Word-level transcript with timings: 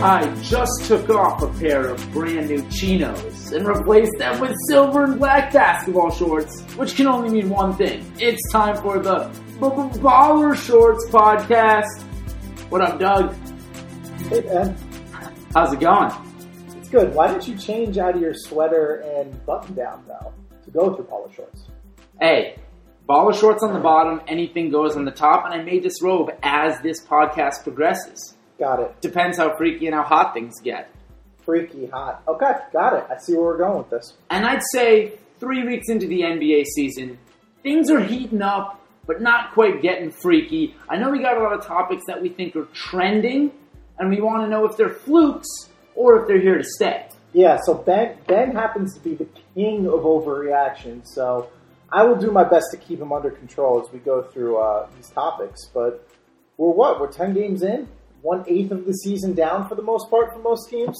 I 0.00 0.32
just 0.42 0.84
took 0.84 1.10
off 1.10 1.42
a 1.42 1.48
pair 1.58 1.88
of 1.88 2.12
brand 2.12 2.48
new 2.48 2.62
chinos 2.70 3.50
and 3.50 3.66
replaced 3.66 4.16
them 4.16 4.38
with 4.40 4.54
silver 4.68 5.02
and 5.02 5.18
black 5.18 5.52
basketball 5.52 6.12
shorts, 6.12 6.62
which 6.76 6.94
can 6.94 7.08
only 7.08 7.30
mean 7.30 7.50
one 7.50 7.74
thing. 7.74 8.10
It's 8.16 8.40
time 8.52 8.76
for 8.76 9.00
the 9.00 9.28
Baller 9.58 10.54
Shorts 10.54 11.04
podcast. 11.10 12.00
What 12.68 12.80
up, 12.80 13.00
Doug? 13.00 13.34
Hey, 14.28 14.42
Ben. 14.42 14.76
How's 15.52 15.72
it 15.72 15.80
going? 15.80 16.12
It's 16.76 16.88
good. 16.88 17.12
Why 17.12 17.26
didn't 17.26 17.48
you 17.48 17.56
change 17.56 17.98
out 17.98 18.14
of 18.14 18.20
your 18.20 18.34
sweater 18.34 19.02
and 19.16 19.44
button 19.46 19.74
down, 19.74 20.04
though, 20.06 20.32
to 20.64 20.70
go 20.70 20.90
with 20.90 20.98
your 20.98 21.06
polo 21.08 21.28
shorts? 21.34 21.64
Hey, 22.20 22.60
baller 23.08 23.34
shorts 23.34 23.64
on 23.64 23.72
the 23.72 23.80
bottom, 23.80 24.20
anything 24.28 24.70
goes 24.70 24.94
on 24.94 25.04
the 25.04 25.10
top, 25.10 25.44
and 25.44 25.52
I 25.52 25.64
made 25.64 25.82
this 25.82 26.00
robe 26.00 26.30
as 26.44 26.80
this 26.82 27.04
podcast 27.04 27.64
progresses. 27.64 28.36
Got 28.58 28.80
it. 28.80 29.00
Depends 29.00 29.36
how 29.36 29.56
freaky 29.56 29.86
and 29.86 29.94
how 29.94 30.02
hot 30.02 30.34
things 30.34 30.60
get. 30.60 30.90
Freaky 31.44 31.86
hot. 31.86 32.22
Okay, 32.26 32.52
got 32.72 32.94
it. 32.94 33.04
I 33.10 33.18
see 33.18 33.34
where 33.34 33.44
we're 33.44 33.58
going 33.58 33.78
with 33.78 33.90
this. 33.90 34.14
And 34.30 34.44
I'd 34.44 34.62
say 34.72 35.12
three 35.38 35.64
weeks 35.64 35.88
into 35.88 36.06
the 36.06 36.20
NBA 36.22 36.64
season, 36.74 37.18
things 37.62 37.90
are 37.90 38.00
heating 38.00 38.42
up, 38.42 38.80
but 39.06 39.22
not 39.22 39.52
quite 39.54 39.80
getting 39.80 40.10
freaky. 40.10 40.74
I 40.88 40.96
know 40.96 41.10
we 41.10 41.20
got 41.20 41.36
a 41.38 41.40
lot 41.42 41.52
of 41.52 41.64
topics 41.64 42.02
that 42.08 42.20
we 42.20 42.28
think 42.28 42.56
are 42.56 42.66
trending, 42.74 43.52
and 43.98 44.10
we 44.10 44.20
want 44.20 44.42
to 44.42 44.48
know 44.48 44.66
if 44.66 44.76
they're 44.76 44.90
flukes 44.90 45.48
or 45.94 46.20
if 46.20 46.28
they're 46.28 46.40
here 46.40 46.58
to 46.58 46.64
stay. 46.64 47.08
Yeah, 47.32 47.58
so 47.64 47.74
Ben 47.74 48.16
Ben 48.26 48.52
happens 48.52 48.94
to 48.94 49.00
be 49.00 49.14
the 49.14 49.28
king 49.54 49.86
of 49.86 50.00
overreaction, 50.00 51.06
so 51.06 51.50
I 51.92 52.04
will 52.04 52.16
do 52.16 52.30
my 52.30 52.44
best 52.44 52.66
to 52.72 52.76
keep 52.78 53.00
him 53.00 53.12
under 53.12 53.30
control 53.30 53.82
as 53.84 53.92
we 53.92 53.98
go 53.98 54.22
through 54.22 54.56
uh, 54.58 54.88
these 54.96 55.10
topics. 55.10 55.66
But 55.72 56.08
we're 56.56 56.70
what? 56.70 57.00
We're 57.00 57.12
ten 57.12 57.34
games 57.34 57.62
in, 57.62 57.86
one 58.22 58.44
eighth 58.48 58.70
of 58.70 58.86
the 58.86 58.92
season 58.92 59.34
down 59.34 59.68
for 59.68 59.74
the 59.74 59.82
most 59.82 60.10
part 60.10 60.32
for 60.32 60.40
most 60.40 60.68
teams. 60.70 60.96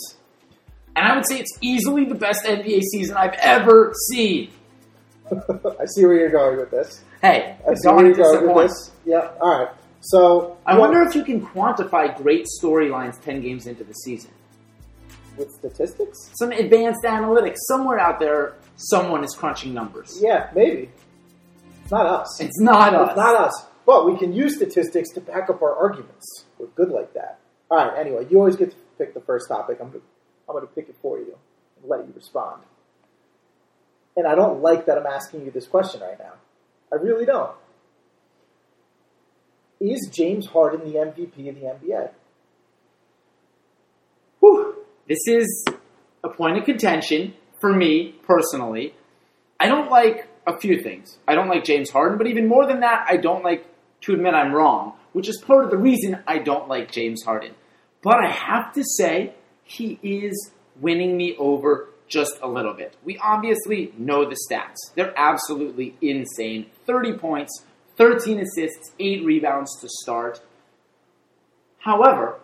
And 0.97 1.07
I 1.07 1.15
would 1.15 1.27
say 1.27 1.39
it's 1.39 1.57
easily 1.61 2.05
the 2.05 2.15
best 2.15 2.45
NBA 2.45 2.81
season 2.93 3.17
I've 3.17 3.35
ever 3.35 3.93
seen. 4.11 4.51
I 5.31 5.85
see 5.87 6.05
where 6.05 6.15
you're 6.15 6.31
going 6.31 6.57
with 6.57 6.71
this. 6.71 7.03
Hey, 7.21 7.57
I 7.69 7.75
see 7.75 7.89
where 7.89 8.07
you're 8.07 8.15
going 8.15 8.47
with 8.55 8.69
this. 8.69 8.91
Yeah. 9.05 9.31
All 9.41 9.59
right. 9.59 9.69
So 10.01 10.57
I 10.65 10.73
well, 10.73 10.83
wonder 10.83 11.03
if 11.03 11.15
you 11.15 11.25
can 11.25 11.45
quantify 11.45 12.17
great 12.17 12.47
storylines 12.61 13.21
10 13.23 13.43
games 13.43 13.67
into 13.67 13.85
the 13.85 13.93
season. 13.95 14.31
with 15.37 15.51
statistics. 15.53 16.19
Some 16.39 16.53
advanced 16.53 17.03
analytics. 17.05 17.57
Somewhere 17.69 17.99
out 17.99 18.19
there, 18.19 18.55
someone 18.77 19.25
is 19.25 19.35
crunching 19.35 19.75
numbers. 19.75 20.19
Yeah, 20.21 20.51
maybe. 20.55 20.91
It's 21.83 21.91
not 21.91 22.07
us. 22.07 22.41
It's 22.41 22.61
not 22.61 22.95
us. 22.95 23.09
It's 23.11 23.17
not 23.17 23.35
us. 23.37 23.67
But 23.87 24.07
we 24.07 24.19
can 24.19 24.33
use 24.33 24.57
statistics 24.57 25.11
to 25.15 25.21
back 25.21 25.49
up 25.49 25.63
our 25.63 25.75
arguments. 25.75 26.45
We're 26.59 26.67
good 26.69 26.91
like 26.91 27.15
that. 27.15 27.39
All 27.71 27.79
right. 27.79 27.99
Anyway, 27.99 28.27
you 28.31 28.39
always 28.39 28.57
get 28.57 28.71
to 28.71 28.77
pick 28.99 29.15
the 29.15 29.21
first 29.21 29.49
topic. 29.49 29.79
I'm 29.81 29.93
I'm 30.49 30.55
going 30.55 30.67
to 30.67 30.73
pick 30.73 30.89
it 30.89 30.97
for 31.03 31.19
you 31.19 31.37
and 31.81 31.91
let 31.91 32.07
you 32.07 32.13
respond. 32.15 32.63
And 34.17 34.27
I 34.27 34.35
don't 34.35 34.63
like 34.63 34.87
that 34.87 34.99
I'm 34.99 35.07
asking 35.07 35.45
you 35.45 35.51
this 35.51 35.67
question 35.67 36.01
right 36.01 36.19
now. 36.19 36.33
I 36.93 36.97
really 36.97 37.27
don't. 37.27 37.55
Is 39.81 40.09
James 40.11 40.47
Harden 40.47 40.91
the 40.91 40.99
MVP 40.99 41.49
of 41.49 41.55
the 41.55 41.89
NBA? 41.89 42.11
Whew. 44.41 44.75
This 45.07 45.21
is 45.27 45.65
a 46.25 46.29
point 46.29 46.59
of 46.59 46.65
contention 46.65 47.35
for 47.61 47.73
me 47.73 48.17
personally. 48.27 48.95
I 49.61 49.69
don't 49.69 49.91
like 49.91 50.27
a 50.47 50.59
few 50.59 50.83
things. 50.83 51.19
I 51.29 51.35
don't 51.35 51.49
like 51.49 51.65
James 51.65 51.91
Harden, 51.91 52.19
but 52.19 52.27
even 52.27 52.49
more 52.49 52.67
than 52.67 52.81
that, 52.81 53.07
I 53.09 53.19
don't 53.19 53.45
like 53.45 53.67
to 54.03 54.15
admit 54.15 54.35
I'm 54.35 54.53
wrong, 54.53 54.95
which 55.19 55.29
is 55.29 55.43
part 55.45 55.65
of 55.65 55.71
the 55.73 55.77
reason 55.77 56.23
I 56.29 56.39
don't 56.39 56.69
like 56.69 56.93
James 56.93 57.25
Harden. 57.25 57.57
But 58.03 58.25
I 58.25 58.31
have 58.31 58.73
to 58.75 58.85
say, 58.85 59.35
he 59.65 59.99
is 60.01 60.53
winning 60.81 61.17
me 61.17 61.35
over 61.41 61.89
just 62.07 62.39
a 62.41 62.47
little 62.47 62.73
bit. 62.73 62.95
We 63.03 63.19
obviously 63.19 63.93
know 63.99 64.25
the 64.25 64.37
stats. 64.49 64.77
They're 64.95 65.13
absolutely 65.19 65.97
insane 66.01 66.67
30 66.87 67.15
points, 67.15 67.65
13 67.97 68.39
assists, 68.39 68.93
8 69.01 69.25
rebounds 69.25 69.81
to 69.81 69.89
start. 69.89 70.41
However, 71.81 72.39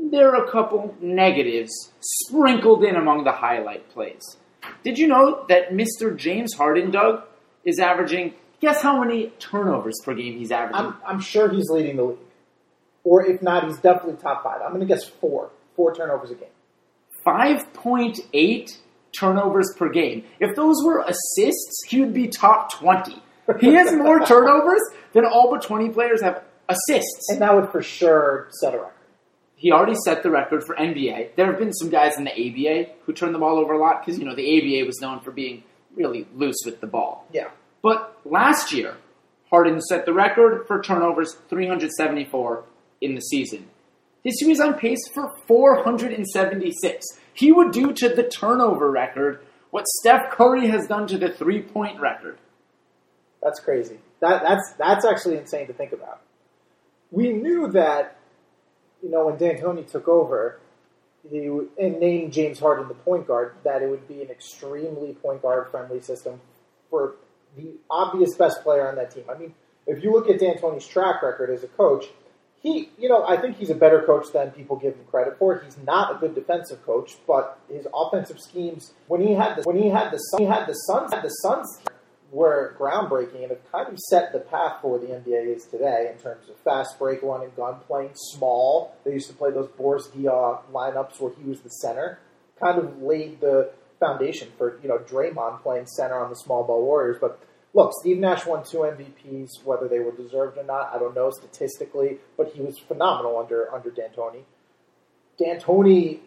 there 0.00 0.34
are 0.34 0.44
a 0.44 0.50
couple 0.50 0.96
negatives 1.00 1.92
sprinkled 2.00 2.82
in 2.82 2.96
among 2.96 3.22
the 3.22 3.30
highlight 3.30 3.88
plays. 3.90 4.36
Did 4.82 4.98
you 4.98 5.06
know 5.06 5.46
that 5.48 5.70
Mr. 5.70 6.16
James 6.16 6.54
Harden, 6.54 6.90
Doug, 6.90 7.22
is 7.64 7.78
averaging, 7.78 8.34
guess 8.66 8.82
how 8.82 9.00
many 9.00 9.28
turnovers 9.38 9.94
per 10.04 10.12
game 10.14 10.36
he's 10.38 10.50
averaging? 10.50 10.86
I'm, 10.86 10.96
I'm 11.06 11.20
sure 11.20 11.48
he's 11.48 11.70
leading 11.70 11.96
the 11.96 12.02
league. 12.02 12.18
Or 13.04 13.24
if 13.24 13.40
not, 13.40 13.64
he's 13.68 13.78
definitely 13.78 14.20
top 14.20 14.42
five. 14.42 14.60
I'm 14.60 14.70
going 14.70 14.80
to 14.80 14.86
guess 14.86 15.04
four. 15.04 15.50
Four 15.76 15.94
turnovers 15.94 16.30
a 16.30 16.34
game. 16.34 16.48
5.8 17.24 18.78
turnovers 19.18 19.72
per 19.76 19.88
game. 19.88 20.24
If 20.40 20.56
those 20.56 20.82
were 20.84 21.04
assists, 21.06 21.84
he 21.86 22.00
would 22.00 22.12
be 22.12 22.26
top 22.26 22.72
20. 22.72 23.22
He 23.60 23.74
has 23.74 23.92
more 23.94 24.24
turnovers 24.26 24.80
than 25.12 25.24
all 25.24 25.48
but 25.50 25.62
20 25.62 25.90
players 25.90 26.20
have 26.22 26.42
assists. 26.68 27.28
And 27.28 27.40
that 27.40 27.54
would 27.54 27.70
for 27.70 27.82
sure 27.82 28.48
set 28.60 28.74
a 28.74 28.78
record. 28.78 28.92
He 29.54 29.70
already 29.70 29.94
set 30.04 30.22
the 30.24 30.30
record 30.30 30.64
for 30.64 30.74
NBA. 30.74 31.36
There 31.36 31.46
have 31.46 31.58
been 31.58 31.72
some 31.72 31.88
guys 31.88 32.18
in 32.18 32.24
the 32.24 32.32
ABA 32.32 32.90
who 33.04 33.12
turned 33.12 33.34
the 33.34 33.38
ball 33.38 33.58
over 33.58 33.72
a 33.74 33.78
lot 33.78 34.04
because, 34.04 34.18
you 34.18 34.24
know, 34.26 34.34
the 34.34 34.58
ABA 34.58 34.86
was 34.86 35.00
known 35.00 35.20
for 35.20 35.30
being 35.30 35.62
really 35.94 36.26
loose 36.34 36.58
with 36.64 36.80
the 36.80 36.86
ball. 36.86 37.26
Yeah. 37.32 37.48
But 37.86 38.18
last 38.24 38.72
year, 38.72 38.96
Harden 39.48 39.80
set 39.80 40.06
the 40.06 40.12
record 40.12 40.66
for 40.66 40.82
turnovers 40.82 41.34
374 41.48 42.64
in 43.00 43.14
the 43.14 43.20
season. 43.20 43.68
This 44.24 44.40
year 44.40 44.50
he's 44.50 44.58
on 44.58 44.74
pace 44.74 45.06
for 45.14 45.32
476. 45.46 47.06
He 47.32 47.52
would 47.52 47.70
do 47.70 47.92
to 47.92 48.08
the 48.08 48.24
turnover 48.24 48.90
record 48.90 49.38
what 49.70 49.86
Steph 50.00 50.32
Curry 50.32 50.66
has 50.66 50.88
done 50.88 51.06
to 51.06 51.16
the 51.16 51.28
three 51.28 51.62
point 51.62 52.00
record. 52.00 52.38
That's 53.40 53.60
crazy. 53.60 54.00
That 54.18 54.42
that's 54.42 54.72
that's 54.76 55.04
actually 55.04 55.36
insane 55.36 55.68
to 55.68 55.72
think 55.72 55.92
about. 55.92 56.22
We 57.12 57.32
knew 57.32 57.70
that, 57.70 58.16
you 59.00 59.12
know, 59.12 59.26
when 59.26 59.36
D'Antoni 59.36 59.88
took 59.88 60.08
over, 60.08 60.58
he 61.30 61.46
and 61.78 62.00
named 62.00 62.32
James 62.32 62.58
Harden 62.58 62.88
the 62.88 62.94
point 62.94 63.28
guard, 63.28 63.54
that 63.62 63.80
it 63.80 63.88
would 63.88 64.08
be 64.08 64.22
an 64.22 64.30
extremely 64.30 65.12
point 65.12 65.40
guard 65.40 65.70
friendly 65.70 66.00
system 66.00 66.40
for 66.90 67.14
the 67.56 67.74
obvious 67.90 68.34
best 68.34 68.62
player 68.62 68.88
on 68.88 68.96
that 68.96 69.14
team. 69.14 69.24
I 69.28 69.38
mean, 69.38 69.54
if 69.86 70.02
you 70.02 70.12
look 70.12 70.28
at 70.28 70.38
D'Antoni's 70.38 70.86
track 70.86 71.22
record 71.22 71.50
as 71.50 71.62
a 71.62 71.68
coach, 71.68 72.06
he, 72.62 72.90
you 72.98 73.08
know, 73.08 73.24
I 73.24 73.36
think 73.36 73.58
he's 73.58 73.70
a 73.70 73.74
better 73.74 74.02
coach 74.02 74.32
than 74.32 74.50
people 74.50 74.76
give 74.76 74.94
him 74.94 75.04
credit 75.10 75.38
for. 75.38 75.58
He's 75.64 75.78
not 75.78 76.16
a 76.16 76.18
good 76.18 76.34
defensive 76.34 76.84
coach, 76.84 77.16
but 77.26 77.60
his 77.68 77.86
offensive 77.94 78.40
schemes 78.40 78.92
when 79.06 79.20
he 79.20 79.34
had 79.34 79.56
the 79.56 79.62
when 79.62 79.76
he 79.76 79.88
had 79.88 80.10
the 80.10 80.20
he 80.38 80.44
had 80.44 80.66
the 80.66 80.72
Suns 80.72 81.12
had 81.12 81.22
the 81.22 81.28
Suns 81.28 81.80
were 82.32 82.74
groundbreaking 82.78 83.42
and 83.42 83.50
have 83.50 83.72
kind 83.72 83.88
of 83.88 83.98
set 83.98 84.32
the 84.32 84.40
path 84.40 84.78
for 84.82 84.98
the 84.98 85.06
NBA 85.06 85.54
is 85.54 85.64
today 85.66 86.10
in 86.12 86.20
terms 86.20 86.48
of 86.48 86.56
fast 86.58 86.98
break, 86.98 87.22
run, 87.22 87.42
and 87.42 87.54
gun 87.54 87.76
playing 87.86 88.10
small. 88.14 88.96
They 89.04 89.12
used 89.12 89.28
to 89.28 89.34
play 89.34 89.52
those 89.52 89.68
Boris 89.68 90.08
Diaw 90.08 90.62
lineups 90.72 91.20
where 91.20 91.32
he 91.40 91.48
was 91.48 91.60
the 91.60 91.70
center. 91.70 92.18
Kind 92.60 92.78
of 92.78 93.00
laid 93.00 93.40
the 93.40 93.70
foundation 93.98 94.48
for 94.58 94.78
you 94.82 94.88
know 94.88 94.98
Draymond 94.98 95.62
playing 95.62 95.86
center 95.86 96.18
on 96.18 96.30
the 96.30 96.36
small 96.36 96.64
ball 96.64 96.82
Warriors. 96.82 97.16
But 97.20 97.40
look, 97.74 97.92
Steve 98.00 98.18
Nash 98.18 98.46
won 98.46 98.64
two 98.64 98.78
MVPs, 98.78 99.64
whether 99.64 99.88
they 99.88 99.98
were 99.98 100.12
deserved 100.12 100.58
or 100.58 100.64
not, 100.64 100.94
I 100.94 100.98
don't 100.98 101.14
know 101.14 101.30
statistically, 101.30 102.18
but 102.36 102.52
he 102.52 102.60
was 102.60 102.78
phenomenal 102.78 103.38
under 103.38 103.72
under 103.74 103.90
D'Antoni. 103.90 104.42
D'Antoni 105.40 106.20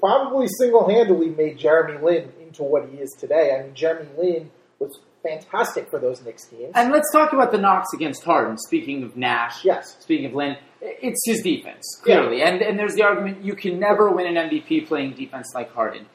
probably 0.00 0.46
single 0.58 0.88
handedly 0.88 1.28
made 1.28 1.58
Jeremy 1.58 2.00
Lin 2.02 2.32
into 2.40 2.62
what 2.62 2.88
he 2.88 2.98
is 2.98 3.14
today. 3.18 3.56
I 3.56 3.62
mean, 3.62 3.74
Jeremy 3.74 4.08
Lin 4.16 4.50
was 4.78 4.98
fantastic 5.22 5.88
for 5.90 5.98
those 5.98 6.22
Knicks 6.22 6.46
teams. 6.46 6.72
And 6.74 6.92
let's 6.92 7.10
talk 7.12 7.32
about 7.32 7.52
the 7.52 7.58
knocks 7.58 7.92
against 7.94 8.24
Harden. 8.24 8.58
Speaking 8.58 9.04
of 9.04 9.16
Nash, 9.16 9.64
yes, 9.64 9.96
speaking 10.00 10.26
of 10.26 10.34
Lin, 10.34 10.56
it's 10.80 11.20
his 11.24 11.42
defense, 11.42 11.84
clearly. 12.02 12.42
And, 12.42 12.60
and 12.60 12.78
there's 12.78 12.94
the 12.94 13.02
argument 13.02 13.44
you 13.44 13.54
can 13.54 13.78
never 13.78 14.10
win 14.10 14.36
an 14.36 14.50
MVP 14.50 14.88
playing 14.88 15.14
defense 15.14 15.52
like 15.54 15.72
Harden. 15.72 16.06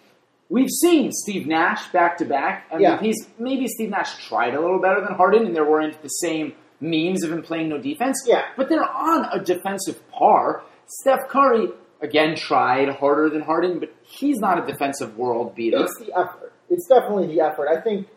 We've 0.49 0.69
seen 0.69 1.11
Steve 1.11 1.45
Nash 1.45 1.87
back 1.91 2.17
to 2.19 2.25
back. 2.25 2.65
I 2.71 2.77
Yeah. 2.77 2.91
mean, 2.95 2.99
he's 3.05 3.27
maybe 3.37 3.67
Steve 3.67 3.89
Nash 3.89 4.27
tried 4.27 4.53
a 4.55 4.61
little 4.61 4.79
better 4.79 5.01
than 5.01 5.13
Harden, 5.13 5.45
and 5.45 5.55
there 5.55 5.65
weren't 5.69 6.01
the 6.01 6.07
same 6.09 6.53
memes 6.79 7.23
of 7.23 7.31
him 7.31 7.41
playing 7.41 7.69
no 7.69 7.77
defense. 7.77 8.23
Yeah. 8.27 8.43
but 8.55 8.69
they're 8.69 8.87
on 8.89 9.25
a 9.33 9.39
defensive 9.43 9.99
par. 10.11 10.63
Steph 10.85 11.27
Curry 11.27 11.69
again 12.01 12.35
tried 12.35 12.87
harder 12.89 13.29
than 13.29 13.41
Harden, 13.41 13.79
but 13.79 13.89
he's 14.03 14.37
not 14.39 14.63
a 14.63 14.65
defensive 14.71 15.17
world 15.17 15.53
beater. 15.55 15.79
it's 15.83 15.97
the 15.99 16.13
effort. 16.17 16.53
It's 16.69 16.87
definitely 16.87 17.27
the 17.27 17.41
effort. 17.41 17.67
I 17.67 17.81
think 17.81 18.07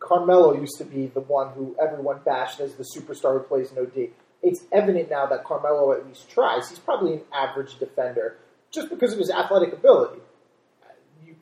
Carmelo 0.00 0.54
used 0.54 0.78
to 0.78 0.84
be 0.84 1.06
the 1.06 1.20
one 1.20 1.50
who 1.52 1.76
everyone 1.80 2.20
bashed 2.24 2.60
as 2.60 2.74
the 2.76 2.84
superstar 2.96 3.34
who 3.34 3.40
plays 3.40 3.72
no 3.74 3.84
D. 3.84 4.10
It's 4.42 4.64
evident 4.72 5.10
now 5.10 5.26
that 5.26 5.44
Carmelo 5.44 5.92
at 5.92 6.06
least 6.06 6.30
tries. 6.30 6.70
He's 6.70 6.78
probably 6.78 7.14
an 7.14 7.22
average 7.32 7.78
defender 7.78 8.36
just 8.70 8.88
because 8.88 9.12
of 9.12 9.18
his 9.18 9.30
athletic 9.30 9.72
ability. 9.72 10.20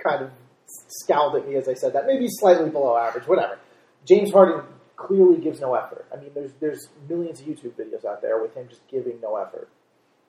Kind 0.02 0.24
of 0.24 0.30
scowled 0.88 1.36
at 1.36 1.48
me 1.48 1.56
as 1.56 1.68
I 1.68 1.74
said 1.74 1.92
that. 1.94 2.06
Maybe 2.06 2.26
slightly 2.28 2.70
below 2.70 2.96
average, 2.96 3.26
whatever. 3.26 3.58
James 4.04 4.32
Harden 4.32 4.62
clearly 4.96 5.38
gives 5.38 5.60
no 5.60 5.74
effort. 5.74 6.06
I 6.12 6.16
mean, 6.16 6.30
there's 6.34 6.52
there's 6.60 6.88
millions 7.08 7.40
of 7.40 7.46
YouTube 7.46 7.72
videos 7.72 8.04
out 8.04 8.22
there 8.22 8.40
with 8.40 8.54
him 8.54 8.66
just 8.68 8.86
giving 8.88 9.20
no 9.20 9.36
effort. 9.36 9.68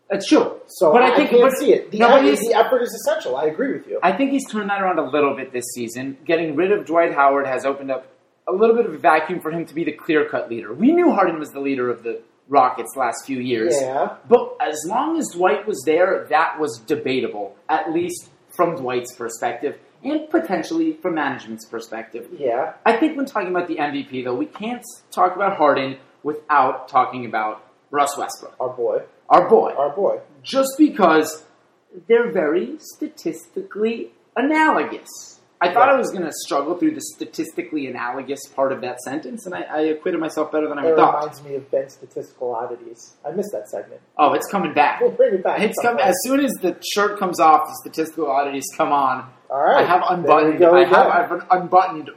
That's 0.09 0.27
true. 0.27 0.61
So 0.67 0.91
but 0.93 1.03
I, 1.03 1.11
I 1.13 1.15
think 1.17 1.29
can't 1.31 1.41
but- 1.41 1.57
see 1.57 1.73
it. 1.73 1.91
The, 1.91 1.99
no, 1.99 2.15
effort, 2.15 2.39
the 2.39 2.53
effort 2.53 2.81
is 2.81 2.93
essential. 2.93 3.35
I 3.35 3.45
agree 3.45 3.73
with 3.73 3.87
you. 3.87 3.99
I 4.01 4.15
think 4.15 4.31
he's 4.31 4.49
turned 4.49 4.69
that 4.69 4.81
around 4.81 4.99
a 4.99 5.09
little 5.09 5.35
bit 5.35 5.51
this 5.51 5.65
season. 5.73 6.17
Getting 6.25 6.55
rid 6.55 6.71
of 6.71 6.85
Dwight 6.85 7.13
Howard 7.13 7.45
has 7.45 7.65
opened 7.65 7.91
up 7.91 8.07
a 8.47 8.53
little 8.53 8.75
bit 8.75 8.85
of 8.85 8.93
a 8.93 8.97
vacuum 8.97 9.41
for 9.41 9.51
him 9.51 9.65
to 9.65 9.73
be 9.75 9.83
the 9.83 9.91
clear 9.91 10.29
cut 10.29 10.49
leader. 10.49 10.73
We 10.73 10.93
knew 10.93 11.11
Harden 11.11 11.39
was 11.39 11.49
the 11.51 11.59
leader 11.59 11.89
of 11.89 12.03
the 12.03 12.21
Rockets 12.47 12.95
last 12.95 13.25
few 13.25 13.39
years. 13.39 13.75
Yeah. 13.77 14.15
But 14.29 14.55
as 14.61 14.81
long 14.87 15.17
as 15.19 15.27
Dwight 15.33 15.67
was 15.67 15.83
there, 15.85 16.25
that 16.29 16.57
was 16.57 16.79
debatable, 16.87 17.57
at 17.67 17.91
least 17.91 18.29
from 18.57 18.75
Dwight's 18.75 19.13
perspective 19.15 19.77
and 20.03 20.29
potentially 20.29 20.93
from 20.93 21.13
management's 21.15 21.65
perspective. 21.65 22.27
Yeah. 22.37 22.73
I 22.85 22.97
think 22.97 23.15
when 23.15 23.25
talking 23.25 23.49
about 23.49 23.67
the 23.69 23.77
MVP, 23.77 24.23
though, 24.25 24.35
we 24.35 24.47
can't 24.47 24.83
talk 25.11 25.35
about 25.35 25.55
Harden 25.57 25.97
without 26.23 26.89
talking 26.89 27.25
about 27.25 27.63
Russ 27.91 28.17
Westbrook, 28.17 28.55
Our 28.59 28.69
boy. 28.69 29.03
our 29.29 29.47
boy 29.49 29.71
Our 29.77 29.95
boy. 29.95 30.19
just 30.43 30.71
because 30.77 31.45
they're 32.07 32.31
very 32.31 32.77
statistically 32.79 34.11
analogous. 34.35 35.36
I 35.59 35.73
thought 35.73 35.87
Yeah. 35.87 35.93
I 35.95 35.97
was 35.97 36.11
going 36.11 36.23
to 36.23 36.31
struggle 36.31 36.77
through 36.77 36.91
the 36.93 37.01
statistically 37.01 37.87
analogous 37.87 38.39
part 38.55 38.71
of 38.71 38.81
that 38.81 38.99
sentence, 38.99 39.45
and 39.47 39.55
I, 39.55 39.61
I 39.61 39.79
acquitted 39.81 40.19
myself 40.19 40.51
better 40.51 40.67
than 40.69 40.77
I 40.77 40.85
It 40.87 40.95
thought. 40.95 41.15
reminds 41.19 41.43
me 41.43 41.55
of 41.55 41.71
Ben's 41.71 41.93
statistical 41.93 42.53
oddities. 42.53 43.15
I 43.25 43.31
missed 43.31 43.49
that 43.53 43.67
segment. 43.69 44.01
Oh, 44.19 44.33
it's 44.33 44.47
coming 44.51 44.73
back. 44.73 45.01
We'll 45.01 45.11
bring 45.11 45.33
it 45.33 45.43
back. 45.43 45.59
It's 45.61 45.79
come 45.81 45.97
as 45.97 46.13
soon 46.23 46.41
as 46.41 46.51
the 46.61 46.77
shirt 46.93 47.17
comes 47.19 47.39
off. 47.39 47.61
The 47.67 47.75
statistical 47.89 48.29
oddities 48.29 48.65
come 48.77 48.91
on. 48.91 49.29
All 49.49 49.57
right. 49.63 49.83
I 49.83 49.87
have 49.87 50.03
unbuttoned. 50.07 50.63
I 50.63 50.83
have 50.85 51.31
I've 51.31 51.47
unbuttoned 51.49 52.11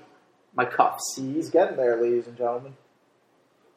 my 0.54 0.66
cuffs. 0.66 1.16
He's 1.16 1.48
getting 1.48 1.76
there, 1.76 2.02
ladies 2.02 2.26
and 2.26 2.36
gentlemen. 2.36 2.74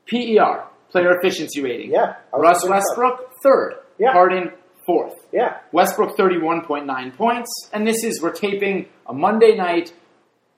PER, 0.08 0.66
player 0.90 1.18
efficiency 1.18 1.62
rating. 1.62 1.92
Yeah. 1.92 2.16
Russ 2.34 2.68
Westbrook 2.68 3.32
third. 3.42 3.76
Yeah. 4.00 4.12
Harden 4.12 4.52
fourth. 4.86 5.14
Yeah. 5.32 5.58
Westbrook 5.72 6.18
31.9 6.18 7.16
points. 7.16 7.70
And 7.72 7.88
this 7.88 8.04
is, 8.04 8.22
we're 8.22 8.32
taping 8.32 8.88
a 9.08 9.14
Monday 9.14 9.56
night. 9.56 9.94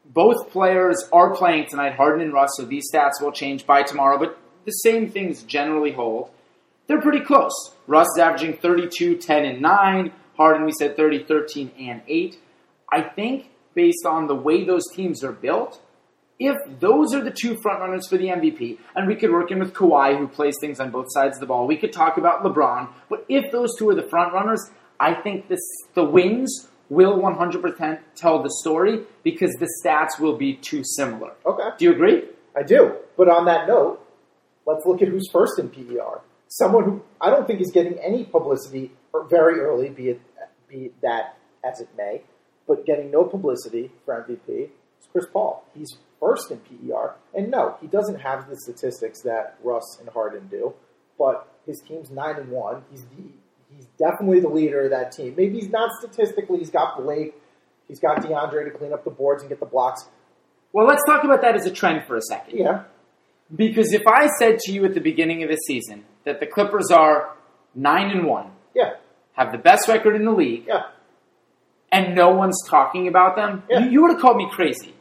Both 0.05 0.51
players 0.51 1.07
are 1.11 1.35
playing 1.35 1.67
tonight, 1.69 1.95
Harden 1.95 2.21
and 2.21 2.33
Russ, 2.33 2.51
so 2.57 2.65
these 2.65 2.91
stats 2.93 3.21
will 3.21 3.31
change 3.31 3.65
by 3.65 3.83
tomorrow, 3.83 4.19
but 4.19 4.37
the 4.65 4.71
same 4.71 5.09
things 5.09 5.43
generally 5.43 5.91
hold. 5.91 6.29
They're 6.87 7.01
pretty 7.01 7.25
close. 7.25 7.53
Russ 7.87 8.07
is 8.15 8.19
averaging 8.19 8.57
32, 8.57 9.17
10, 9.17 9.45
and 9.45 9.61
9. 9.61 10.11
Harden, 10.37 10.65
we 10.65 10.71
said 10.77 10.95
30, 10.95 11.23
13, 11.25 11.71
and 11.79 12.01
8. 12.07 12.37
I 12.91 13.01
think, 13.01 13.49
based 13.73 14.05
on 14.05 14.27
the 14.27 14.35
way 14.35 14.63
those 14.63 14.83
teams 14.93 15.23
are 15.23 15.31
built, 15.31 15.81
if 16.39 16.55
those 16.79 17.13
are 17.13 17.23
the 17.23 17.31
two 17.31 17.55
frontrunners 17.55 18.09
for 18.09 18.17
the 18.17 18.25
MVP, 18.25 18.77
and 18.95 19.07
we 19.07 19.15
could 19.15 19.31
work 19.31 19.51
in 19.51 19.59
with 19.59 19.73
Kawhi, 19.73 20.17
who 20.17 20.27
plays 20.27 20.55
things 20.59 20.79
on 20.79 20.91
both 20.91 21.07
sides 21.09 21.37
of 21.37 21.39
the 21.39 21.45
ball, 21.45 21.65
we 21.65 21.77
could 21.77 21.93
talk 21.93 22.17
about 22.17 22.43
LeBron, 22.43 22.89
but 23.09 23.25
if 23.29 23.51
those 23.51 23.69
two 23.77 23.89
are 23.89 23.95
the 23.95 24.03
frontrunners, 24.03 24.59
I 24.99 25.13
think 25.13 25.47
this, 25.47 25.61
the 25.93 26.03
wins 26.03 26.69
will 26.89 27.17
100% 27.19 27.99
tell 28.15 28.43
the 28.43 28.51
story 28.61 29.03
because 29.23 29.51
the 29.59 29.69
stats 29.83 30.19
will 30.19 30.37
be 30.37 30.55
too 30.55 30.83
similar. 30.83 31.31
Okay. 31.45 31.69
Do 31.77 31.85
you 31.85 31.91
agree? 31.91 32.23
I 32.55 32.63
do. 32.63 32.95
But 33.17 33.29
on 33.29 33.45
that 33.45 33.67
note, 33.67 34.05
let's 34.65 34.85
look 34.85 35.01
at 35.01 35.07
who's 35.07 35.29
first 35.31 35.59
in 35.59 35.69
PER. 35.69 36.21
Someone 36.47 36.83
who 36.83 37.03
I 37.19 37.29
don't 37.29 37.47
think 37.47 37.59
is 37.59 37.71
getting 37.71 37.97
any 37.99 38.23
publicity 38.23 38.91
very 39.29 39.59
early, 39.59 39.89
be 39.89 40.09
it 40.09 40.21
be 40.69 40.91
that 41.01 41.37
as 41.63 41.79
it 41.79 41.89
may, 41.97 42.21
but 42.67 42.85
getting 42.85 43.11
no 43.11 43.23
publicity 43.23 43.91
for 44.03 44.25
MVP 44.27 44.69
Chris 45.15 45.27
Paul. 45.31 45.63
He's 45.73 45.87
first 46.19 46.51
in 46.51 46.57
PER, 46.59 47.15
and 47.33 47.49
no, 47.49 47.77
he 47.79 47.87
doesn't 47.87 48.19
have 48.19 48.49
the 48.49 48.57
statistics 48.57 49.21
that 49.21 49.55
Russ 49.63 49.97
and 50.01 50.09
Harden 50.09 50.47
do, 50.49 50.73
but 51.17 51.47
his 51.65 51.81
team's 51.87 52.09
nine 52.11 52.35
and 52.35 52.49
one. 52.49 52.83
He's 52.91 53.03
the 53.03 53.23
he's 53.73 53.85
definitely 53.97 54.41
the 54.41 54.49
leader 54.49 54.81
of 54.83 54.91
that 54.91 55.13
team. 55.13 55.35
Maybe 55.37 55.55
he's 55.55 55.69
not 55.69 55.89
statistically. 56.01 56.57
He's 56.59 56.69
got 56.69 56.97
Blake. 57.01 57.33
He's 57.87 57.99
got 58.01 58.21
DeAndre 58.21 58.65
to 58.65 58.77
clean 58.77 58.91
up 58.91 59.05
the 59.05 59.09
boards 59.11 59.41
and 59.43 59.49
get 59.49 59.61
the 59.61 59.65
blocks. 59.65 60.05
Well, 60.73 60.85
let's 60.85 61.03
talk 61.07 61.23
about 61.23 61.41
that 61.43 61.55
as 61.55 61.65
a 61.65 61.71
trend 61.71 62.05
for 62.07 62.17
a 62.17 62.21
second. 62.21 62.57
Yeah, 62.57 62.83
Because 63.55 63.93
if 63.93 64.01
I 64.07 64.27
said 64.39 64.59
to 64.59 64.71
you 64.73 64.83
at 64.83 64.93
the 64.93 64.99
beginning 64.99 65.43
of 65.43 65.49
the 65.49 65.55
season 65.67 66.03
that 66.25 66.39
the 66.41 66.47
Clippers 66.47 66.91
are 66.91 67.33
9 67.75 68.09
and 68.11 68.25
1, 68.25 68.51
yeah, 68.75 68.93
have 69.33 69.51
the 69.53 69.57
best 69.59 69.87
record 69.87 70.15
in 70.15 70.25
the 70.25 70.31
league, 70.31 70.65
yeah. 70.67 70.81
and 71.91 72.15
no 72.15 72.31
one's 72.31 72.57
talking 72.67 73.07
about 73.07 73.35
them, 73.35 73.63
Yeah. 73.69 73.85
you, 73.85 73.91
you 73.91 74.01
would 74.01 74.11
have 74.13 74.19
called 74.21 74.37
me 74.37 74.49
crazy. 74.51 74.94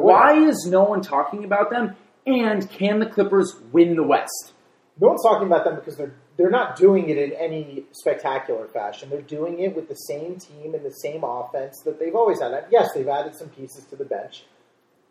Why 0.00 0.34
is 0.48 0.66
no 0.70 0.84
one 0.84 1.02
talking 1.02 1.44
about 1.44 1.70
them? 1.70 1.96
And 2.26 2.68
can 2.70 2.98
the 2.98 3.06
Clippers 3.06 3.56
win 3.72 3.94
the 3.94 4.02
West? 4.02 4.52
No 5.00 5.08
one's 5.08 5.22
talking 5.22 5.46
about 5.46 5.64
them 5.64 5.76
because 5.76 5.96
they're 5.96 6.14
they're 6.36 6.50
not 6.50 6.76
doing 6.76 7.10
it 7.10 7.18
in 7.18 7.32
any 7.32 7.84
spectacular 7.92 8.66
fashion. 8.68 9.10
They're 9.10 9.20
doing 9.20 9.60
it 9.60 9.76
with 9.76 9.88
the 9.88 9.94
same 9.94 10.38
team 10.38 10.74
and 10.74 10.84
the 10.84 10.90
same 10.90 11.24
offense 11.24 11.82
that 11.84 11.98
they've 11.98 12.14
always 12.14 12.40
had. 12.40 12.52
Yes, 12.70 12.88
they've 12.94 13.06
added 13.06 13.34
some 13.34 13.50
pieces 13.50 13.84
to 13.90 13.96
the 13.96 14.04
bench. 14.04 14.44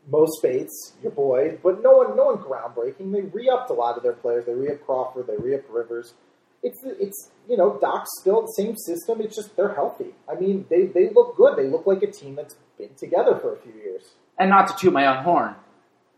Mo 0.09 0.25
Speights, 0.39 0.93
your 1.03 1.11
boy, 1.11 1.59
but 1.61 1.83
no 1.83 1.91
one, 1.91 2.17
no 2.17 2.33
one 2.33 2.37
groundbreaking. 2.37 3.11
They 3.11 3.21
re-upped 3.21 3.69
a 3.69 3.73
lot 3.73 3.97
of 3.97 4.03
their 4.03 4.13
players. 4.13 4.45
They 4.45 4.53
re-upped 4.53 4.83
Crawford. 4.83 5.27
They 5.27 5.37
re-upped 5.37 5.69
Rivers. 5.69 6.15
It's 6.63 6.79
it's 6.83 7.29
you 7.47 7.57
know 7.57 7.77
Doc's 7.79 8.09
still 8.19 8.41
the 8.41 8.53
same 8.57 8.75
system. 8.75 9.21
It's 9.21 9.35
just 9.35 9.55
they're 9.55 9.73
healthy. 9.73 10.15
I 10.29 10.35
mean, 10.35 10.65
they 10.69 10.85
they 10.85 11.09
look 11.09 11.35
good. 11.35 11.55
They 11.55 11.67
look 11.67 11.85
like 11.85 12.01
a 12.01 12.11
team 12.11 12.35
that's 12.35 12.55
been 12.77 12.95
together 12.95 13.37
for 13.37 13.55
a 13.55 13.59
few 13.59 13.73
years. 13.73 14.15
And 14.41 14.49
not 14.49 14.67
to 14.69 14.73
toot 14.75 14.91
my 14.91 15.05
own 15.05 15.23
horn, 15.23 15.53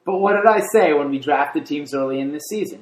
but 0.06 0.18
what 0.18 0.38
did 0.38 0.46
I 0.46 0.62
say 0.72 0.94
when 0.94 1.10
we 1.10 1.20
drafted 1.20 1.66
teams 1.66 1.94
early 1.94 2.22
in 2.22 2.32
this 2.32 2.44
season? 2.50 2.82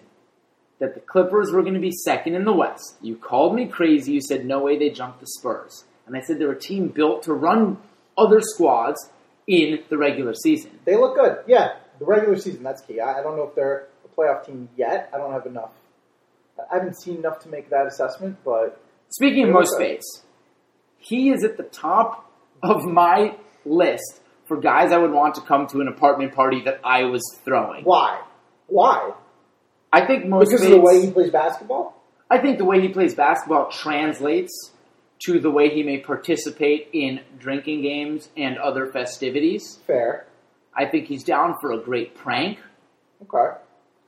That 0.77 0.93
the 0.93 0.99
Clippers 0.99 1.51
were 1.51 1.63
going 1.63 1.73
to 1.73 1.79
be 1.79 1.91
second 1.91 2.35
in 2.35 2.45
the 2.45 2.53
West. 2.53 2.97
You 3.01 3.15
called 3.15 3.55
me 3.55 3.65
crazy. 3.65 4.11
You 4.11 4.21
said 4.21 4.45
no 4.45 4.59
way 4.59 4.77
they 4.77 4.91
jumped 4.91 5.19
the 5.19 5.25
Spurs. 5.25 5.83
And 6.05 6.15
I 6.15 6.21
said 6.21 6.37
they're 6.37 6.51
a 6.51 6.59
team 6.59 6.89
built 6.89 7.23
to 7.23 7.33
run 7.33 7.79
other 8.19 8.39
squads 8.39 9.09
in 9.47 9.79
the 9.89 9.97
regular 9.97 10.35
season. 10.35 10.77
They 10.85 10.95
look 10.95 11.15
good. 11.15 11.39
Yeah, 11.47 11.77
the 11.97 12.05
regular 12.05 12.37
season, 12.37 12.61
that's 12.61 12.83
key. 12.83 12.99
I, 12.99 13.19
I 13.19 13.23
don't 13.23 13.35
know 13.35 13.47
if 13.47 13.55
they're 13.55 13.87
a 14.05 14.15
playoff 14.15 14.45
team 14.45 14.69
yet. 14.77 15.09
I 15.11 15.17
don't 15.17 15.33
have 15.33 15.47
enough. 15.47 15.71
I 16.71 16.77
haven't 16.77 17.01
seen 17.01 17.17
enough 17.17 17.39
to 17.39 17.49
make 17.49 17.71
that 17.71 17.87
assessment, 17.87 18.37
but 18.45 18.79
Speaking 19.09 19.43
of 19.43 19.49
Yeah, 19.49 19.53
Mo 19.53 19.59
okay. 19.75 19.99
He 20.99 21.31
is 21.31 21.43
at 21.43 21.57
the 21.57 21.63
top 21.63 22.31
of 22.61 22.85
my 22.85 23.35
list 23.65 24.21
for 24.51 24.59
guys 24.59 24.91
I 24.91 24.97
would 24.97 25.11
want 25.11 25.35
to 25.35 25.41
come 25.41 25.65
to 25.67 25.79
an 25.79 25.87
apartment 25.87 26.35
party 26.35 26.61
that 26.65 26.81
I 26.83 27.05
was 27.05 27.21
throwing. 27.45 27.85
why? 27.85 28.19
Why? 28.67 29.13
I 29.93 30.05
think 30.05 30.25
Mo 30.25 30.39
Because 30.41 30.61
of 30.63 30.71
the 30.71 30.79
way 30.81 31.05
he 31.05 31.09
plays 31.11 31.29
basketball? 31.31 31.95
I 32.29 32.37
think 32.37 32.57
the 32.57 32.65
way 32.65 32.81
he 32.81 32.89
plays 32.89 33.15
basketball 33.15 33.69
translates 33.71 34.71
to 35.25 35.39
the 35.39 35.49
way 35.49 35.69
he 35.69 35.83
may 35.83 35.99
participate 35.99 36.89
in 36.91 37.21
drinking 37.39 37.81
games 37.83 38.27
and 38.35 38.57
other 38.57 38.87
festivities. 38.87 39.79
Fair. 39.87 40.25
I 40.75 40.85
think 40.85 41.07
he's 41.07 41.23
down 41.23 41.55
for 41.61 41.71
a 41.71 41.77
great 41.77 42.15
prank, 42.15 42.59
Okay. 43.23 43.57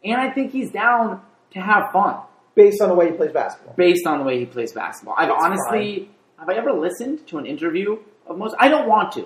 and 0.03 0.19
I 0.19 0.29
think 0.33 0.51
he's 0.51 0.71
down 0.71 1.21
to 1.51 1.59
have 1.61 1.83
fun 1.93 2.17
Based 2.55 2.81
on 2.81 2.89
the 2.89 2.95
way 2.95 3.11
he 3.11 3.15
plays 3.15 3.31
basketball. 3.31 3.75
based 3.77 4.05
on 4.05 4.19
the 4.19 4.25
way 4.25 4.39
he 4.39 4.45
plays 4.45 4.73
basketball. 4.73 5.15
I've 5.17 5.29
That's 5.29 5.41
honestly, 5.41 6.09
have 6.37 6.49
I 6.49 6.55
ever 6.55 6.73
listened 6.73 7.25
to 7.27 7.37
an 7.37 7.45
interview 7.45 7.97
of 8.27 8.37
most? 8.37 8.55
I 8.59 8.67
don't 8.67 8.89
want 8.89 9.13
to. 9.13 9.25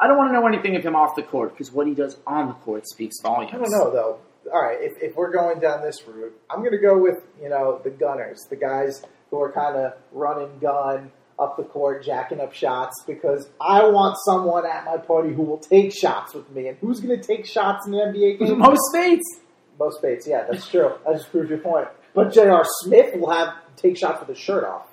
I 0.00 0.06
don't 0.06 0.16
want 0.16 0.30
to 0.30 0.32
know 0.32 0.46
anything 0.46 0.76
of 0.76 0.82
him 0.82 0.96
off 0.96 1.14
the 1.14 1.22
court 1.22 1.52
because 1.52 1.70
what 1.70 1.86
he 1.86 1.94
does 1.94 2.16
on 2.26 2.48
the 2.48 2.54
court 2.54 2.88
speaks 2.88 3.20
volumes. 3.22 3.52
I 3.54 3.58
don't 3.58 3.70
know 3.70 3.90
though. 3.92 4.18
All 4.50 4.62
right, 4.62 4.78
if, 4.80 5.00
if 5.02 5.14
we're 5.14 5.30
going 5.30 5.60
down 5.60 5.82
this 5.82 6.02
route, 6.06 6.34
I'm 6.50 6.60
going 6.60 6.72
to 6.72 6.78
go 6.78 6.98
with 6.98 7.22
you 7.40 7.50
know 7.50 7.80
the 7.84 7.90
gunners, 7.90 8.46
the 8.48 8.56
guys 8.56 9.02
who 9.30 9.40
are 9.40 9.52
kind 9.52 9.76
of 9.76 9.92
run 10.10 10.42
and 10.42 10.60
gun 10.60 11.12
up 11.38 11.56
the 11.56 11.62
court, 11.62 12.04
jacking 12.04 12.40
up 12.40 12.52
shots, 12.54 13.02
because 13.06 13.48
I 13.60 13.84
want 13.84 14.16
someone 14.24 14.66
at 14.66 14.84
my 14.86 14.96
party 14.96 15.32
who 15.34 15.42
will 15.42 15.58
take 15.58 15.92
shots 15.92 16.34
with 16.34 16.50
me. 16.50 16.68
And 16.68 16.78
who's 16.78 17.00
going 17.00 17.18
to 17.18 17.26
take 17.26 17.46
shots 17.46 17.86
in 17.86 17.94
an 17.94 18.12
NBA 18.12 18.38
game? 18.38 18.58
Mo 18.58 18.74
Speights. 18.90 19.40
Mo 19.78 19.90
Speights, 19.90 20.26
yeah, 20.26 20.46
that's 20.50 20.68
true. 20.68 20.92
That 21.06 21.16
just 21.16 21.30
proves 21.30 21.48
your 21.48 21.58
point. 21.58 21.88
But 22.14 22.32
J.R. 22.32 22.64
Smith 22.82 23.14
will 23.14 23.30
have 23.30 23.54
take 23.76 23.96
shots 23.96 24.20
with 24.20 24.30
his 24.30 24.38
shirt 24.38 24.64
off. 24.64 24.86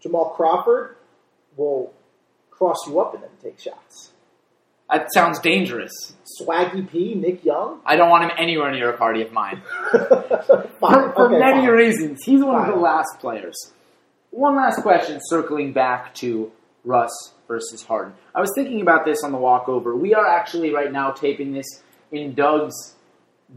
Jamal 0.00 0.30
Crawford 0.30 0.96
will 1.56 1.92
cross 2.50 2.76
you 2.86 3.00
up 3.00 3.14
and 3.14 3.22
then 3.22 3.30
take 3.42 3.60
shots. 3.60 4.13
That 4.94 5.12
sounds 5.12 5.40
dangerous. 5.40 5.92
Swaggy 6.40 6.88
P, 6.90 7.14
Nick 7.14 7.44
Young. 7.44 7.80
I 7.84 7.96
don't 7.96 8.10
want 8.10 8.24
him 8.24 8.30
anywhere 8.38 8.70
near 8.70 8.90
a 8.90 8.96
party 8.96 9.22
of 9.22 9.32
mine. 9.32 9.60
for, 9.90 10.68
for 10.78 11.26
okay, 11.26 11.38
many 11.38 11.66
fine. 11.66 11.68
reasons. 11.68 12.22
He's 12.24 12.42
one 12.42 12.60
of 12.60 12.74
the 12.74 12.80
last 12.80 13.18
players. 13.18 13.72
One 14.30 14.56
last 14.56 14.82
question, 14.82 15.20
circling 15.24 15.72
back 15.72 16.14
to 16.16 16.52
Russ 16.84 17.10
versus 17.48 17.82
Harden. 17.82 18.14
I 18.34 18.40
was 18.40 18.50
thinking 18.54 18.80
about 18.82 19.04
this 19.04 19.22
on 19.24 19.32
the 19.32 19.38
walkover. 19.38 19.96
We 19.96 20.14
are 20.14 20.26
actually 20.26 20.72
right 20.72 20.92
now 20.92 21.10
taping 21.10 21.52
this 21.52 21.66
in 22.12 22.34
Doug's 22.34 22.94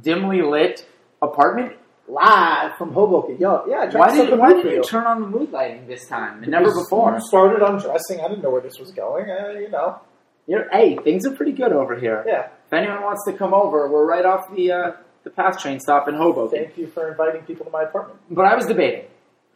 dimly 0.01 0.41
lit 0.41 0.87
apartment. 1.21 1.73
Live 2.09 2.77
from 2.77 2.93
Hoboken. 2.93 3.37
Yo, 3.37 3.65
yeah, 3.67 3.91
Why 3.91 4.15
did 4.15 4.39
why 4.39 4.53
did 4.53 4.63
you 4.63 4.71
you. 4.77 4.83
turn 4.83 5.05
on 5.05 5.19
the 5.19 5.27
mood 5.27 5.51
lighting 5.51 5.87
this 5.87 6.07
time 6.07 6.41
and 6.41 6.49
never 6.49 6.73
before? 6.73 7.13
You 7.13 7.19
started 7.27 7.61
undressing. 7.61 8.21
I 8.21 8.29
didn't 8.29 8.43
know 8.43 8.49
where 8.49 8.61
this 8.61 8.79
was 8.79 8.91
going. 8.91 9.29
Uh, 9.29 9.49
you 9.59 9.69
know. 9.69 9.99
You're, 10.47 10.69
hey, 10.71 10.97
things 11.03 11.27
are 11.27 11.35
pretty 11.35 11.51
good 11.51 11.73
over 11.73 11.99
here. 11.99 12.23
Yeah. 12.25 12.47
If 12.65 12.73
anyone 12.73 13.03
wants 13.03 13.23
to 13.27 13.33
come 13.33 13.53
over, 13.53 13.89
we're 13.89 14.05
right 14.05 14.25
off 14.25 14.53
the 14.55 14.71
uh, 14.71 14.91
the 15.23 15.29
path 15.29 15.59
train 15.59 15.79
stop 15.79 16.07
in 16.07 16.15
Hoboken. 16.15 16.63
Thank 16.63 16.77
you 16.77 16.87
for 16.87 17.11
inviting 17.11 17.41
people 17.43 17.65
to 17.65 17.71
my 17.71 17.83
apartment. 17.83 18.19
But 18.29 18.45
I 18.45 18.55
was 18.55 18.65
debating 18.65 19.05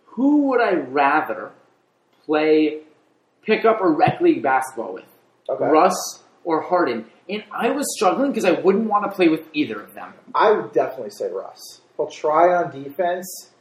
who 0.06 0.50
would 0.50 0.62
I 0.62 0.74
rather 0.74 1.52
play 2.26 2.82
pickup 3.44 3.80
or 3.82 3.94
rec 3.94 4.20
league 4.22 4.44
basketball 4.44 4.94
with? 4.94 5.06
Okay. 5.50 5.66
Russ 5.66 6.24
or 6.44 6.62
Harden? 6.62 7.06
And 7.30 7.44
I 7.52 7.70
was 7.70 7.86
struggling 7.96 8.32
because 8.32 8.46
I 8.46 8.52
wouldn't 8.52 8.90
want 8.90 9.10
to 9.10 9.16
play 9.16 9.30
with 9.30 9.48
either 9.54 9.80
of 9.82 9.94
them. 9.94 10.14
I 10.36 10.52
would 10.52 10.74
definitely 10.74 11.12
say 11.12 11.30
Russ. 11.32 11.82
He'll 11.96 12.08
try 12.08 12.54
on 12.54 12.72
defense, 12.72 13.52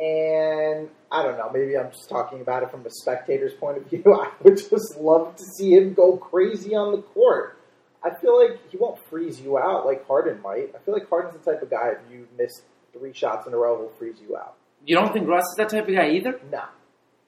and 0.00 0.88
I 1.12 1.22
don't 1.22 1.36
know. 1.36 1.50
Maybe 1.52 1.76
I'm 1.76 1.90
just 1.90 2.08
talking 2.08 2.40
about 2.40 2.62
it 2.62 2.70
from 2.70 2.86
a 2.86 2.90
spectator's 2.90 3.52
point 3.52 3.76
of 3.76 3.86
view. 3.86 4.02
I 4.06 4.30
would 4.42 4.56
just 4.56 4.96
love 4.98 5.36
to 5.36 5.44
see 5.56 5.74
him 5.74 5.92
go 5.92 6.16
crazy 6.16 6.74
on 6.74 6.92
the 6.92 7.02
court. 7.02 7.58
I 8.02 8.08
feel 8.18 8.40
like 8.40 8.58
he 8.70 8.78
won't 8.78 8.98
freeze 9.10 9.40
you 9.40 9.58
out 9.58 9.84
like 9.84 10.06
Harden 10.06 10.40
might. 10.40 10.74
I 10.74 10.78
feel 10.78 10.94
like 10.94 11.08
Harden's 11.10 11.34
the 11.34 11.52
type 11.52 11.62
of 11.62 11.68
guy 11.68 11.90
if 11.90 11.98
you 12.10 12.26
miss 12.38 12.62
three 12.94 13.12
shots 13.12 13.46
in 13.46 13.52
a 13.52 13.56
row, 13.58 13.76
he'll 13.78 13.98
freeze 13.98 14.16
you 14.26 14.36
out. 14.38 14.56
You 14.86 14.96
don't 14.96 15.12
think 15.12 15.28
Russ 15.28 15.44
is 15.44 15.56
that 15.58 15.68
type 15.68 15.86
of 15.86 15.94
guy 15.94 16.10
either? 16.12 16.40
No. 16.50 16.64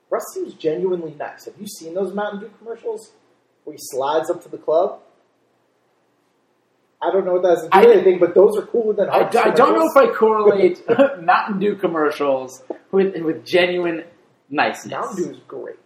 Russ 0.08 0.24
seems 0.34 0.54
genuinely 0.54 1.14
nice. 1.18 1.44
Have 1.44 1.54
you 1.58 1.66
seen 1.66 1.92
those 1.92 2.14
Mountain 2.14 2.40
Dew 2.40 2.50
commercials 2.58 3.12
where 3.64 3.74
he 3.74 3.80
slides 3.82 4.30
up 4.30 4.42
to 4.44 4.48
the 4.48 4.56
club? 4.56 5.00
I 7.02 7.10
don't 7.10 7.24
know 7.26 7.32
what 7.32 7.42
that 7.42 7.50
has 7.50 7.62
to 7.64 7.68
do 7.70 7.78
I- 7.78 7.92
anything, 7.94 8.18
but 8.20 8.34
those 8.34 8.56
are 8.56 8.62
cooler 8.66 8.94
than 8.94 9.08
I, 9.10 9.26
I 9.26 9.50
don't 9.50 9.74
know 9.74 9.86
if 9.90 9.96
I 9.96 10.12
correlate 10.14 10.82
Mountain 11.20 11.58
Dew 11.58 11.74
commercials 11.76 12.62
with 12.92 13.14
with 13.22 13.44
genuine 13.44 14.04
niceness. 14.50 14.92
Mountain 14.92 15.16
Dew 15.24 15.30
is 15.32 15.38
great. 15.48 15.76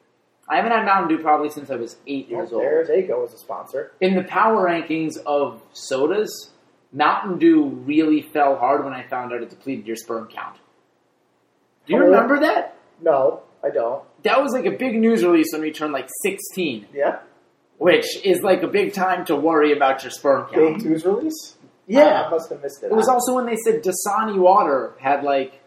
I 0.49 0.57
haven't 0.57 0.73
had 0.73 0.85
Mountain 0.85 1.17
Dew 1.17 1.23
probably 1.23 1.49
since 1.51 1.71
I 1.71 1.77
was 1.77 1.97
eight 2.07 2.29
years 2.29 2.51
Well, 2.51 2.61
old. 2.61 2.63
there 2.63 2.87
they 2.87 3.03
go 3.03 3.25
as 3.25 3.33
a 3.35 3.39
sponsor. 3.39 3.93
In 4.01 4.15
the 4.15 4.23
power 4.25 4.65
rankings 4.69 5.15
of 5.27 5.61
sodas, 5.73 6.51
Mountain 6.93 7.39
Dew 7.39 7.65
really 7.65 8.23
fell 8.23 8.57
hard 8.57 8.85
when 8.85 8.93
I 8.93 9.09
found 9.09 9.33
out 9.33 9.43
it 9.43 9.51
depleted 9.51 9.87
your 9.87 9.97
sperm 9.97 10.29
count. 10.29 10.57
Do 11.87 11.95
you 11.95 12.01
Oh. 12.03 12.07
remember 12.07 12.41
that? 12.41 12.77
No, 13.03 13.41
I 13.65 13.71
don't. 13.71 14.05
That 14.23 14.43
was 14.43 14.53
like 14.53 14.67
a 14.67 14.71
big 14.77 14.95
news 14.95 15.25
release 15.25 15.49
when 15.53 15.63
we 15.63 15.73
turned 15.73 15.93
like 15.93 16.09
16, 16.23 16.87
Yeah, 16.93 17.19
which 17.79 18.07
is 18.25 18.43
like 18.43 18.63
a 18.63 18.67
big 18.69 18.93
time 18.95 19.25
to 19.27 19.37
worry 19.37 19.73
about 19.73 20.03
your 20.03 20.11
sperm 20.11 20.49
count. 20.53 20.81
Two's 20.83 21.05
release. 21.05 21.57
Yeah. 21.87 22.25
I 22.27 22.31
must 22.31 22.51
have 22.51 22.63
missed 22.63 22.83
it. 22.83 22.87
It 22.87 22.95
was 22.95 23.09
I- 23.09 23.13
also 23.13 23.35
when 23.35 23.47
they 23.47 23.57
said 23.57 23.83
Dasani 23.85 24.39
water 24.39 24.95
had 25.01 25.23
like 25.23 25.61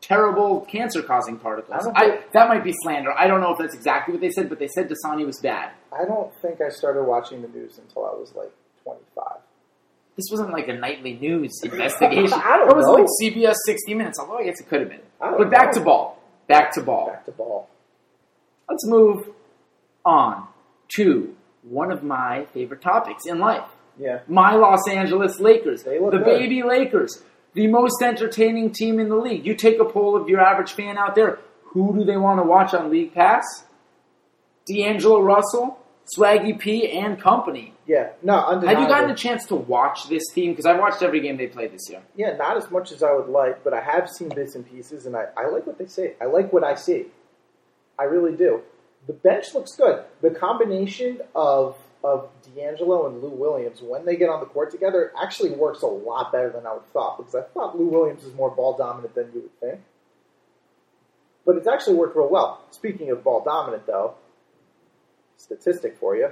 terrible 0.00 0.62
cancer 0.62 1.02
causing 1.02 1.36
I 1.36 1.38
particles. 1.38 1.84
don't 1.84 1.96
I, 1.96 2.10
think- 2.10 2.32
that 2.32 2.48
might 2.48 2.64
be 2.64 2.72
slander. 2.82 3.12
I 3.12 3.26
don't 3.26 3.40
know 3.40 3.52
if 3.52 3.58
that's 3.58 3.74
exactly 3.74 4.12
what 4.12 4.20
they 4.20 4.30
said, 4.30 4.48
but 4.48 4.58
they 4.58 4.68
said 4.68 4.88
Dasani 4.90 5.26
was 5.26 5.38
bad. 5.40 5.72
I 5.92 6.04
don't 6.04 6.32
think 6.40 6.60
I 6.60 6.68
started 6.70 7.04
watching 7.04 7.42
the 7.42 7.48
news 7.48 7.78
until 7.78 8.04
I 8.06 8.10
was 8.10 8.32
like 8.34 8.52
25. 8.84 9.38
This 10.16 10.26
wasn't 10.30 10.50
like 10.52 10.68
a 10.68 10.74
nightly 10.74 11.14
news 11.14 11.52
investigation. 11.62 12.32
I 12.44 12.56
don't 12.58 12.66
know. 12.66 12.72
it 12.72 12.76
was 12.76 12.86
know. 12.86 12.92
like 12.92 13.06
CBS 13.22 13.54
60 13.64 13.94
Minutes, 13.94 14.18
although 14.18 14.38
I 14.38 14.44
guess 14.44 14.60
it 14.60 14.68
could 14.68 14.80
have 14.80 14.90
been. 14.90 15.00
I 15.20 15.30
don't 15.30 15.38
But 15.38 15.50
back 15.50 15.66
know. 15.74 15.78
to 15.78 15.84
ball. 15.84 16.22
Back 16.48 16.72
to 16.74 16.82
ball. 16.82 17.06
Back 17.06 17.24
to 17.26 17.32
ball. 17.32 17.68
Let's 18.68 18.86
move 18.86 19.28
on 20.04 20.46
to 20.96 21.34
one 21.62 21.92
of 21.92 22.02
my 22.02 22.46
favorite 22.52 22.80
topics 22.82 23.26
in 23.26 23.38
life. 23.38 23.64
Yeah. 23.98 24.20
My 24.28 24.54
Los 24.54 24.88
Angeles 24.88 25.40
Lakers. 25.40 25.82
The 25.82 25.98
good. 25.98 26.24
baby 26.24 26.62
Lakers. 26.62 27.22
The 27.52 27.66
most 27.66 28.00
entertaining 28.02 28.72
team 28.72 28.98
in 28.98 29.08
the 29.08 29.16
league. 29.16 29.44
You 29.44 29.54
take 29.54 29.78
a 29.80 29.84
poll 29.84 30.16
of 30.16 30.28
your 30.28 30.40
average 30.40 30.72
fan 30.72 30.96
out 30.96 31.14
there. 31.14 31.38
Who 31.72 31.94
do 31.94 32.04
they 32.04 32.16
want 32.16 32.38
to 32.38 32.44
watch 32.44 32.74
on 32.74 32.90
League 32.90 33.14
Pass? 33.14 33.64
D'Angelo 34.66 35.20
Russell, 35.20 35.78
Swaggy 36.16 36.58
P, 36.58 36.90
and 36.90 37.20
company. 37.20 37.74
Yeah. 37.86 38.10
No, 38.22 38.40
Have 38.60 38.80
you 38.80 38.86
gotten 38.86 39.10
a 39.10 39.16
chance 39.16 39.46
to 39.46 39.56
watch 39.56 40.08
this 40.08 40.22
team? 40.32 40.52
Because 40.52 40.66
I've 40.66 40.78
watched 40.78 41.02
every 41.02 41.20
game 41.20 41.36
they 41.36 41.48
played 41.48 41.72
this 41.72 41.88
year. 41.88 42.02
Yeah, 42.16 42.36
not 42.36 42.56
as 42.56 42.70
much 42.70 42.92
as 42.92 43.02
I 43.02 43.12
would 43.12 43.28
like, 43.28 43.64
but 43.64 43.72
I 43.72 43.80
have 43.80 44.08
seen 44.08 44.28
bits 44.28 44.54
and 44.54 44.68
pieces, 44.68 45.06
and 45.06 45.16
I, 45.16 45.26
I 45.36 45.48
like 45.48 45.66
what 45.66 45.78
they 45.78 45.86
say. 45.86 46.14
I 46.20 46.26
like 46.26 46.52
what 46.52 46.62
I 46.62 46.74
see. 46.76 47.06
I 47.98 48.04
really 48.04 48.36
do. 48.36 48.62
The 49.06 49.12
bench 49.12 49.54
looks 49.54 49.76
good. 49.76 50.04
The 50.20 50.30
combination 50.30 51.20
of 51.34 51.76
of 52.02 52.30
D'Angelo 52.56 53.06
and 53.06 53.22
Lou 53.22 53.28
Williams, 53.28 53.82
when 53.82 54.06
they 54.06 54.16
get 54.16 54.30
on 54.30 54.40
the 54.40 54.46
court 54.46 54.70
together, 54.70 55.12
actually 55.22 55.50
works 55.50 55.82
a 55.82 55.86
lot 55.86 56.32
better 56.32 56.50
than 56.50 56.66
I 56.66 56.72
would 56.72 56.82
have 56.82 56.92
thought, 56.92 57.18
because 57.18 57.34
I 57.34 57.42
thought 57.52 57.78
Lou 57.78 57.88
Williams 57.88 58.24
is 58.24 58.32
more 58.34 58.50
ball 58.50 58.74
dominant 58.76 59.14
than 59.14 59.30
you 59.34 59.42
would 59.42 59.60
think. 59.60 59.80
But 61.44 61.56
it's 61.56 61.68
actually 61.68 61.96
worked 61.96 62.16
real 62.16 62.30
well. 62.30 62.64
Speaking 62.70 63.10
of 63.10 63.22
ball 63.22 63.44
dominant, 63.44 63.86
though, 63.86 64.14
statistic 65.36 65.98
for 65.98 66.16
you 66.16 66.30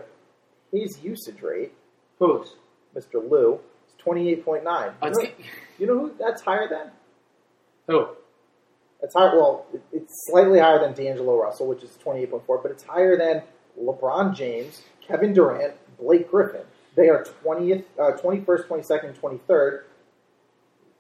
his 0.72 1.02
usage 1.02 1.40
rate, 1.42 1.72
Who's? 2.18 2.54
Mr. 2.94 3.14
Lou, 3.14 3.60
is 3.87 4.04
28.9. 4.04 4.92
Oh, 5.02 5.06
You 5.06 5.12
know, 5.12 5.30
you 5.78 5.87
know 5.87 5.98
who 6.00 6.14
that's 6.18 6.42
higher 6.42 6.68
than? 6.68 6.90
Who? 7.87 8.08
It's 9.02 9.14
higher. 9.14 9.36
Well, 9.36 9.66
it's 9.92 10.26
slightly 10.28 10.58
higher 10.58 10.80
than 10.80 10.92
D'Angelo 10.92 11.40
Russell, 11.40 11.66
which 11.68 11.82
is 11.82 11.96
twenty 12.02 12.22
eight 12.22 12.30
point 12.30 12.44
four, 12.46 12.58
but 12.58 12.70
it's 12.72 12.82
higher 12.82 13.16
than 13.16 13.42
LeBron 13.80 14.34
James, 14.34 14.82
Kevin 15.06 15.32
Durant, 15.32 15.74
Blake 15.98 16.30
Griffin. 16.30 16.62
They 16.96 17.08
are 17.08 17.24
twentieth, 17.42 17.84
uh, 17.98 18.12
twenty 18.12 18.44
first, 18.44 18.66
twenty 18.66 18.82
second, 18.82 19.14
twenty 19.14 19.38
third. 19.46 19.84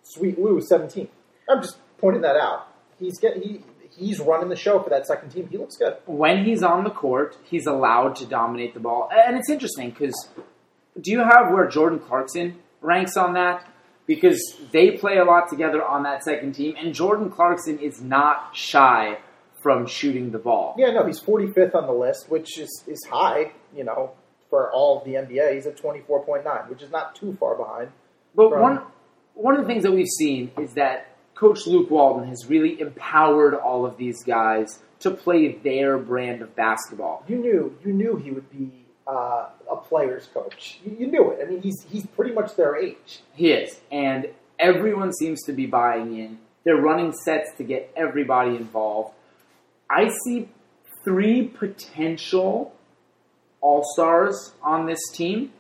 Sweet 0.02 0.38
Lou 0.38 0.60
seventeenth. 0.60 1.10
I'm 1.48 1.60
just 1.60 1.76
pointing 1.98 2.22
that 2.22 2.36
out. 2.36 2.68
He's 2.98 3.18
get 3.18 3.36
he 3.36 3.62
he's 3.90 4.20
running 4.20 4.48
the 4.48 4.56
show 4.56 4.80
for 4.80 4.90
that 4.90 5.06
second 5.06 5.30
team. 5.30 5.48
He 5.50 5.58
looks 5.58 5.76
good. 5.76 5.96
when 6.06 6.44
he's 6.44 6.62
on 6.62 6.84
the 6.84 6.90
court, 6.90 7.36
he's 7.44 7.66
allowed 7.66 8.14
to 8.16 8.26
dominate 8.26 8.74
the 8.74 8.80
ball. 8.80 9.08
And 9.12 9.36
it's 9.36 9.50
interesting 9.50 9.90
because 9.90 10.28
do 11.00 11.10
you 11.10 11.18
have 11.18 11.50
where 11.52 11.66
Jordan 11.66 11.98
Clarkson 11.98 12.58
ranks 12.80 13.16
on 13.16 13.34
that? 13.34 13.66
Because 14.08 14.56
they 14.72 14.92
play 14.92 15.18
a 15.18 15.24
lot 15.24 15.48
together 15.48 15.84
on 15.84 16.02
that 16.02 16.24
second 16.24 16.54
team, 16.54 16.74
and 16.76 16.92
Jordan 16.94 17.30
Clarkson 17.30 17.78
is 17.78 18.00
not 18.00 18.56
shy 18.56 19.18
from 19.62 19.86
shooting 19.86 20.30
the 20.32 20.38
ball. 20.38 20.74
Yeah, 20.78 20.90
no, 20.90 21.06
he's 21.06 21.20
forty 21.20 21.46
fifth 21.52 21.74
on 21.76 21.86
the 21.86 21.92
list, 21.92 22.28
which 22.28 22.58
is 22.58 22.82
is 22.88 23.04
high. 23.04 23.52
You 23.76 23.84
know, 23.84 24.12
for 24.50 24.72
all 24.72 24.98
of 24.98 25.04
the 25.04 25.12
NBA, 25.12 25.54
he's 25.54 25.66
at 25.66 25.76
twenty 25.76 26.00
four 26.00 26.24
point 26.24 26.44
nine, 26.44 26.62
which 26.70 26.82
is 26.82 26.90
not 26.90 27.14
too 27.14 27.36
far 27.38 27.54
behind. 27.54 27.90
But 28.34 28.50
From- 28.50 28.62
one 28.62 28.82
one 29.34 29.54
of 29.54 29.60
the 29.60 29.66
things 29.68 29.82
that 29.84 29.92
we've 29.92 30.06
seen 30.08 30.50
is 30.58 30.72
that 30.74 31.14
Coach 31.34 31.66
Luke 31.66 31.90
Walton 31.90 32.28
has 32.28 32.46
really 32.48 32.80
empowered 32.80 33.54
all 33.54 33.84
of 33.86 33.96
these 33.98 34.24
guys 34.24 34.80
to 35.00 35.10
play 35.12 35.52
their 35.52 35.96
brand 35.98 36.42
of 36.42 36.56
basketball. 36.56 37.24
you 37.28 37.36
knew 37.36 37.76
you 37.84 37.92
knew 37.92 38.16
he 38.16 38.30
would 38.30 38.50
be 38.50 38.72
uh, 39.08 39.48
a 39.70 39.76
player's 39.76 40.26
coach. 40.26 40.78
You, 40.84 40.96
you 41.00 41.06
knew 41.06 41.30
it. 41.30 41.40
I 41.42 41.48
mean, 41.48 41.62
he's 41.62 41.84
he's 41.90 42.06
pretty 42.06 42.32
much 42.34 42.54
their 42.56 42.76
age. 42.76 43.20
He 43.34 43.50
is, 43.52 43.80
and 43.90 44.28
everyone 44.58 45.12
seems 45.14 45.42
to 45.44 45.52
be 45.52 45.66
buying 45.66 46.16
in. 46.18 46.38
They're 46.64 46.76
running 46.76 47.12
sets 47.12 47.50
to 47.56 47.64
get 47.64 47.90
everybody 47.96 48.56
involved. 48.56 49.14
I 49.90 50.10
see 50.24 50.48
three 51.04 51.48
potential 51.48 52.74
all 53.60 53.82
stars 53.94 54.52
on 54.62 54.86
this 54.86 55.00
team, 55.12 55.52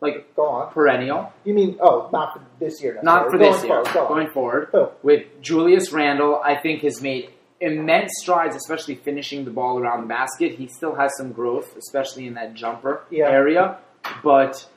like 0.00 0.34
Go 0.36 0.46
on. 0.48 0.72
perennial, 0.72 1.32
You 1.44 1.54
mean 1.54 1.76
oh, 1.80 2.08
not 2.12 2.34
for 2.34 2.42
this 2.60 2.80
year? 2.82 2.98
not 3.02 3.30
for 3.30 3.36
necessarily. 3.36 3.84
this 3.84 3.94
year, 3.94 3.94
forward, 3.94 4.08
go 4.08 4.14
going 4.14 4.30
forward. 4.30 4.68
Who? 4.72 4.88
With 5.02 5.26
Julius 5.42 5.92
Randle, 5.92 6.40
I 6.44 6.54
think 6.56 6.82
has 6.82 7.02
made 7.02 7.30
immense 7.60 8.12
strides, 8.20 8.54
especially 8.56 8.94
finishing 8.96 9.44
the 9.44 9.50
ball 9.50 9.78
around 9.78 10.02
the 10.02 10.06
basket. 10.06 10.52
He 10.56 10.66
still 10.68 10.94
has 10.94 11.12
some 11.16 11.32
growth, 11.32 11.76
especially 11.76 12.26
in 12.26 12.34
that 12.34 12.54
jumper 12.54 13.02
Yeah. 13.10 13.30
area, 13.30 13.78
but 14.22 14.68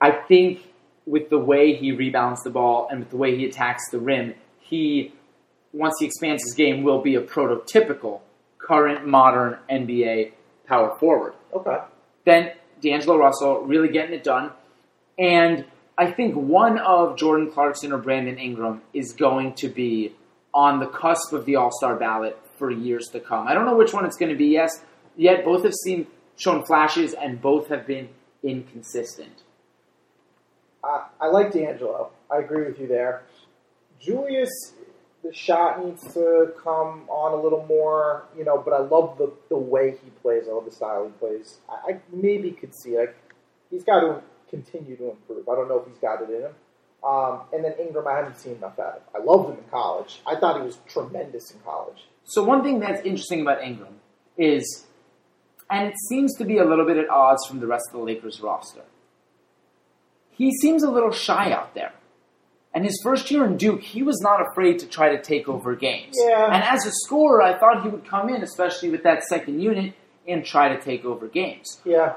I 0.00 0.10
think 0.10 0.60
with 1.06 1.30
the 1.30 1.38
way 1.38 1.74
he 1.74 1.92
rebounds 1.92 2.42
the 2.42 2.50
ball 2.50 2.88
and 2.90 3.00
with 3.00 3.10
the 3.10 3.16
way 3.16 3.36
he 3.36 3.44
attacks 3.46 3.82
the 3.90 3.98
rim, 3.98 4.34
he 4.60 5.12
once 5.72 5.94
he 6.00 6.06
expands 6.06 6.42
his 6.44 6.54
game 6.54 6.82
will 6.82 7.00
be 7.00 7.14
a 7.14 7.20
prototypical 7.20 8.20
current 8.58 9.06
modern 9.06 9.56
NBA 9.70 10.32
power 10.66 10.94
forward. 10.98 11.32
Okay. 11.54 11.78
Then 12.24 12.52
D'Angelo 12.80 13.16
Russell 13.16 13.60
really 13.62 13.88
getting 13.88 14.14
it 14.14 14.22
done. 14.22 14.50
And 15.18 15.64
I 15.96 16.10
think 16.10 16.34
one 16.34 16.78
of 16.78 17.16
Jordan 17.16 17.50
Clarkson 17.50 17.92
or 17.92 17.98
Brandon 17.98 18.38
Ingram 18.38 18.82
is 18.92 19.12
going 19.12 19.54
to 19.54 19.68
be 19.68 20.14
on 20.54 20.80
the 20.80 20.86
cusp 20.86 21.32
of 21.32 21.44
the 21.46 21.56
All 21.56 21.70
Star 21.72 21.96
ballot 21.96 22.38
for 22.58 22.70
years 22.70 23.08
to 23.08 23.20
come. 23.20 23.46
I 23.48 23.54
don't 23.54 23.66
know 23.66 23.76
which 23.76 23.92
one 23.92 24.04
it's 24.04 24.16
going 24.16 24.30
to 24.30 24.38
be 24.38 24.46
yes, 24.46 24.82
yet. 25.16 25.44
Both 25.44 25.64
have 25.64 25.74
seen 25.74 26.06
shown 26.36 26.64
flashes 26.64 27.14
and 27.14 27.40
both 27.40 27.68
have 27.68 27.86
been 27.86 28.08
inconsistent. 28.42 29.42
I, 30.84 31.06
I 31.20 31.28
like 31.28 31.52
D'Angelo. 31.52 32.10
I 32.30 32.38
agree 32.38 32.64
with 32.66 32.78
you 32.78 32.86
there. 32.86 33.22
Julius, 34.00 34.50
the 35.22 35.32
shot 35.32 35.84
needs 35.84 36.02
to 36.14 36.52
come 36.62 37.08
on 37.08 37.38
a 37.38 37.40
little 37.40 37.64
more, 37.66 38.24
you 38.36 38.44
know. 38.44 38.58
But 38.58 38.74
I 38.74 38.80
love 38.80 39.16
the 39.18 39.32
the 39.48 39.56
way 39.56 39.96
he 40.02 40.10
plays. 40.22 40.44
I 40.48 40.52
love 40.52 40.64
the 40.64 40.72
style 40.72 41.04
he 41.04 41.12
plays. 41.12 41.58
I, 41.68 41.92
I 41.92 42.00
maybe 42.12 42.50
could 42.50 42.74
see 42.74 42.90
it. 42.90 43.14
He's 43.70 43.84
got 43.84 44.00
to 44.00 44.22
continue 44.50 44.96
to 44.96 45.10
improve. 45.10 45.48
I 45.48 45.54
don't 45.54 45.68
know 45.68 45.78
if 45.78 45.86
he's 45.86 45.98
got 45.98 46.22
it 46.22 46.30
in 46.30 46.42
him. 46.42 46.54
Um, 47.06 47.40
and 47.52 47.64
then 47.64 47.74
Ingram, 47.80 48.06
I 48.06 48.16
haven't 48.16 48.38
seen 48.38 48.54
enough 48.54 48.78
out 48.78 49.02
of. 49.14 49.20
I 49.20 49.24
loved 49.24 49.50
him 49.50 49.58
in 49.58 49.70
college. 49.70 50.20
I 50.26 50.36
thought 50.38 50.60
he 50.60 50.66
was 50.66 50.78
tremendous 50.88 51.50
in 51.50 51.58
college. 51.60 52.06
So 52.24 52.44
one 52.44 52.62
thing 52.62 52.78
that's 52.78 53.04
interesting 53.04 53.40
about 53.40 53.62
Ingram 53.62 53.96
is, 54.38 54.86
and 55.68 55.88
it 55.88 55.94
seems 56.08 56.36
to 56.36 56.44
be 56.44 56.58
a 56.58 56.64
little 56.64 56.86
bit 56.86 56.96
at 56.98 57.10
odds 57.10 57.44
from 57.46 57.58
the 57.58 57.66
rest 57.66 57.86
of 57.88 57.98
the 57.98 58.04
Lakers 58.04 58.40
roster. 58.40 58.82
He 60.30 60.52
seems 60.60 60.82
a 60.82 60.90
little 60.90 61.10
shy 61.10 61.50
out 61.50 61.74
there. 61.74 61.92
And 62.74 62.84
his 62.84 62.98
first 63.02 63.30
year 63.30 63.44
in 63.44 63.56
Duke, 63.58 63.82
he 63.82 64.02
was 64.02 64.20
not 64.22 64.40
afraid 64.40 64.78
to 64.78 64.86
try 64.86 65.14
to 65.14 65.20
take 65.20 65.48
over 65.48 65.74
games. 65.74 66.14
Yeah. 66.16 66.46
And 66.54 66.62
as 66.62 66.86
a 66.86 66.90
scorer, 67.04 67.42
I 67.42 67.58
thought 67.58 67.82
he 67.82 67.88
would 67.88 68.06
come 68.06 68.30
in, 68.30 68.42
especially 68.42 68.90
with 68.90 69.02
that 69.02 69.24
second 69.24 69.60
unit, 69.60 69.94
and 70.26 70.44
try 70.44 70.74
to 70.74 70.80
take 70.80 71.04
over 71.04 71.26
games. 71.28 71.80
Yeah. 71.84 72.14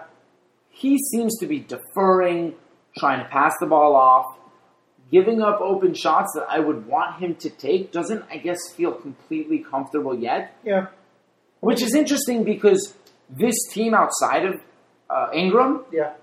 He 0.69 0.97
seems 1.11 1.37
to 1.39 1.47
be 1.47 1.59
deferring, 1.59 2.53
trying 2.97 3.21
to 3.21 3.29
pass 3.29 3.53
the 3.59 3.65
ball 3.65 3.95
off, 3.95 4.25
giving 5.11 5.41
up 5.41 5.61
open 5.61 5.93
shots 5.93 6.31
that 6.35 6.45
I 6.49 6.59
would 6.59 6.87
want 6.87 7.19
him 7.21 7.35
to 7.35 7.49
take. 7.49 7.91
Doesn't, 7.91 8.23
I 8.29 8.37
guess, 8.37 8.57
feel 8.75 8.91
completely 8.91 9.59
comfortable 9.59 10.17
yet. 10.17 10.57
Yeah. 10.63 10.87
Which 11.59 11.81
is 11.81 11.95
interesting 11.95 12.43
because 12.43 12.95
this 13.29 13.55
team 13.71 13.93
outside 13.93 14.45
of 14.45 14.55
uh, 15.09 15.27
Ingram 15.33 15.85
Yeah. 15.91 16.13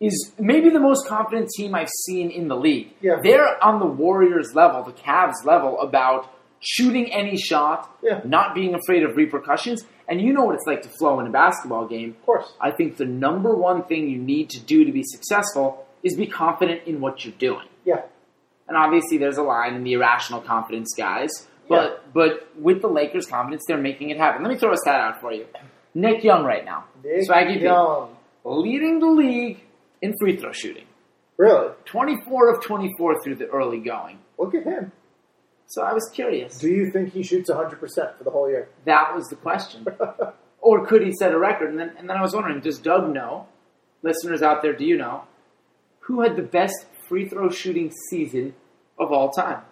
is 0.00 0.32
maybe 0.38 0.70
the 0.70 0.80
most 0.80 1.06
confident 1.06 1.48
team 1.56 1.74
I've 1.74 1.88
seen 2.06 2.30
in 2.30 2.48
the 2.48 2.56
league. 2.56 2.92
Yeah. 3.00 3.16
They're 3.22 3.62
on 3.62 3.78
the 3.80 3.86
Warriors 3.86 4.54
level, 4.54 4.82
the 4.82 4.92
Cavs 4.92 5.44
level, 5.44 5.80
about 5.80 6.30
shooting 6.60 7.10
any 7.12 7.36
shot, 7.38 7.90
Yeah. 8.02 8.20
not 8.24 8.54
being 8.54 8.74
afraid 8.74 9.02
of 9.02 9.16
repercussions. 9.16 9.84
And 10.08 10.20
you 10.20 10.32
know 10.32 10.44
what 10.44 10.54
it's 10.56 10.66
like 10.66 10.82
to 10.82 10.88
flow 10.98 11.20
in 11.20 11.26
a 11.26 11.30
basketball 11.30 11.86
game. 11.86 12.10
Of 12.10 12.26
course. 12.26 12.52
I 12.60 12.70
think 12.70 12.96
the 12.96 13.06
number 13.06 13.54
one 13.54 13.84
thing 13.84 14.08
you 14.10 14.18
need 14.18 14.50
to 14.50 14.60
do 14.60 14.84
to 14.84 14.92
be 14.92 15.02
successful 15.04 15.86
is 16.02 16.16
be 16.16 16.26
confident 16.26 16.82
in 16.86 17.00
what 17.00 17.24
you're 17.24 17.34
doing. 17.38 17.66
Yeah. 17.90 18.02
And 18.68 18.76
obviously, 18.76 19.18
there's 19.18 19.38
a 19.38 19.42
line 19.42 19.74
in 19.74 19.84
the 19.84 19.94
irrational 19.94 20.40
confidence 20.40 20.94
guys. 20.96 21.48
But 21.68 22.12
but 22.12 22.48
with 22.58 22.82
the 22.82 22.88
Lakers' 22.88 23.26
confidence, 23.26 23.62
they're 23.68 23.78
making 23.78 24.10
it 24.10 24.18
happen. 24.18 24.42
Let 24.42 24.50
me 24.52 24.58
throw 24.58 24.72
a 24.72 24.76
stat 24.76 25.00
out 25.00 25.20
for 25.20 25.32
you. 25.32 25.46
Nick 25.94 26.24
Young 26.24 26.44
right 26.44 26.64
now, 26.64 26.84
Nick 27.02 27.28
Swaggy 27.28 27.60
Young. 27.60 28.16
leading 28.44 28.98
the 28.98 29.06
league 29.06 29.60
in 30.02 30.14
free 30.18 30.36
throw 30.36 30.52
shooting. 30.52 30.86
Really? 31.36 31.72
24 31.86 32.54
of 32.54 32.64
24 32.64 33.22
through 33.22 33.36
the 33.36 33.46
early 33.46 33.78
going. 33.78 34.18
Look 34.38 34.54
at 34.54 34.64
him. 34.64 34.92
So 35.68 35.82
I 35.82 35.92
was 35.92 36.10
curious. 36.12 36.58
Do 36.58 36.68
you 36.68 36.90
think 36.90 37.12
he 37.12 37.22
shoots 37.22 37.48
100% 37.48 37.78
for 38.18 38.24
the 38.24 38.30
whole 38.30 38.50
year? 38.50 38.68
That 38.84 39.14
was 39.14 39.28
the 39.28 39.36
question. 39.36 39.86
or 40.60 40.86
could 40.86 41.02
he 41.02 41.12
set 41.12 41.32
a 41.32 41.38
record? 41.38 41.70
And 41.70 41.78
then, 41.78 41.92
and 41.96 42.10
then 42.10 42.16
I 42.16 42.20
was 42.20 42.34
wondering, 42.34 42.60
does 42.60 42.78
Doug 42.78 43.12
know? 43.14 43.46
Listeners 44.02 44.42
out 44.42 44.62
there, 44.62 44.74
do 44.74 44.84
you 44.84 44.98
know? 44.98 45.22
Who 46.00 46.22
had 46.22 46.36
the 46.36 46.42
best 46.42 46.86
free 47.10 47.28
throw 47.28 47.50
shooting 47.50 47.90
season 48.08 48.54
of 48.96 49.10
all 49.10 49.30
time? 49.30 49.62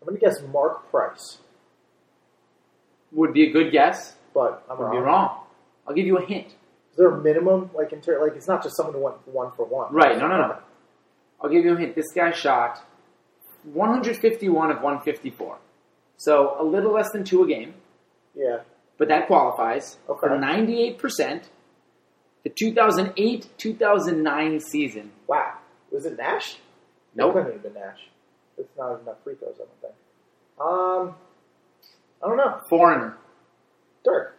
I'm 0.00 0.08
going 0.08 0.18
to 0.18 0.24
guess 0.26 0.36
Mark 0.50 0.90
Price, 0.90 1.38
Would 3.12 3.34
be 3.34 3.46
a 3.46 3.52
good 3.52 3.70
guess. 3.70 4.16
but 4.32 4.64
I'm 4.70 4.78
Would 4.78 4.84
wrong. 4.84 4.92
be 4.96 4.98
wrong. 4.98 5.40
I'll 5.86 5.94
give 5.94 6.06
you 6.06 6.16
a 6.16 6.24
hint. 6.24 6.46
Is 6.46 6.96
there 6.96 7.08
a 7.10 7.20
minimum, 7.22 7.68
like 7.74 7.92
in 7.92 8.00
ter- 8.00 8.18
like 8.24 8.34
it's 8.34 8.48
not 8.48 8.62
just 8.62 8.76
someone 8.78 8.94
who 8.94 9.00
went 9.02 9.28
one 9.28 9.52
for 9.52 9.66
one? 9.66 9.92
Right, 9.92 10.16
no, 10.18 10.26
no, 10.26 10.38
no. 10.38 10.56
I'll 11.40 11.50
give 11.50 11.64
you 11.66 11.74
a 11.74 11.78
hint. 11.78 11.94
This 11.94 12.10
guy 12.14 12.30
shot 12.32 12.82
151 13.64 14.70
of 14.70 14.76
154. 14.80 15.58
So 16.16 16.56
a 16.58 16.64
little 16.64 16.92
less 16.92 17.10
than 17.12 17.24
two 17.24 17.42
a 17.42 17.46
game, 17.46 17.74
Yeah. 18.34 18.60
but 18.96 19.08
that 19.08 19.26
qualifies 19.26 19.98
Okay. 20.08 20.18
for 20.20 20.30
98%. 20.30 21.50
The 22.44 22.50
2008 22.50 23.48
2009 23.58 24.60
season. 24.60 25.12
Wow. 25.26 25.54
Was 25.92 26.06
it 26.06 26.16
Nash? 26.16 26.56
Nope. 27.14 27.30
It 27.36 27.38
couldn't 27.44 27.52
have 27.52 27.62
been 27.62 27.74
Nash. 27.74 27.98
It's 28.58 28.70
not 28.78 29.00
enough 29.00 29.16
free 29.24 29.34
throws, 29.34 29.54
I 29.56 29.58
don't 29.58 29.80
think. 29.80 29.94
Um, 30.60 31.14
I 32.22 32.28
don't 32.28 32.36
know. 32.36 32.60
Foreigner. 32.68 33.16
Dirk. 34.04 34.36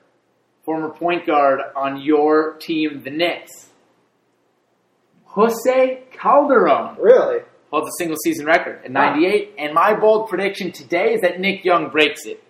Former 0.63 0.89
point 0.89 1.25
guard 1.25 1.59
on 1.75 2.01
your 2.01 2.53
team, 2.59 3.01
the 3.03 3.09
Knicks. 3.09 3.51
Jose 5.25 6.03
Calderon 6.11 6.95
Really? 6.99 7.39
holds 7.71 7.87
a 7.87 7.91
single 7.97 8.17
season 8.23 8.45
record 8.45 8.81
at 8.83 8.91
98. 8.91 9.55
And 9.57 9.73
my 9.73 9.93
bold 9.97 10.29
prediction 10.29 10.71
today 10.71 11.13
is 11.13 11.21
that 11.21 11.39
Nick 11.39 11.63
Young 11.63 11.89
breaks 11.89 12.25
it. 12.25 12.43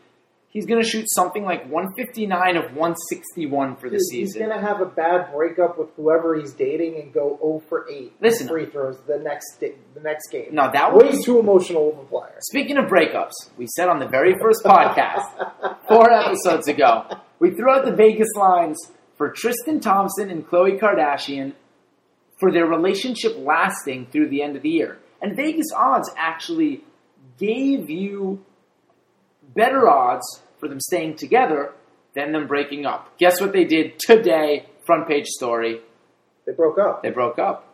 He's 0.52 0.66
going 0.66 0.84
to 0.84 0.88
shoot 0.88 1.06
something 1.10 1.44
like 1.44 1.64
159 1.70 2.58
of 2.58 2.64
161 2.76 3.78
for 3.78 3.90
the 3.90 3.96
Dude, 3.96 4.00
he's 4.12 4.32
season. 4.34 4.48
going 4.48 4.60
to 4.60 4.66
have 4.66 4.82
a 4.82 4.86
bad 4.86 5.32
breakup 5.34 5.80
with 5.80 5.88
whoever 5.96 6.36
he's 6.38 6.54
dating 6.54 7.00
and 7.02 7.14
go 7.14 7.38
0 7.42 7.64
for 7.70 7.90
8 7.90 8.12
Listen. 8.22 8.48
free 8.50 8.66
throws 8.66 8.98
the 9.08 9.18
next 9.18 9.60
the 9.62 10.02
next 10.02 10.30
game. 10.30 10.50
No, 10.52 10.70
that 10.72 10.94
Way 10.94 11.08
was 11.08 11.24
too 11.24 11.40
emotional 11.40 11.94
of 11.94 12.00
a 12.00 12.04
player. 12.04 12.36
Speaking 12.42 12.78
of 12.78 12.86
breakups, 12.86 13.32
we 13.58 13.66
said 13.76 13.88
on 13.88 14.00
the 14.00 14.08
very 14.10 14.36
first 14.42 14.64
podcast, 14.66 15.24
four 15.88 16.12
episodes 16.12 16.68
ago, 16.68 17.06
we 17.40 17.52
threw 17.52 17.72
out 17.72 17.86
the 17.86 17.96
Vegas 17.96 18.30
lines 18.36 18.78
for 19.16 19.30
Tristan 19.30 19.80
Thompson 19.80 20.30
and 20.30 20.46
Khloe 20.46 20.78
Kardashian 20.80 21.54
for 22.42 22.52
their 22.52 22.66
relationship 22.66 23.38
lasting 23.38 24.08
through 24.12 24.28
the 24.30 24.42
end 24.42 24.56
of 24.58 24.64
the 24.64 24.70
year. 24.70 24.98
And 25.22 25.36
Vegas 25.38 25.68
odds 25.74 26.10
actually 26.18 26.84
gave 27.38 27.90
you 27.90 28.44
better 29.54 29.90
odds 29.90 30.42
for 30.60 30.68
them 30.68 30.80
staying 30.80 31.16
together 31.16 31.74
than 32.16 32.32
them 32.32 32.48
breaking 32.48 32.86
up. 32.86 33.18
Guess 33.18 33.40
what 33.42 33.54
they 33.54 33.66
did 33.66 33.98
today? 34.00 34.66
Front 34.86 35.08
page 35.08 35.28
story. 35.28 35.82
They 36.46 36.54
broke 36.54 36.78
up. 36.80 37.04
They 37.04 37.12
broke 37.12 37.40
up. 37.40 37.68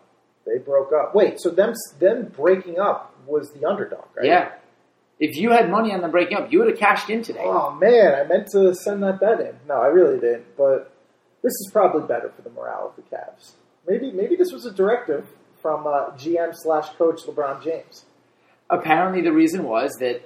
They 0.45 0.57
broke 0.59 0.91
up. 0.93 1.13
Wait, 1.15 1.39
so 1.39 1.49
them 1.49 1.73
them 1.99 2.31
breaking 2.35 2.79
up 2.79 3.13
was 3.25 3.51
the 3.51 3.65
underdog, 3.67 4.05
right? 4.15 4.25
Yeah. 4.25 4.51
If 5.19 5.35
you 5.35 5.51
had 5.51 5.69
money 5.69 5.91
on 5.93 6.01
them 6.01 6.11
breaking 6.11 6.37
up, 6.37 6.51
you 6.51 6.59
would 6.59 6.69
have 6.69 6.77
cashed 6.77 7.09
in 7.09 7.23
today. 7.23 7.41
Oh 7.43 7.71
man, 7.71 8.13
I 8.13 8.23
meant 8.27 8.47
to 8.51 8.73
send 8.75 9.01
that 9.03 9.19
bet 9.19 9.39
in. 9.39 9.55
No, 9.67 9.75
I 9.75 9.87
really 9.87 10.19
didn't. 10.19 10.55
But 10.55 10.93
this 11.43 11.51
is 11.51 11.69
probably 11.73 12.07
better 12.07 12.31
for 12.35 12.41
the 12.43 12.49
morale 12.51 12.93
of 12.95 12.95
the 12.95 13.15
Cavs. 13.15 13.53
Maybe 13.87 14.11
maybe 14.11 14.35
this 14.35 14.51
was 14.51 14.65
a 14.65 14.71
directive 14.71 15.25
from 15.61 15.87
uh, 15.87 16.11
GM 16.11 16.51
slash 16.53 16.89
coach 16.97 17.21
LeBron 17.25 17.63
James. 17.63 18.05
apparently 18.69 19.21
the 19.21 19.31
reason 19.33 19.63
was 19.63 19.91
that 19.99 20.21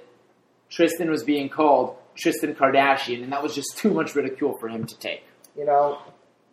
Tristan 0.72 1.10
was 1.10 1.22
being 1.22 1.48
called 1.48 1.96
Tristan 2.16 2.54
Kardashian, 2.54 3.22
and 3.22 3.32
that 3.32 3.42
was 3.42 3.54
just 3.54 3.68
too 3.78 3.92
much 3.92 4.14
ridicule 4.14 4.56
for 4.58 4.68
him 4.68 4.84
to 4.86 4.98
take. 4.98 5.22
You 5.56 5.66
know, 5.66 5.98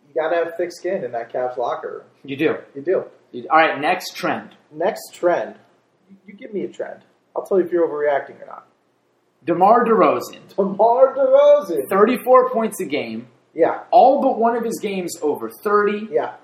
you 0.08 0.14
got 0.14 0.30
to 0.30 0.36
have 0.36 0.54
thick 0.56 0.70
skin 0.72 1.02
in 1.04 1.12
that 1.12 1.32
Cavs 1.32 1.56
locker. 1.56 2.04
You 2.22 2.36
do. 2.36 2.56
You 2.74 2.82
do. 2.82 3.04
You- 3.32 3.46
All 3.50 3.58
right, 3.58 3.80
next 3.80 4.14
trend. 4.14 4.50
Next 4.70 5.14
trend. 5.14 5.56
You, 6.08 6.16
you 6.26 6.34
give 6.34 6.52
me 6.52 6.62
a 6.64 6.68
trend. 6.68 7.00
I'll 7.34 7.44
tell 7.46 7.58
you 7.58 7.64
if 7.64 7.72
you're 7.72 7.88
overreacting 7.88 8.42
or 8.42 8.46
not. 8.46 8.66
DeMar 9.46 9.86
DeRozan, 9.86 10.54
DeMar 10.54 11.14
DeRozan. 11.16 11.88
34 11.88 12.50
points 12.50 12.78
a 12.80 12.84
game, 12.84 13.26
Yeah, 13.54 13.84
all 13.90 14.20
but 14.20 14.38
one 14.38 14.54
of 14.54 14.62
his 14.64 14.78
games 14.82 15.16
over 15.22 15.48
30, 15.64 16.08
yeah. 16.10 16.34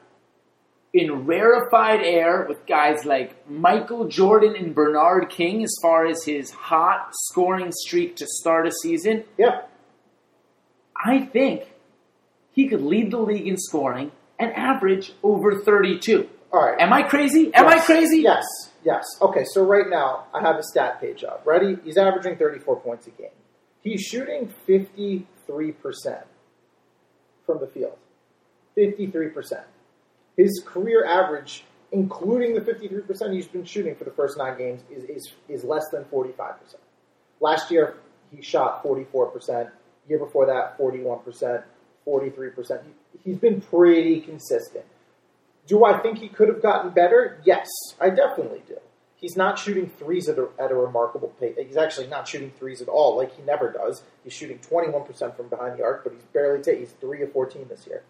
In 0.96 1.26
rarefied 1.26 2.00
air 2.02 2.46
with 2.48 2.66
guys 2.66 3.04
like 3.04 3.48
Michael 3.50 4.08
Jordan 4.08 4.56
and 4.56 4.74
Bernard 4.74 5.28
King 5.28 5.62
as 5.62 5.74
far 5.82 6.06
as 6.06 6.24
his 6.24 6.50
hot 6.50 7.10
scoring 7.12 7.70
streak 7.70 8.16
to 8.16 8.26
start 8.26 8.66
a 8.66 8.72
season. 8.72 9.24
Yeah. 9.36 9.60
I 10.96 11.26
think 11.26 11.70
he 12.52 12.66
could 12.66 12.80
lead 12.80 13.10
the 13.10 13.18
league 13.18 13.46
in 13.46 13.58
scoring 13.58 14.10
and 14.38 14.54
average 14.54 15.12
over 15.22 15.60
32. 15.60 16.30
All 16.50 16.64
right. 16.64 16.80
Am 16.80 16.94
I 16.94 17.02
crazy? 17.02 17.52
Am 17.52 17.68
I 17.68 17.78
crazy? 17.78 18.22
Yes, 18.22 18.46
yes. 18.82 19.04
Okay, 19.20 19.44
so 19.44 19.62
right 19.62 19.90
now 19.90 20.24
I 20.32 20.40
have 20.40 20.56
a 20.56 20.62
stat 20.62 20.98
page 20.98 21.24
up. 21.24 21.42
Ready? 21.44 21.76
He's 21.84 21.98
averaging 21.98 22.36
34 22.38 22.80
points 22.80 23.06
a 23.06 23.10
game. 23.10 23.28
He's 23.82 24.00
shooting 24.00 24.50
53% 24.66 25.26
from 27.44 27.60
the 27.60 27.66
field. 27.66 27.98
53%. 28.78 29.64
His 30.36 30.62
career 30.64 31.04
average, 31.04 31.64
including 31.92 32.54
the 32.54 32.60
53% 32.60 33.34
he's 33.34 33.46
been 33.46 33.64
shooting 33.64 33.94
for 33.94 34.04
the 34.04 34.10
first 34.10 34.36
nine 34.36 34.58
games, 34.58 34.82
is, 34.90 35.04
is, 35.04 35.32
is 35.48 35.64
less 35.64 35.84
than 35.90 36.04
45%. 36.04 36.56
Last 37.40 37.70
year, 37.70 37.96
he 38.34 38.42
shot 38.42 38.82
44%. 38.84 39.70
Year 40.08 40.18
before 40.18 40.46
that, 40.46 40.78
41%, 40.78 41.62
43%. 42.06 42.82
He, 42.84 43.18
he's 43.24 43.38
been 43.38 43.60
pretty 43.60 44.20
consistent. 44.20 44.84
Do 45.66 45.84
I 45.84 45.98
think 45.98 46.18
he 46.18 46.28
could 46.28 46.48
have 46.48 46.62
gotten 46.62 46.92
better? 46.92 47.40
Yes, 47.44 47.66
I 48.00 48.10
definitely 48.10 48.62
do. 48.68 48.76
He's 49.16 49.36
not 49.36 49.58
shooting 49.58 49.90
threes 49.98 50.28
at 50.28 50.38
a, 50.38 50.48
at 50.60 50.70
a 50.70 50.74
remarkable 50.74 51.28
pace. 51.40 51.56
He's 51.58 51.76
actually 51.76 52.06
not 52.06 52.28
shooting 52.28 52.52
threes 52.58 52.82
at 52.82 52.88
all, 52.88 53.16
like 53.16 53.34
he 53.34 53.42
never 53.42 53.72
does. 53.72 54.02
He's 54.22 54.34
shooting 54.34 54.58
21% 54.58 55.36
from 55.36 55.48
behind 55.48 55.78
the 55.78 55.82
arc, 55.82 56.04
but 56.04 56.12
he's 56.12 56.22
barely 56.32 56.62
taking. 56.62 56.80
He's 56.80 56.92
3 56.92 57.22
of 57.22 57.32
14 57.32 57.66
this 57.68 57.86
year. 57.86 58.02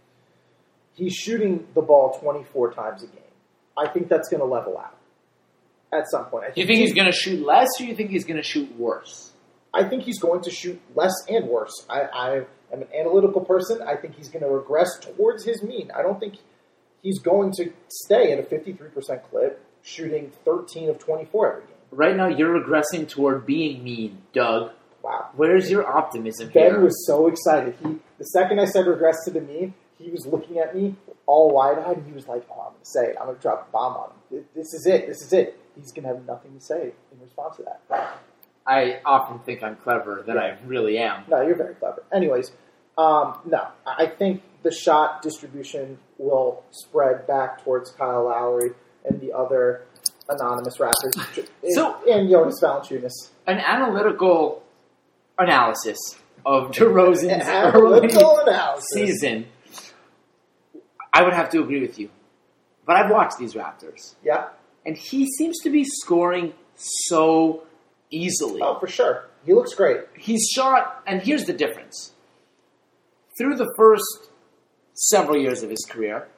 He's 0.96 1.14
shooting 1.14 1.66
the 1.74 1.82
ball 1.82 2.18
24 2.20 2.72
times 2.72 3.02
a 3.04 3.06
game. 3.06 3.22
I 3.76 3.88
think 3.88 4.08
that's 4.08 4.28
going 4.28 4.40
to 4.40 4.46
level 4.46 4.78
out 4.78 4.96
at 5.92 6.10
some 6.10 6.24
point. 6.26 6.46
I 6.46 6.50
Do 6.52 6.60
you 6.60 6.66
think 6.66 6.80
he's 6.80 6.94
going 6.94 7.06
to 7.10 7.16
shoot 7.16 7.44
less, 7.46 7.68
or 7.78 7.84
you 7.84 7.94
think 7.94 8.10
he's 8.10 8.24
going 8.24 8.38
to 8.38 8.42
shoot 8.42 8.74
worse? 8.78 9.32
I 9.74 9.84
think 9.84 10.04
he's 10.04 10.18
going 10.18 10.42
to 10.42 10.50
shoot 10.50 10.80
less 10.94 11.12
and 11.28 11.48
worse. 11.48 11.84
I, 11.90 12.00
I 12.00 12.36
am 12.72 12.82
an 12.82 12.88
analytical 12.98 13.42
person. 13.42 13.82
I 13.82 13.96
think 13.96 14.16
he's 14.16 14.30
going 14.30 14.42
to 14.42 14.48
regress 14.48 14.98
towards 14.98 15.44
his 15.44 15.62
mean. 15.62 15.90
I 15.94 16.00
don't 16.00 16.18
think 16.18 16.36
he's 17.02 17.18
going 17.18 17.52
to 17.52 17.72
stay 17.88 18.32
at 18.32 18.38
a 18.38 18.42
53% 18.42 19.22
clip, 19.30 19.62
shooting 19.82 20.32
13 20.46 20.88
of 20.88 20.98
24 20.98 21.48
every 21.52 21.62
game. 21.62 21.70
Right 21.90 22.16
now, 22.16 22.28
you're 22.28 22.58
regressing 22.58 23.06
toward 23.06 23.44
being 23.44 23.84
mean, 23.84 24.22
Doug. 24.32 24.70
Wow. 25.02 25.28
Where's 25.36 25.70
your 25.70 25.86
optimism 25.86 26.48
Ben 26.48 26.72
here? 26.72 26.80
was 26.80 27.06
so 27.06 27.28
excited. 27.28 27.76
He 27.82 27.98
the 28.18 28.24
second 28.24 28.58
I 28.58 28.64
said 28.64 28.86
regress 28.86 29.16
to 29.26 29.30
the 29.30 29.40
mean, 29.40 29.74
he 29.98 30.10
was 30.10 30.26
looking 30.26 30.58
at 30.58 30.74
me 30.74 30.94
all 31.26 31.50
wide 31.50 31.78
eyed, 31.78 31.96
and 31.98 32.06
he 32.06 32.12
was 32.12 32.26
like, 32.28 32.46
"Oh, 32.50 32.60
I'm 32.60 32.72
going 32.72 32.80
to 32.84 32.90
say 32.90 33.06
it. 33.06 33.16
I'm 33.18 33.26
going 33.26 33.36
to 33.36 33.42
drop 33.42 33.68
a 33.68 33.72
bomb 33.72 33.96
on 33.96 34.10
him. 34.30 34.44
This 34.54 34.74
is 34.74 34.86
it. 34.86 35.06
This 35.06 35.22
is 35.22 35.32
it." 35.32 35.58
He's 35.74 35.92
going 35.92 36.04
to 36.04 36.14
have 36.14 36.24
nothing 36.26 36.54
to 36.54 36.60
say 36.60 36.92
in 37.12 37.20
response 37.20 37.56
to 37.56 37.64
that. 37.64 38.18
I 38.66 39.00
often 39.04 39.38
think 39.40 39.62
I'm 39.62 39.76
cleverer 39.76 40.22
than 40.26 40.38
I 40.38 40.56
really 40.64 40.98
am. 40.98 41.24
No, 41.28 41.40
you're 41.42 41.54
very 41.56 41.74
clever. 41.74 42.02
Anyways, 42.12 42.50
um, 42.98 43.38
no, 43.44 43.68
I 43.86 44.06
think 44.06 44.42
the 44.62 44.72
shot 44.72 45.22
distribution 45.22 45.98
will 46.18 46.64
spread 46.70 47.26
back 47.26 47.62
towards 47.62 47.90
Kyle 47.92 48.24
Lowry 48.24 48.70
and 49.04 49.20
the 49.20 49.32
other 49.32 49.82
anonymous 50.28 50.80
rappers, 50.80 51.14
So- 51.74 51.96
and 52.10 52.28
Jonas 52.28 52.60
Valanciunas. 52.62 53.30
An 53.46 53.58
analytical 53.58 54.62
analysis 55.38 55.98
of 56.44 56.70
DeRozan's 56.70 57.46
analytical 57.46 58.38
analysis. 58.38 58.86
season, 58.92 59.46
I 61.16 61.22
would 61.22 61.32
have 61.32 61.48
to 61.50 61.60
agree 61.62 61.80
with 61.80 61.98
you. 61.98 62.10
But 62.86 62.96
I've 62.96 63.10
watched 63.10 63.38
these 63.38 63.54
Raptors, 63.54 64.14
Yeah. 64.22 64.48
and 64.84 64.96
he 64.96 65.26
seems 65.38 65.58
to 65.62 65.70
be 65.70 65.82
scoring 65.84 66.52
so 66.76 67.62
easily. 68.10 68.60
Oh, 68.62 68.78
for 68.78 68.86
sure. 68.86 69.24
He 69.46 69.54
looks 69.54 69.74
great. 69.74 70.00
He's 70.16 70.46
shot, 70.54 71.02
and 71.06 71.22
here's 71.22 71.44
the 71.46 71.52
difference. 71.54 72.12
Through 73.38 73.56
the 73.56 73.72
first 73.76 74.28
several 74.94 75.38
years 75.38 75.62
of 75.62 75.70
his 75.70 75.84
career, 75.88 76.28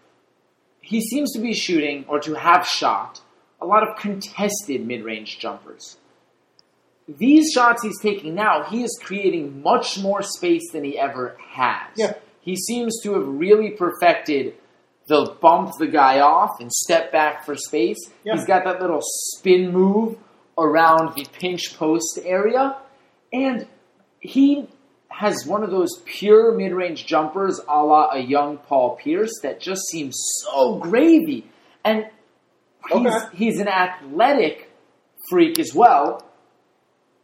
he 0.80 1.00
seems 1.00 1.32
to 1.32 1.40
be 1.40 1.52
shooting, 1.54 2.04
or 2.08 2.20
to 2.20 2.34
have 2.34 2.64
shot, 2.66 3.20
a 3.60 3.66
lot 3.66 3.82
of 3.86 3.96
contested 3.98 4.86
mid 4.86 5.02
range 5.04 5.38
jumpers. 5.40 5.96
These 7.08 7.52
shots 7.52 7.82
he's 7.82 7.98
taking 8.00 8.34
now, 8.34 8.62
he 8.64 8.84
is 8.84 8.98
creating 9.02 9.60
much 9.62 9.98
more 9.98 10.22
space 10.22 10.70
than 10.72 10.84
he 10.84 10.98
ever 10.98 11.36
has. 11.50 11.90
Yeah. 11.96 12.14
He 12.40 12.54
seems 12.56 13.00
to 13.02 13.14
have 13.14 13.26
really 13.26 13.70
perfected 13.70 14.54
the 15.08 15.34
bump 15.40 15.72
the 15.78 15.86
guy 15.86 16.20
off 16.20 16.60
and 16.60 16.70
step 16.72 17.10
back 17.10 17.44
for 17.44 17.56
space. 17.56 17.98
Yeah. 18.24 18.34
He's 18.34 18.44
got 18.44 18.64
that 18.64 18.80
little 18.80 19.00
spin 19.02 19.72
move 19.72 20.16
around 20.58 21.14
the 21.16 21.24
pinch 21.38 21.76
post 21.76 22.18
area. 22.24 22.76
And 23.32 23.66
he 24.20 24.68
has 25.08 25.46
one 25.46 25.62
of 25.64 25.70
those 25.70 26.02
pure 26.04 26.52
mid 26.56 26.72
range 26.72 27.06
jumpers 27.06 27.60
a 27.68 27.82
la 27.82 28.10
a 28.12 28.18
young 28.20 28.58
Paul 28.58 28.96
Pierce 28.96 29.32
that 29.42 29.60
just 29.60 29.82
seems 29.88 30.14
so 30.44 30.76
gravy. 30.78 31.46
And 31.84 32.06
he's, 32.90 33.06
Okay. 33.06 33.36
he's 33.36 33.60
an 33.60 33.68
athletic 33.68 34.70
freak 35.30 35.58
as 35.58 35.74
well. 35.74 36.24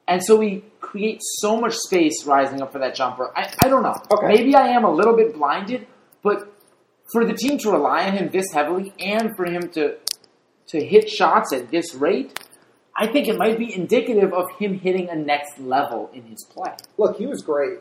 And 0.07 0.23
so 0.23 0.41
he 0.41 0.65
creates 0.81 1.39
so 1.41 1.59
much 1.59 1.75
space 1.75 2.25
rising 2.27 2.61
up 2.63 2.73
for 2.73 2.79
that 2.79 2.95
jumper. 2.95 3.33
I, 3.37 3.53
I 3.63 3.69
don't 3.69 3.83
know. 3.83 3.95
Okay. 4.11 4.27
Maybe 4.29 4.55
I 4.55 4.69
am 4.69 4.85
a 4.85 4.91
little 4.91 5.17
bit 5.17 5.35
blinded, 5.35 5.87
but 6.23 6.54
for 7.15 7.25
the 7.25 7.33
team 7.33 7.59
to 7.59 7.71
rely 7.71 8.09
on 8.09 8.17
him 8.17 8.29
this 8.31 8.51
heavily 8.53 8.93
and 8.99 9.37
for 9.37 9.47
him 9.47 9.69
to 9.71 9.97
to 10.67 10.85
hit 10.85 11.09
shots 11.09 11.53
at 11.53 11.71
this 11.71 11.95
rate, 11.95 12.41
I 12.97 13.07
think 13.07 13.29
it 13.29 13.37
might 13.39 13.57
be 13.57 13.73
indicative 13.73 14.33
of 14.33 14.47
him 14.59 14.81
hitting 14.81 15.09
a 15.11 15.15
next 15.15 15.61
level 15.61 16.11
in 16.13 16.23
his 16.23 16.45
play. 16.45 16.73
Look, 16.99 17.19
he 17.19 17.27
was 17.27 17.43
great. 17.43 17.79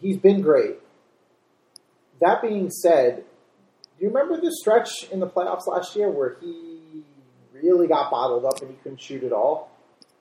He's 0.00 0.16
been 0.16 0.40
great. 0.40 0.78
That 2.20 2.42
being 2.42 2.70
said, 2.70 3.24
do 3.98 4.04
you 4.04 4.08
remember 4.08 4.40
the 4.40 4.50
stretch 4.50 5.04
in 5.12 5.20
the 5.20 5.28
playoffs 5.28 5.68
last 5.68 5.94
year 5.94 6.10
where 6.10 6.36
he 6.40 7.04
really 7.52 7.86
got 7.86 8.10
bottled 8.10 8.44
up 8.44 8.60
and 8.60 8.70
he 8.70 8.76
couldn't 8.82 9.00
shoot 9.00 9.22
at 9.22 9.32
all? 9.32 9.70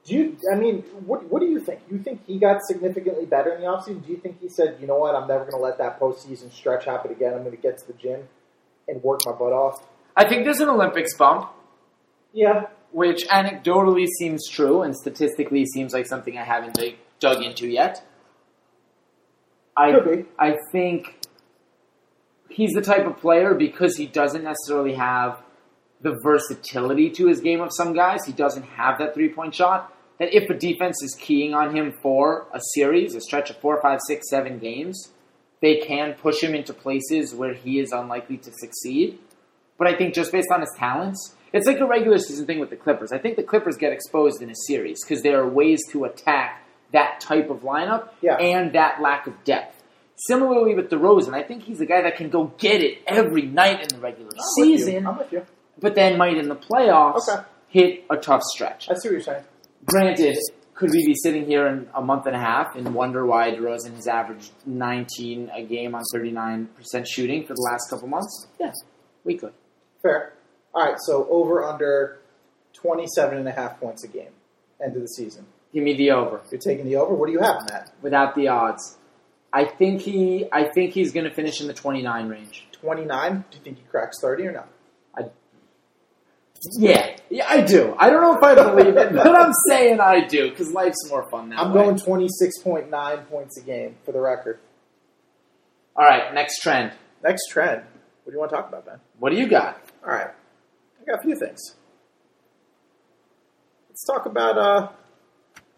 Do 0.08 0.15
you? 0.15 0.38
I 0.52 0.56
mean, 0.56 0.84
what 1.06 1.26
what 1.30 1.41
do 1.41 1.48
you 1.48 1.60
think? 1.60 1.82
You 1.91 2.00
think 2.00 2.26
he 2.26 2.39
got 2.39 2.62
significantly 2.63 3.26
better 3.26 3.52
in 3.54 3.62
the 3.62 3.67
offseason? 3.67 4.06
Do 4.06 4.12
you 4.12 4.17
think 4.17 4.39
he 4.39 4.48
said, 4.48 4.78
you 4.80 4.88
know 4.88 4.98
what, 4.98 5.15
I'm 5.15 5.28
never 5.28 5.41
going 5.41 5.52
to 5.52 5.58
let 5.58 5.78
that 5.80 6.00
postseason 6.00 6.52
stretch 6.52 6.86
happen 6.86 7.12
again. 7.12 7.34
I'm 7.34 7.39
going 7.43 7.56
to 7.56 7.62
get 7.62 7.78
to 7.80 7.88
the 7.88 7.93
gym 7.93 8.22
and 8.88 9.04
work 9.04 9.20
my 9.26 9.34
butt 9.34 9.52
off. 9.52 9.84
I 10.15 10.28
think 10.28 10.46
there's 10.46 10.62
an 10.62 10.70
Olympics 10.70 11.15
bump, 11.17 11.52
Yeah, 12.34 12.67
which 12.91 13.28
anecdotally 13.28 14.08
seems 14.17 14.48
true 14.50 14.82
and 14.82 14.96
statistically 14.96 15.65
seems 15.65 15.93
like 15.93 16.08
something 16.08 16.38
I 16.38 16.43
haven't 16.46 16.74
dig- 16.76 16.98
dug 17.20 17.43
into 17.43 17.67
yet. 17.67 18.02
I. 19.76 19.91
I 20.39 20.56
think 20.72 21.28
he's 22.50 22.72
the 22.72 22.82
type 22.82 23.06
of 23.06 23.17
player 23.17 23.54
because 23.54 23.98
he 23.98 24.08
doesn't 24.08 24.43
necessarily 24.43 24.96
have 24.96 25.41
the 26.02 26.17
versatility 26.24 27.10
to 27.12 27.28
his 27.28 27.41
game 27.41 27.62
of 27.62 27.70
some 27.72 27.93
guys. 27.93 28.26
He 28.26 28.32
doesn't 28.34 28.63
have 28.63 29.00
that 29.00 29.13
three 29.13 29.30
point 29.30 29.54
shot. 29.54 29.93
That 30.19 30.34
if 30.36 30.49
a 30.49 30.56
defense 30.56 31.01
is 31.03 31.15
keying 31.19 31.53
on 31.53 31.75
him 31.75 31.93
for 32.01 32.47
a 32.53 32.60
series, 32.73 33.13
a 33.15 33.21
stretch 33.21 33.49
of 33.49 33.58
four, 33.58 33.80
five, 33.82 33.99
six, 34.08 34.30
seven 34.30 34.58
games, 34.58 35.12
they 35.62 35.77
can 35.77 36.13
push 36.13 36.41
him 36.41 36.56
into 36.56 36.73
places 36.73 37.34
where 37.36 37.53
he 37.53 37.80
is 37.80 37.91
unlikely 37.91 38.38
to 38.38 38.51
succeed. 38.53 39.19
But 39.77 39.88
I 39.88 39.95
think 39.95 40.15
just 40.15 40.32
based 40.32 40.49
on 40.51 40.62
his 40.62 40.71
talents, 40.77 41.36
it's 41.53 41.67
like 41.67 41.80
a 41.80 41.86
regular 41.86 42.17
season 42.17 42.45
thing 42.47 42.60
with 42.60 42.71
the 42.71 42.75
Clippers. 42.75 43.12
I 43.12 43.19
think 43.19 43.36
the 43.36 43.43
Clippers 43.43 43.77
get 43.77 43.93
exposed 43.93 44.41
in 44.41 44.49
a 44.49 44.56
series 44.67 45.03
because 45.03 45.21
there 45.21 45.39
are 45.39 45.47
ways 45.47 45.82
to 45.91 46.06
attack 46.06 46.63
that 46.93 47.19
type 47.21 47.49
of 47.49 47.60
lineup 47.62 48.10
Yeah. 48.21 48.38
and 48.38 48.73
that 48.73 49.01
lack 49.01 49.27
of 49.27 49.43
depth. 49.43 49.84
Similarly 50.27 50.73
with 50.73 50.89
DeRozan, 50.89 51.36
I 51.36 51.43
think 51.43 51.62
he's 51.63 51.80
a 51.80 51.86
guy 51.86 52.01
that 52.01 52.15
can 52.15 52.30
go 52.30 52.51
get 52.58 52.82
it 52.82 52.99
every 53.06 53.43
night 53.43 53.82
in 53.82 53.88
the 53.89 53.99
regular 53.99 54.32
I'm 54.34 54.63
season, 54.63 55.06
I'm 55.06 55.17
with 55.19 55.32
you. 55.32 55.45
but 55.80 55.93
then 55.93 56.17
might 56.17 56.38
in 56.38 56.49
the 56.49 56.56
playoffs 56.56 57.30
Okay. 57.30 57.43
hit 57.69 58.03
a 58.10 58.17
tough 58.17 58.41
stretch. 58.43 58.89
I 58.89 58.95
see 58.95 59.10
what 59.10 59.12
you're 59.13 59.21
saying. 59.21 59.43
Granted, 59.85 60.37
could 60.73 60.91
we 60.91 61.05
be 61.05 61.15
sitting 61.15 61.45
here 61.45 61.67
in 61.67 61.87
a 61.95 62.01
month 62.01 62.25
and 62.25 62.35
a 62.35 62.39
half 62.39 62.75
and 62.75 62.93
wonder 62.93 63.25
why 63.25 63.51
DeRozan 63.51 63.95
has 63.95 64.07
averaged 64.07 64.51
19 64.65 65.49
a 65.55 65.63
game 65.63 65.95
on 65.95 66.03
39% 66.13 66.67
shooting 67.07 67.45
for 67.45 67.53
the 67.53 67.67
last 67.71 67.89
couple 67.89 68.07
months? 68.07 68.47
Yeah, 68.59 68.71
we 69.23 69.37
could. 69.37 69.53
Fair. 70.01 70.33
All 70.73 70.85
right, 70.85 70.97
so 70.99 71.27
over 71.29 71.63
under 71.63 72.19
27 72.73 73.37
and 73.37 73.47
a 73.47 73.51
half 73.51 73.79
points 73.79 74.03
a 74.03 74.07
game, 74.07 74.31
end 74.83 74.95
of 74.95 75.01
the 75.01 75.07
season. 75.07 75.45
Give 75.73 75.83
me 75.83 75.95
the 75.95 76.11
over 76.11 76.41
You're 76.51 76.61
taking 76.61 76.85
the 76.85 76.95
over. 76.95 77.13
What 77.13 77.27
do 77.27 77.33
you 77.33 77.39
have 77.39 77.61
in 77.61 77.65
that? 77.67 77.91
without 78.01 78.35
the 78.35 78.47
odds. 78.47 78.97
I 79.51 79.65
think 79.65 80.01
he. 80.01 80.45
I 80.51 80.65
think 80.65 80.93
he's 80.93 81.11
going 81.11 81.25
to 81.25 81.33
finish 81.33 81.61
in 81.61 81.67
the 81.67 81.73
29 81.73 82.29
range. 82.29 82.67
29. 82.73 83.45
Do 83.49 83.57
you 83.57 83.63
think 83.63 83.77
he 83.77 83.83
cracks 83.83 84.17
30 84.21 84.47
or 84.47 84.51
no? 84.51 84.63
Yeah, 86.77 87.16
yeah, 87.29 87.45
I 87.47 87.61
do. 87.61 87.95
I 87.97 88.09
don't 88.09 88.21
know 88.21 88.37
if 88.37 88.43
I 88.43 88.55
believe 88.55 88.95
it, 88.95 89.13
but 89.13 89.35
I'm 89.35 89.51
saying 89.69 89.99
I 89.99 90.25
do 90.25 90.49
because 90.49 90.71
life's 90.71 91.09
more 91.09 91.29
fun 91.29 91.49
now. 91.49 91.63
I'm 91.63 91.73
way. 91.73 91.83
going 91.83 91.95
26.9 91.97 93.29
points 93.29 93.57
a 93.57 93.61
game 93.61 93.95
for 94.05 94.11
the 94.11 94.21
record. 94.21 94.59
All 95.95 96.05
right, 96.05 96.33
next 96.33 96.61
trend. 96.61 96.93
Next 97.23 97.49
trend. 97.49 97.81
What 98.23 98.31
do 98.31 98.33
you 98.33 98.39
want 98.39 98.51
to 98.51 98.55
talk 98.57 98.69
about, 98.69 98.85
Ben? 98.85 98.99
What 99.19 99.31
do 99.31 99.37
you 99.37 99.47
got? 99.47 99.81
All 100.05 100.13
right. 100.13 100.29
I 100.29 101.05
got 101.05 101.19
a 101.19 101.21
few 101.23 101.35
things. 101.37 101.75
Let's 103.89 104.05
talk 104.05 104.25
about 104.25 104.57
uh, 104.57 104.89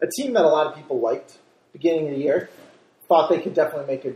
a 0.02 0.08
team 0.18 0.34
that 0.34 0.44
a 0.44 0.48
lot 0.50 0.68
of 0.68 0.76
people 0.76 1.00
liked 1.00 1.38
beginning 1.72 2.08
of 2.10 2.16
the 2.16 2.20
year. 2.20 2.50
Thought 3.08 3.30
they 3.30 3.40
could 3.40 3.54
definitely 3.54 3.88
make 3.88 4.06
a, 4.06 4.14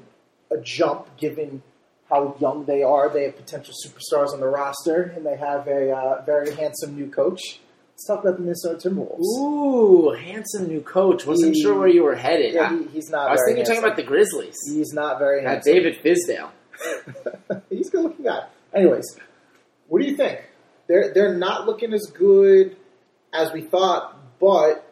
a 0.53 0.61
jump 0.61 1.15
given 1.17 1.63
how 2.09 2.35
young 2.39 2.65
they 2.65 2.83
are. 2.83 3.09
They 3.09 3.23
have 3.25 3.35
potential 3.37 3.73
superstars 3.85 4.33
on 4.33 4.39
the 4.39 4.47
roster, 4.47 5.13
and 5.15 5.25
they 5.25 5.37
have 5.37 5.67
a 5.67 5.91
uh, 5.91 6.23
very 6.25 6.53
handsome 6.55 6.95
new 6.95 7.09
coach. 7.09 7.59
Let's 7.93 8.07
talk 8.07 8.21
about 8.23 8.37
the 8.37 8.43
Minnesota 8.43 8.89
Timberwolves. 8.89 9.19
Ooh, 9.39 10.09
handsome 10.19 10.67
new 10.67 10.81
coach. 10.81 11.25
Wasn't 11.25 11.55
He- 11.55 11.61
sure 11.61 11.77
where 11.77 11.87
you 11.87 12.03
were 12.03 12.15
headed. 12.15 12.53
Yeah, 12.55 12.69
I, 12.71 12.77
he, 12.77 12.83
he's 12.89 13.09
not. 13.09 13.27
I 13.29 13.31
was 13.33 13.41
thinking 13.47 13.65
talking 13.65 13.83
about 13.83 13.95
the 13.97 14.03
Grizzlies. 14.03 14.57
He's 14.67 14.93
not 14.93 15.19
very 15.19 15.43
handsome. 15.43 15.73
David 15.73 15.99
Fizdale. 16.03 16.49
He's 17.69 17.87
a 17.89 17.91
good 17.91 18.03
looking 18.03 18.25
guy. 18.25 18.47
Anyways, 18.73 19.05
what 19.87 20.01
do 20.01 20.07
you 20.07 20.17
think? 20.17 20.41
They're 20.87 21.13
they're 21.13 21.35
not 21.35 21.65
looking 21.67 21.93
as 21.93 22.11
good 22.13 22.75
as 23.31 23.53
we 23.53 23.61
thought, 23.61 24.17
but 24.39 24.91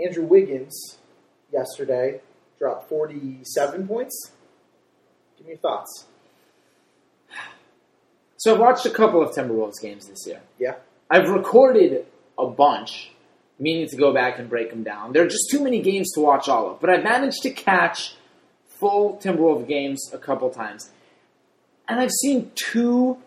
Andrew 0.00 0.24
Wiggins 0.24 0.98
yesterday 1.52 2.20
dropped 2.58 2.88
forty 2.90 3.38
seven 3.42 3.88
points. 3.88 4.32
Give 5.38 5.46
me 5.46 5.52
your 5.54 5.58
thoughts. 5.60 6.04
So 8.38 8.54
I've 8.54 8.60
watched 8.60 8.86
a 8.86 8.90
couple 8.90 9.20
of 9.22 9.34
Timberwolves 9.34 9.80
games 9.82 10.06
this 10.08 10.26
year. 10.26 10.40
Yeah. 10.58 10.76
I've 11.10 11.28
recorded 11.28 12.06
a 12.38 12.46
bunch, 12.46 13.10
meaning 13.58 13.88
to 13.88 13.96
go 13.96 14.14
back 14.14 14.38
and 14.38 14.48
break 14.48 14.70
them 14.70 14.84
down. 14.84 15.12
There 15.12 15.24
are 15.24 15.28
just 15.28 15.50
too 15.50 15.62
many 15.62 15.82
games 15.82 16.12
to 16.14 16.20
watch 16.20 16.48
all 16.48 16.70
of, 16.70 16.80
but 16.80 16.88
I've 16.88 17.02
managed 17.04 17.42
to 17.42 17.50
catch 17.50 18.14
full 18.78 19.18
Timberwolves 19.22 19.66
games 19.66 20.10
a 20.12 20.18
couple 20.18 20.50
times. 20.50 20.90
And 21.88 21.98
I've 22.00 22.12
seen 22.12 22.52
two 22.54 23.18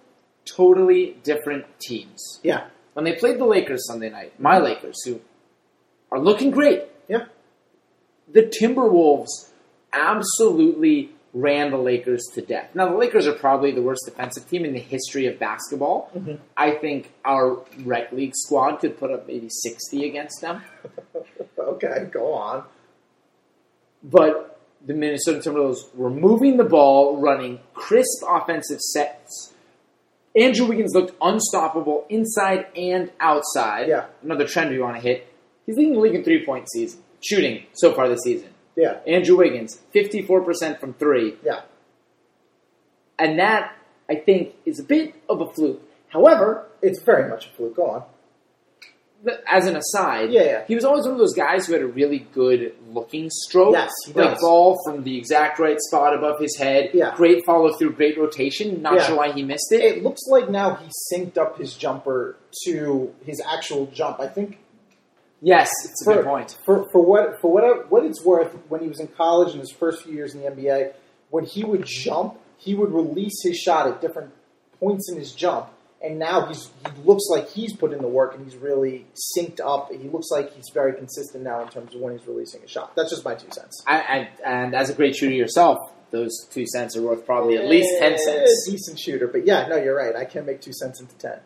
totally 0.45 1.17
different 1.23 1.65
teams. 1.79 2.39
Yeah. 2.41 2.67
When 2.93 3.03
they 3.05 3.13
played 3.15 3.37
the 3.39 3.45
Lakers 3.45 3.85
Sunday 3.87 4.09
night, 4.09 4.39
my 4.39 4.59
Lakers, 4.59 5.03
who 5.05 5.19
are 6.11 6.19
looking 6.19 6.51
great, 6.51 6.83
Yeah. 7.09 7.25
the 8.31 8.43
Timberwolves 8.43 9.49
absolutely 9.91 11.11
ran 11.33 11.71
the 11.71 11.77
Lakers 11.77 12.23
to 12.33 12.41
death. 12.41 12.69
Now, 12.73 12.89
the 12.89 12.97
Lakers 12.97 13.25
are 13.25 13.33
probably 13.33 13.71
the 13.71 13.81
worst 13.81 14.01
defensive 14.05 14.49
team 14.49 14.65
in 14.65 14.73
the 14.73 14.79
history 14.79 15.27
of 15.27 15.39
basketball. 15.39 16.09
Mhm. 16.15 16.39
I 16.57 16.71
think 16.71 17.11
our 17.23 17.59
rec 17.85 18.11
league 18.11 18.33
squad 18.35 18.77
could 18.77 18.97
put 18.99 19.11
up 19.11 19.27
maybe 19.27 19.47
60 19.49 20.05
against 20.07 20.41
them. 20.41 20.61
okay, 21.59 22.09
go 22.11 22.33
on. 22.33 22.63
But 24.03 24.59
the 24.85 24.93
Minnesota 24.93 25.37
Timberwolves 25.49 25.93
were 25.95 26.09
moving 26.09 26.57
the 26.57 26.63
ball, 26.63 27.17
running 27.17 27.59
crisp 27.73 28.23
offensive 28.27 28.79
sets. 28.79 29.53
Andrew 30.35 30.65
Wiggins 30.65 30.93
looked 30.93 31.13
unstoppable 31.21 32.05
inside 32.09 32.65
and 32.75 33.11
outside. 33.19 33.87
Yeah. 33.87 34.05
Another 34.23 34.47
trend 34.47 34.71
we 34.71 34.79
want 34.79 34.95
to 34.95 35.01
hit. 35.01 35.27
He's 35.65 35.77
leading 35.77 35.93
the 35.93 35.99
league 35.99 36.15
in 36.15 36.23
three 36.23 36.45
point 36.45 36.67
season 36.71 37.01
shooting 37.21 37.63
so 37.73 37.93
far 37.93 38.09
this 38.09 38.21
season. 38.23 38.49
Yeah, 38.83 38.97
Andrew 39.05 39.37
Wiggins, 39.37 39.79
fifty 39.91 40.21
four 40.21 40.41
percent 40.43 40.79
from 40.79 40.93
three. 40.95 41.35
yeah. 41.43 41.61
And 43.19 43.37
that 43.39 43.75
I 44.09 44.15
think 44.15 44.55
is 44.65 44.79
a 44.79 44.83
bit 44.83 45.13
of 45.29 45.41
a 45.41 45.47
fluke. 45.53 45.81
However, 46.09 46.67
It's 46.81 47.01
very 47.01 47.29
much 47.29 47.45
a 47.45 47.49
fluke. 47.49 47.75
Go 47.75 47.85
on. 47.95 48.03
as 49.47 49.67
an 49.67 49.75
aside, 49.75 50.31
Yeah, 50.31 50.41
yeah. 50.43 50.65
he 50.67 50.73
was 50.73 50.83
always 50.83 51.03
one 51.05 51.13
of 51.13 51.19
those 51.19 51.35
guys 51.35 51.67
who 51.67 51.73
had 51.73 51.83
a 51.83 51.87
really 52.01 52.19
good 52.33 52.73
looking 52.89 53.29
stroke. 53.29 53.73
Yes, 53.73 53.91
he 54.07 54.13
like 54.13 54.31
does. 54.31 54.41
ball 54.41 54.79
from 54.83 55.03
the 55.03 55.15
exact 55.15 55.59
right 55.59 55.79
spot 55.79 56.15
above 56.15 56.39
his 56.39 56.57
head. 56.57 56.89
Yeah. 56.95 57.13
Great 57.15 57.45
follow 57.45 57.71
through, 57.77 57.93
great 57.93 58.17
rotation. 58.17 58.81
Not 58.81 58.95
Yeah. 58.95 59.03
sure 59.03 59.17
why 59.17 59.31
he 59.31 59.43
missed 59.43 59.71
it. 59.71 59.81
It 59.83 60.01
looks 60.03 60.21
like 60.27 60.49
now 60.49 60.73
he 60.81 60.89
synced 61.13 61.37
up 61.37 61.59
his 61.59 61.75
jumper 61.75 62.35
to 62.65 63.13
his 63.23 63.39
actual 63.47 63.85
jump. 63.93 64.19
I 64.19 64.27
think 64.27 64.57
yes, 65.41 65.69
it's 65.83 66.01
a 66.01 66.05
for, 66.05 66.15
good 66.15 66.25
point. 66.25 66.57
For 66.65 66.89
for 66.91 67.05
what 67.05 67.41
for 67.41 67.51
what 67.51 67.91
what 67.91 68.05
it's 68.05 68.23
worth, 68.23 68.53
when 68.69 68.81
he 68.81 68.87
was 68.87 68.99
in 68.99 69.07
college 69.07 69.53
in 69.53 69.59
his 69.59 69.71
first 69.71 70.03
few 70.03 70.13
years 70.13 70.33
in 70.33 70.41
the 70.41 70.49
NBA, 70.49 70.93
when 71.29 71.45
he 71.45 71.63
would 71.63 71.85
jump, 71.85 72.39
he 72.57 72.75
would 72.75 72.91
release 72.91 73.41
his 73.43 73.57
shot 73.57 73.87
at 73.87 74.01
different 74.01 74.31
points 74.79 75.09
in 75.11 75.17
his 75.17 75.33
jump. 75.33 75.69
And 76.03 76.17
now 76.17 76.47
he's 76.47 76.71
he 76.95 77.01
looks 77.03 77.25
like 77.29 77.49
he's 77.49 77.75
put 77.75 77.93
in 77.93 78.01
the 78.01 78.07
work 78.07 78.33
and 78.35 78.43
he's 78.43 78.55
really 78.55 79.05
synced 79.37 79.59
up. 79.63 79.91
He 79.91 80.09
looks 80.09 80.29
like 80.31 80.51
he's 80.55 80.69
very 80.73 80.93
consistent 80.93 81.43
now 81.43 81.61
in 81.61 81.69
terms 81.69 81.93
of 81.93 82.01
when 82.01 82.17
he's 82.17 82.27
releasing 82.27 82.63
a 82.63 82.67
shot. 82.67 82.95
That's 82.95 83.11
just 83.11 83.23
my 83.23 83.35
two 83.35 83.51
cents. 83.51 83.83
I, 83.85 83.99
I, 83.99 84.29
and 84.43 84.73
as 84.73 84.89
a 84.89 84.95
great 84.95 85.15
shooter 85.15 85.35
yourself, 85.35 85.77
those 86.09 86.47
two 86.51 86.65
cents 86.65 86.97
are 86.97 87.03
worth 87.03 87.23
probably 87.23 87.57
at 87.57 87.67
least 87.67 87.89
ten 87.99 88.17
cents. 88.17 88.67
Decent 88.67 88.99
shooter, 88.99 89.27
but 89.27 89.45
yeah, 89.45 89.67
no, 89.67 89.75
you're 89.75 89.95
right. 89.95 90.15
I 90.15 90.25
can't 90.25 90.45
make 90.45 90.61
two 90.61 90.73
cents 90.73 90.99
into 90.99 91.15
ten. 91.17 91.39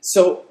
So 0.00 0.44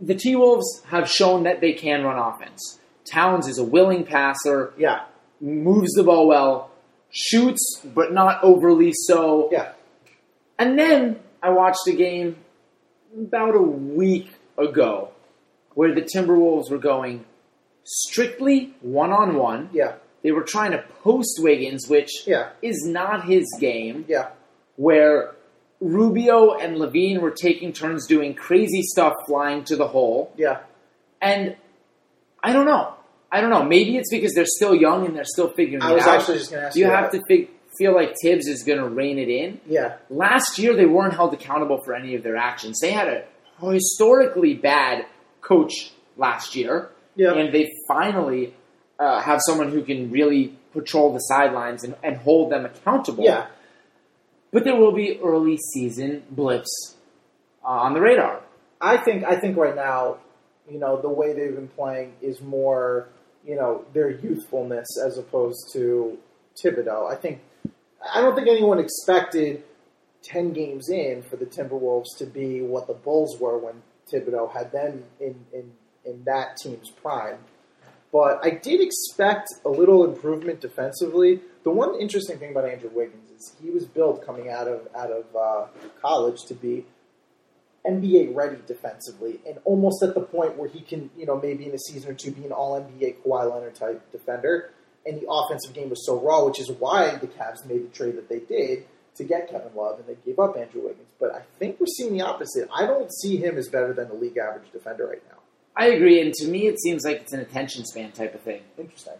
the 0.00 0.14
T 0.14 0.36
Wolves 0.36 0.82
have 0.86 1.08
shown 1.10 1.42
that 1.44 1.60
they 1.60 1.72
can 1.72 2.04
run 2.04 2.18
offense. 2.18 2.78
Towns 3.04 3.48
is 3.48 3.58
a 3.58 3.64
willing 3.64 4.04
passer, 4.04 4.72
Yeah, 4.76 5.04
moves 5.40 5.92
the 5.94 6.04
ball 6.04 6.26
well, 6.28 6.70
shoots 7.10 7.80
but 7.94 8.12
not 8.12 8.42
overly 8.44 8.92
so. 8.92 9.48
yeah, 9.50 9.72
And 10.58 10.78
then 10.78 11.20
I 11.42 11.50
watched 11.50 11.86
a 11.88 11.92
game 11.92 12.36
about 13.16 13.54
a 13.56 13.62
week 13.62 14.32
ago 14.58 15.10
where 15.74 15.94
the 15.94 16.02
Timberwolves 16.02 16.70
were 16.70 16.78
going 16.78 17.24
strictly 17.84 18.74
one 18.82 19.12
on 19.12 19.36
one. 19.36 19.70
yeah, 19.72 19.94
They 20.22 20.32
were 20.32 20.42
trying 20.42 20.72
to 20.72 20.84
post 21.02 21.38
Wiggins, 21.42 21.88
which 21.88 22.10
yeah, 22.26 22.50
is 22.60 22.84
not 22.86 23.24
his 23.24 23.46
game, 23.60 24.04
yeah. 24.08 24.30
where 24.76 25.34
Rubio 25.80 26.54
and 26.54 26.76
LaVine 26.76 27.20
were 27.20 27.30
taking 27.30 27.72
turns 27.72 28.06
doing 28.06 28.34
crazy 28.34 28.82
stuff 28.82 29.12
flying 29.26 29.64
to 29.64 29.76
the 29.76 29.86
hole. 29.88 30.32
Yeah, 30.36 30.60
And 31.22 31.56
I 32.42 32.52
don't 32.52 32.66
know. 32.66 32.94
I 33.30 33.40
don't 33.40 33.50
know. 33.50 33.62
Maybe 33.64 33.96
it's 33.96 34.10
because 34.10 34.32
they're 34.34 34.46
still 34.46 34.74
young 34.74 35.06
and 35.06 35.14
they're 35.14 35.24
still 35.24 35.50
figuring 35.50 35.82
I 35.82 35.92
it 35.92 35.94
was 35.94 36.04
out. 36.04 36.18
actually 36.20 36.38
just 36.38 36.50
going 36.50 36.62
to 36.62 36.66
ask 36.68 36.74
Do 36.74 36.80
you 36.80 36.86
have 36.86 37.12
that. 37.12 37.18
to 37.18 37.24
fig- 37.28 37.50
feel 37.78 37.94
like 37.94 38.14
Thibs 38.22 38.46
is 38.48 38.64
going 38.64 38.78
to 38.78 38.88
rein 38.88 39.18
it 39.18 39.28
in? 39.28 39.60
Yeah, 39.68 39.96
Last 40.10 40.58
year, 40.58 40.74
they 40.74 40.86
weren't 40.86 41.14
held 41.14 41.32
accountable 41.34 41.80
for 41.84 41.94
any 41.94 42.14
of 42.16 42.22
their 42.22 42.36
actions. 42.36 42.80
They 42.80 42.90
had 42.92 43.06
a 43.08 43.24
historically 43.72 44.54
bad 44.54 45.06
coach 45.42 45.92
last 46.16 46.56
year, 46.56 46.90
yeah, 47.16 47.34
and 47.34 47.52
they 47.54 47.70
finally 47.86 48.54
uh, 48.98 49.20
have 49.20 49.40
someone 49.46 49.70
who 49.70 49.82
can 49.84 50.10
really 50.10 50.56
patrol 50.72 51.12
the 51.12 51.18
sidelines 51.20 51.84
and, 51.84 51.94
and 52.02 52.16
hold 52.16 52.50
them 52.50 52.64
accountable. 52.64 53.24
yeah. 53.24 53.46
But 54.50 54.64
there 54.64 54.76
will 54.76 54.92
be 54.92 55.20
early 55.22 55.58
season 55.74 56.22
blips 56.30 56.96
uh, 57.62 57.68
on 57.68 57.94
the 57.94 58.00
radar. 58.00 58.40
I 58.80 58.96
think 58.96 59.24
I 59.24 59.36
think 59.38 59.56
right 59.56 59.76
now, 59.76 60.18
you 60.70 60.78
know, 60.78 61.00
the 61.00 61.08
way 61.08 61.32
they've 61.32 61.54
been 61.54 61.68
playing 61.68 62.14
is 62.22 62.40
more, 62.40 63.08
you 63.44 63.56
know, 63.56 63.84
their 63.92 64.10
youthfulness 64.10 64.86
as 65.04 65.18
opposed 65.18 65.72
to 65.72 66.18
Thibodeau. 66.62 67.10
I 67.10 67.16
think 67.16 67.40
I 68.14 68.20
don't 68.20 68.34
think 68.34 68.48
anyone 68.48 68.78
expected 68.78 69.64
ten 70.22 70.52
games 70.52 70.88
in 70.88 71.22
for 71.22 71.36
the 71.36 71.46
Timberwolves 71.46 72.16
to 72.18 72.26
be 72.26 72.62
what 72.62 72.86
the 72.86 72.94
Bulls 72.94 73.38
were 73.38 73.58
when 73.58 73.82
Thibodeau 74.12 74.52
had 74.52 74.72
them 74.72 75.04
in 75.20 75.44
in, 75.52 75.72
in 76.04 76.24
that 76.24 76.56
team's 76.56 76.90
prime. 76.90 77.38
But 78.10 78.40
I 78.42 78.50
did 78.50 78.80
expect 78.80 79.48
a 79.66 79.68
little 79.68 80.04
improvement 80.04 80.62
defensively. 80.62 81.40
The 81.64 81.70
one 81.70 82.00
interesting 82.00 82.38
thing 82.38 82.52
about 82.52 82.64
Andrew 82.64 82.90
Wiggins 82.94 83.27
is 83.38 83.54
he 83.62 83.70
was 83.70 83.84
built 83.84 84.24
coming 84.24 84.50
out 84.50 84.68
of 84.68 84.88
out 84.94 85.10
of 85.10 85.24
uh, 85.36 85.66
college 86.00 86.44
to 86.46 86.54
be 86.54 86.84
NBA 87.86 88.34
ready 88.34 88.58
defensively, 88.66 89.40
and 89.46 89.58
almost 89.64 90.02
at 90.02 90.14
the 90.14 90.20
point 90.20 90.56
where 90.56 90.68
he 90.68 90.80
can, 90.80 91.10
you 91.16 91.26
know, 91.26 91.40
maybe 91.40 91.66
in 91.66 91.74
a 91.74 91.78
season 91.78 92.10
or 92.10 92.14
two 92.14 92.32
be 92.32 92.44
an 92.44 92.52
All 92.52 92.80
NBA 92.80 93.22
Kawhi 93.22 93.50
Leonard 93.52 93.74
type 93.74 94.12
defender. 94.12 94.70
And 95.06 95.18
the 95.20 95.30
offensive 95.30 95.74
game 95.74 95.88
was 95.88 96.04
so 96.04 96.20
raw, 96.20 96.44
which 96.44 96.60
is 96.60 96.70
why 96.70 97.14
the 97.14 97.28
Cavs 97.28 97.64
made 97.64 97.82
the 97.82 97.96
trade 97.96 98.16
that 98.16 98.28
they 98.28 98.40
did 98.40 98.84
to 99.16 99.24
get 99.24 99.50
Kevin 99.50 99.70
Love, 99.74 99.98
and 99.98 100.08
they 100.08 100.16
gave 100.24 100.38
up 100.38 100.56
Andrew 100.56 100.82
Wiggins. 100.82 101.12
But 101.18 101.34
I 101.34 101.42
think 101.58 101.78
we're 101.80 101.86
seeing 101.86 102.12
the 102.12 102.22
opposite. 102.22 102.68
I 102.74 102.84
don't 102.84 103.10
see 103.12 103.36
him 103.36 103.56
as 103.56 103.68
better 103.68 103.92
than 103.94 104.08
the 104.08 104.14
league 104.14 104.36
average 104.36 104.70
defender 104.72 105.06
right 105.06 105.22
now. 105.30 105.38
I 105.76 105.86
agree, 105.90 106.20
and 106.20 106.34
to 106.34 106.48
me, 106.48 106.66
it 106.66 106.80
seems 106.80 107.04
like 107.04 107.22
it's 107.22 107.32
an 107.32 107.40
attention 107.40 107.84
span 107.84 108.12
type 108.12 108.34
of 108.34 108.40
thing. 108.40 108.62
Interesting. 108.76 109.14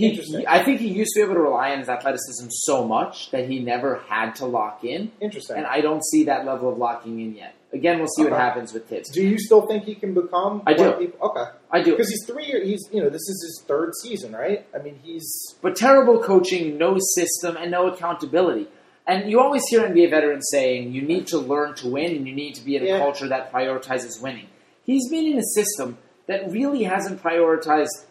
He, 0.00 0.08
Interesting. 0.08 0.40
he- 0.40 0.46
I 0.46 0.64
think 0.64 0.80
he 0.80 0.88
used 0.88 1.12
to 1.14 1.20
be 1.20 1.24
able 1.24 1.34
to 1.34 1.40
rely 1.40 1.72
on 1.72 1.78
his 1.78 1.88
athleticism 1.88 2.46
so 2.50 2.84
much 2.86 3.30
that 3.32 3.48
he 3.48 3.58
never 3.60 3.96
had 4.08 4.34
to 4.36 4.46
lock 4.46 4.82
in, 4.84 5.12
Interesting. 5.20 5.56
and 5.58 5.66
I 5.66 5.80
don't 5.80 6.04
see 6.04 6.24
that 6.24 6.44
level 6.46 6.68
of 6.72 6.78
locking 6.78 7.20
in 7.20 7.34
yet. 7.34 7.54
Again, 7.72 7.98
we'll 7.98 8.08
see 8.08 8.24
what 8.24 8.32
Okay. 8.32 8.40
happens 8.42 8.72
with 8.72 8.86
Thibs. 8.88 9.10
do 9.10 9.22
you 9.22 9.38
still 9.38 9.62
think 9.62 9.84
he 9.84 9.94
can 9.94 10.12
become? 10.14 10.62
I 10.66 10.72
do. 10.74 11.12
Okay, 11.22 11.44
I 11.70 11.82
do, 11.82 11.90
because 11.92 12.08
he's 12.10 12.24
three. 12.26 12.46
year- 12.46 12.64
He's 12.64 12.88
you 12.92 13.00
know 13.02 13.08
this 13.08 13.22
is 13.32 13.38
his 13.46 13.64
third 13.68 13.92
season, 14.02 14.32
right? 14.32 14.64
I 14.74 14.78
mean, 14.78 14.98
he's 15.04 15.28
but 15.62 15.76
terrible 15.76 16.18
coaching, 16.20 16.78
no 16.78 16.96
system, 17.14 17.56
and 17.56 17.70
no 17.70 17.86
accountability. 17.88 18.66
And 19.06 19.30
you 19.30 19.40
always 19.40 19.62
hear 19.68 19.82
NBA 19.82 20.10
veterans 20.10 20.46
saying 20.50 20.92
you 20.92 21.02
need 21.02 21.26
to 21.28 21.38
learn 21.38 21.74
to 21.76 21.88
win, 21.88 22.16
and 22.16 22.26
you 22.28 22.34
need 22.34 22.54
to 22.56 22.64
be 22.64 22.74
in 22.76 22.82
a 22.82 22.86
Yeah. 22.86 22.98
culture 22.98 23.28
that 23.28 23.52
prioritizes 23.52 24.20
winning. 24.22 24.46
He's 24.84 25.08
been 25.08 25.26
in 25.26 25.38
a 25.38 25.42
system 25.54 25.98
that 26.26 26.50
really 26.50 26.82
hasn't 26.84 27.22
prioritized 27.22 28.04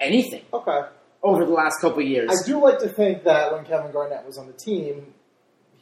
anything 0.00 0.42
okay. 0.52 0.82
Over 1.28 1.44
the 1.44 1.52
last 1.52 1.80
couple 1.80 2.02
years. 2.02 2.30
I 2.30 2.46
do 2.46 2.62
like 2.62 2.78
to 2.80 2.88
think 2.88 3.24
that 3.24 3.52
when 3.52 3.64
Kevin 3.64 3.92
Garnett 3.92 4.24
was 4.26 4.38
on 4.38 4.46
the 4.46 4.52
team, 4.52 5.14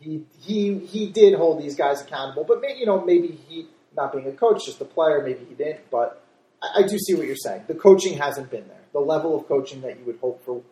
he 0.00 0.24
he 0.40 0.78
he 0.78 1.10
did 1.10 1.34
hold 1.34 1.62
these 1.62 1.76
guys 1.76 2.00
accountable. 2.00 2.44
But 2.44 2.60
maybe 2.60 2.80
you 2.80 2.86
know 2.86 3.04
maybe 3.04 3.28
he 3.28 3.66
not 3.96 4.12
being 4.12 4.26
a 4.26 4.32
coach, 4.32 4.66
just 4.66 4.80
a 4.80 4.84
player, 4.84 5.22
maybe 5.22 5.44
he 5.48 5.54
didn't. 5.54 5.90
But 5.90 6.22
I, 6.62 6.82
I 6.82 6.86
do 6.86 6.98
see 6.98 7.14
what 7.14 7.26
you're 7.26 7.36
saying. 7.36 7.64
The 7.66 7.74
coaching 7.74 8.18
hasn't 8.18 8.50
been 8.50 8.68
there. 8.68 8.82
The 8.92 9.00
level 9.00 9.38
of 9.38 9.46
coaching 9.48 9.80
that 9.82 9.98
you 9.98 10.04
would 10.04 10.18
hope 10.20 10.44
for 10.44 10.62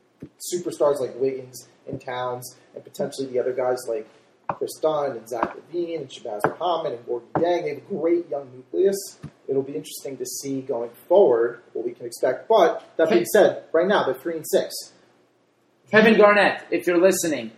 superstars 0.55 1.01
like 1.01 1.19
Wiggins 1.19 1.69
and 1.87 2.01
Towns 2.01 2.57
and 2.75 2.83
potentially 2.83 3.29
the 3.29 3.39
other 3.39 3.53
guys 3.53 3.79
like 3.89 4.09
Kris 4.49 4.79
Dunn 4.81 5.17
and 5.17 5.29
Zach 5.29 5.57
LaVine 5.57 6.01
and 6.01 6.09
Shabazz 6.09 6.41
Muhammad 6.59 6.93
and 6.93 7.07
Gorgui 7.07 7.33
Dieng. 7.35 7.63
They 7.63 7.69
have 7.71 7.79
a 7.79 7.81
great 7.81 8.29
young 8.29 8.51
nucleus. 8.55 9.19
It'll 9.49 9.63
be 9.63 9.75
interesting 9.75 10.17
to 10.19 10.25
see 10.27 10.61
going 10.63 10.91
forward 11.09 11.61
what 11.73 11.85
we 11.85 11.93
can 11.93 12.07
expect. 12.07 12.49
But 12.49 12.83
that 12.97 13.11
being 13.11 13.25
said, 13.27 13.65
right 13.73 13.87
now 13.87 14.05
they're 14.05 14.15
three 14.15 14.37
and 14.37 14.45
six. 14.47 14.73
Kevin 15.91 16.17
Garnett, 16.17 16.63
if 16.71 16.87
you're 16.87 17.01
listening, 17.01 17.53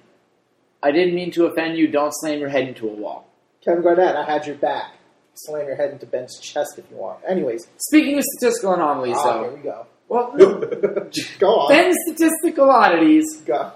I 0.83 0.90
didn't 0.90 1.14
mean 1.14 1.31
to 1.33 1.46
offend 1.46 1.79
you. 1.79 1.87
Don't 1.88 2.11
slam 2.12 2.38
your 2.40 2.49
head 2.49 2.68
into 2.68 2.88
a 2.88 2.92
wall. 2.92 3.29
Kevin 3.64 3.83
Garnett, 3.83 4.16
I 4.16 4.25
had 4.25 4.46
your 4.46 4.57
back. 4.57 4.92
Slam 5.35 5.66
your 5.66 5.77
head 5.77 5.90
into 5.92 6.07
Ben's 6.07 6.38
chest 6.40 6.79
if 6.79 6.85
you 6.90 6.96
want. 6.96 7.20
Anyways, 7.29 7.66
Speaking 7.77 8.18
of 8.18 8.25
statistical 8.25 8.75
anomalies, 8.75 9.16
ah, 9.18 9.42
here 9.42 9.53
we 9.53 9.61
go. 9.62 9.87
well, 10.09 10.33
go 11.38 11.49
on. 11.49 11.68
then 11.72 11.92
statistical 12.07 12.70
oddities. 12.70 13.37
Go. 13.44 13.72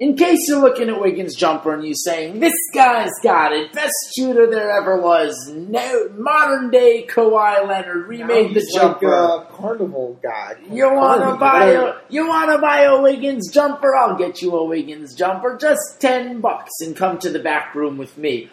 In 0.00 0.16
case 0.16 0.38
you're 0.48 0.62
looking 0.62 0.88
at 0.88 0.98
Wiggins' 0.98 1.36
jumper 1.36 1.74
and 1.74 1.84
you're 1.84 1.92
saying 1.92 2.40
this 2.40 2.54
guy's 2.74 3.10
got 3.22 3.52
it, 3.52 3.70
best 3.74 3.92
shooter 4.16 4.50
there 4.50 4.70
ever 4.70 4.98
was, 4.98 5.36
no 5.54 6.08
modern 6.16 6.70
day 6.70 7.06
Kawhi 7.06 7.68
Leonard 7.68 8.08
remade 8.08 8.54
the 8.54 8.60
he's 8.60 8.74
jumper. 8.74 9.10
Like 9.10 9.42
a 9.42 9.52
carnival 9.52 10.18
guy. 10.22 10.56
you 10.72 10.90
wanna 10.90 11.36
buy 11.36 11.72
a 11.72 11.92
you 12.08 12.26
wanna 12.26 12.58
buy 12.58 12.84
a 12.84 12.98
Wiggins 12.98 13.52
jumper? 13.52 13.94
I'll 13.94 14.16
get 14.16 14.40
you 14.40 14.56
a 14.56 14.64
Wiggins 14.64 15.14
jumper, 15.14 15.58
just 15.60 16.00
ten 16.00 16.40
bucks, 16.40 16.72
and 16.80 16.96
come 16.96 17.18
to 17.18 17.28
the 17.28 17.38
back 17.38 17.74
room 17.74 17.98
with 17.98 18.16
me. 18.16 18.48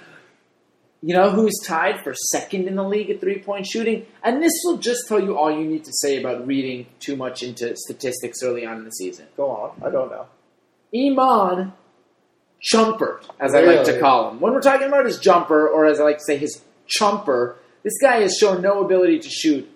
You 1.01 1.13
know 1.15 1.29
who's 1.29 1.57
tied 1.65 2.01
for 2.03 2.13
second 2.13 2.67
in 2.67 2.75
the 2.75 2.83
league 2.83 3.09
at 3.09 3.21
three 3.21 3.39
point 3.39 3.67
shooting? 3.67 4.05
And 4.21 4.43
this 4.43 4.51
will 4.65 4.79
just 4.79 5.07
tell 5.07 5.23
you 5.23 5.37
all 5.37 5.49
you 5.49 5.65
need 5.65 5.85
to 5.85 5.93
say 5.93 6.19
about 6.19 6.45
reading 6.45 6.87
too 6.99 7.15
much 7.15 7.41
into 7.41 7.73
statistics 7.77 8.43
early 8.43 8.65
on 8.65 8.79
in 8.79 8.83
the 8.83 8.91
season. 8.91 9.27
Go 9.37 9.49
on. 9.49 9.81
I 9.81 9.89
don't 9.89 10.11
know. 10.11 10.25
Iman 10.95 11.73
Chumpert, 12.61 13.23
as 13.39 13.53
I 13.53 13.61
like 13.61 13.85
to 13.85 13.99
call 13.99 14.31
him. 14.31 14.39
When 14.39 14.53
we're 14.53 14.61
talking 14.61 14.87
about 14.87 15.05
his 15.05 15.19
jumper, 15.19 15.67
or 15.67 15.85
as 15.85 15.99
I 15.99 16.03
like 16.03 16.17
to 16.17 16.23
say, 16.23 16.37
his 16.37 16.61
chumper, 16.87 17.57
this 17.83 17.93
guy 18.01 18.21
has 18.21 18.35
shown 18.37 18.61
no 18.61 18.83
ability 18.83 19.19
to 19.19 19.29
shoot 19.29 19.69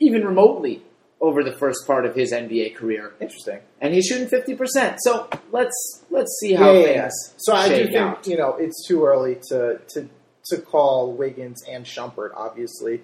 even 0.00 0.24
remotely 0.24 0.82
over 1.20 1.42
the 1.42 1.52
first 1.52 1.86
part 1.86 2.04
of 2.04 2.14
his 2.14 2.32
NBA 2.32 2.74
career, 2.76 3.14
Interesting. 3.20 3.60
and 3.80 3.94
he's 3.94 4.06
shooting 4.06 4.28
fifty 4.28 4.54
percent. 4.54 4.98
So 5.00 5.28
let's 5.50 6.04
let's 6.10 6.30
see 6.40 6.52
how 6.52 6.72
yeah, 6.72 6.82
things. 6.82 6.96
yeah. 6.96 7.34
So 7.38 7.54
I 7.54 7.68
do 7.68 7.84
think 7.84 7.96
out. 7.96 8.26
you 8.26 8.36
know 8.36 8.56
it's 8.56 8.86
too 8.86 9.04
early 9.04 9.38
to 9.48 9.80
to 9.94 10.08
to 10.50 10.58
call 10.58 11.12
Wiggins 11.12 11.62
and 11.68 11.84
Shumpert 11.84 12.30
obviously 12.36 13.02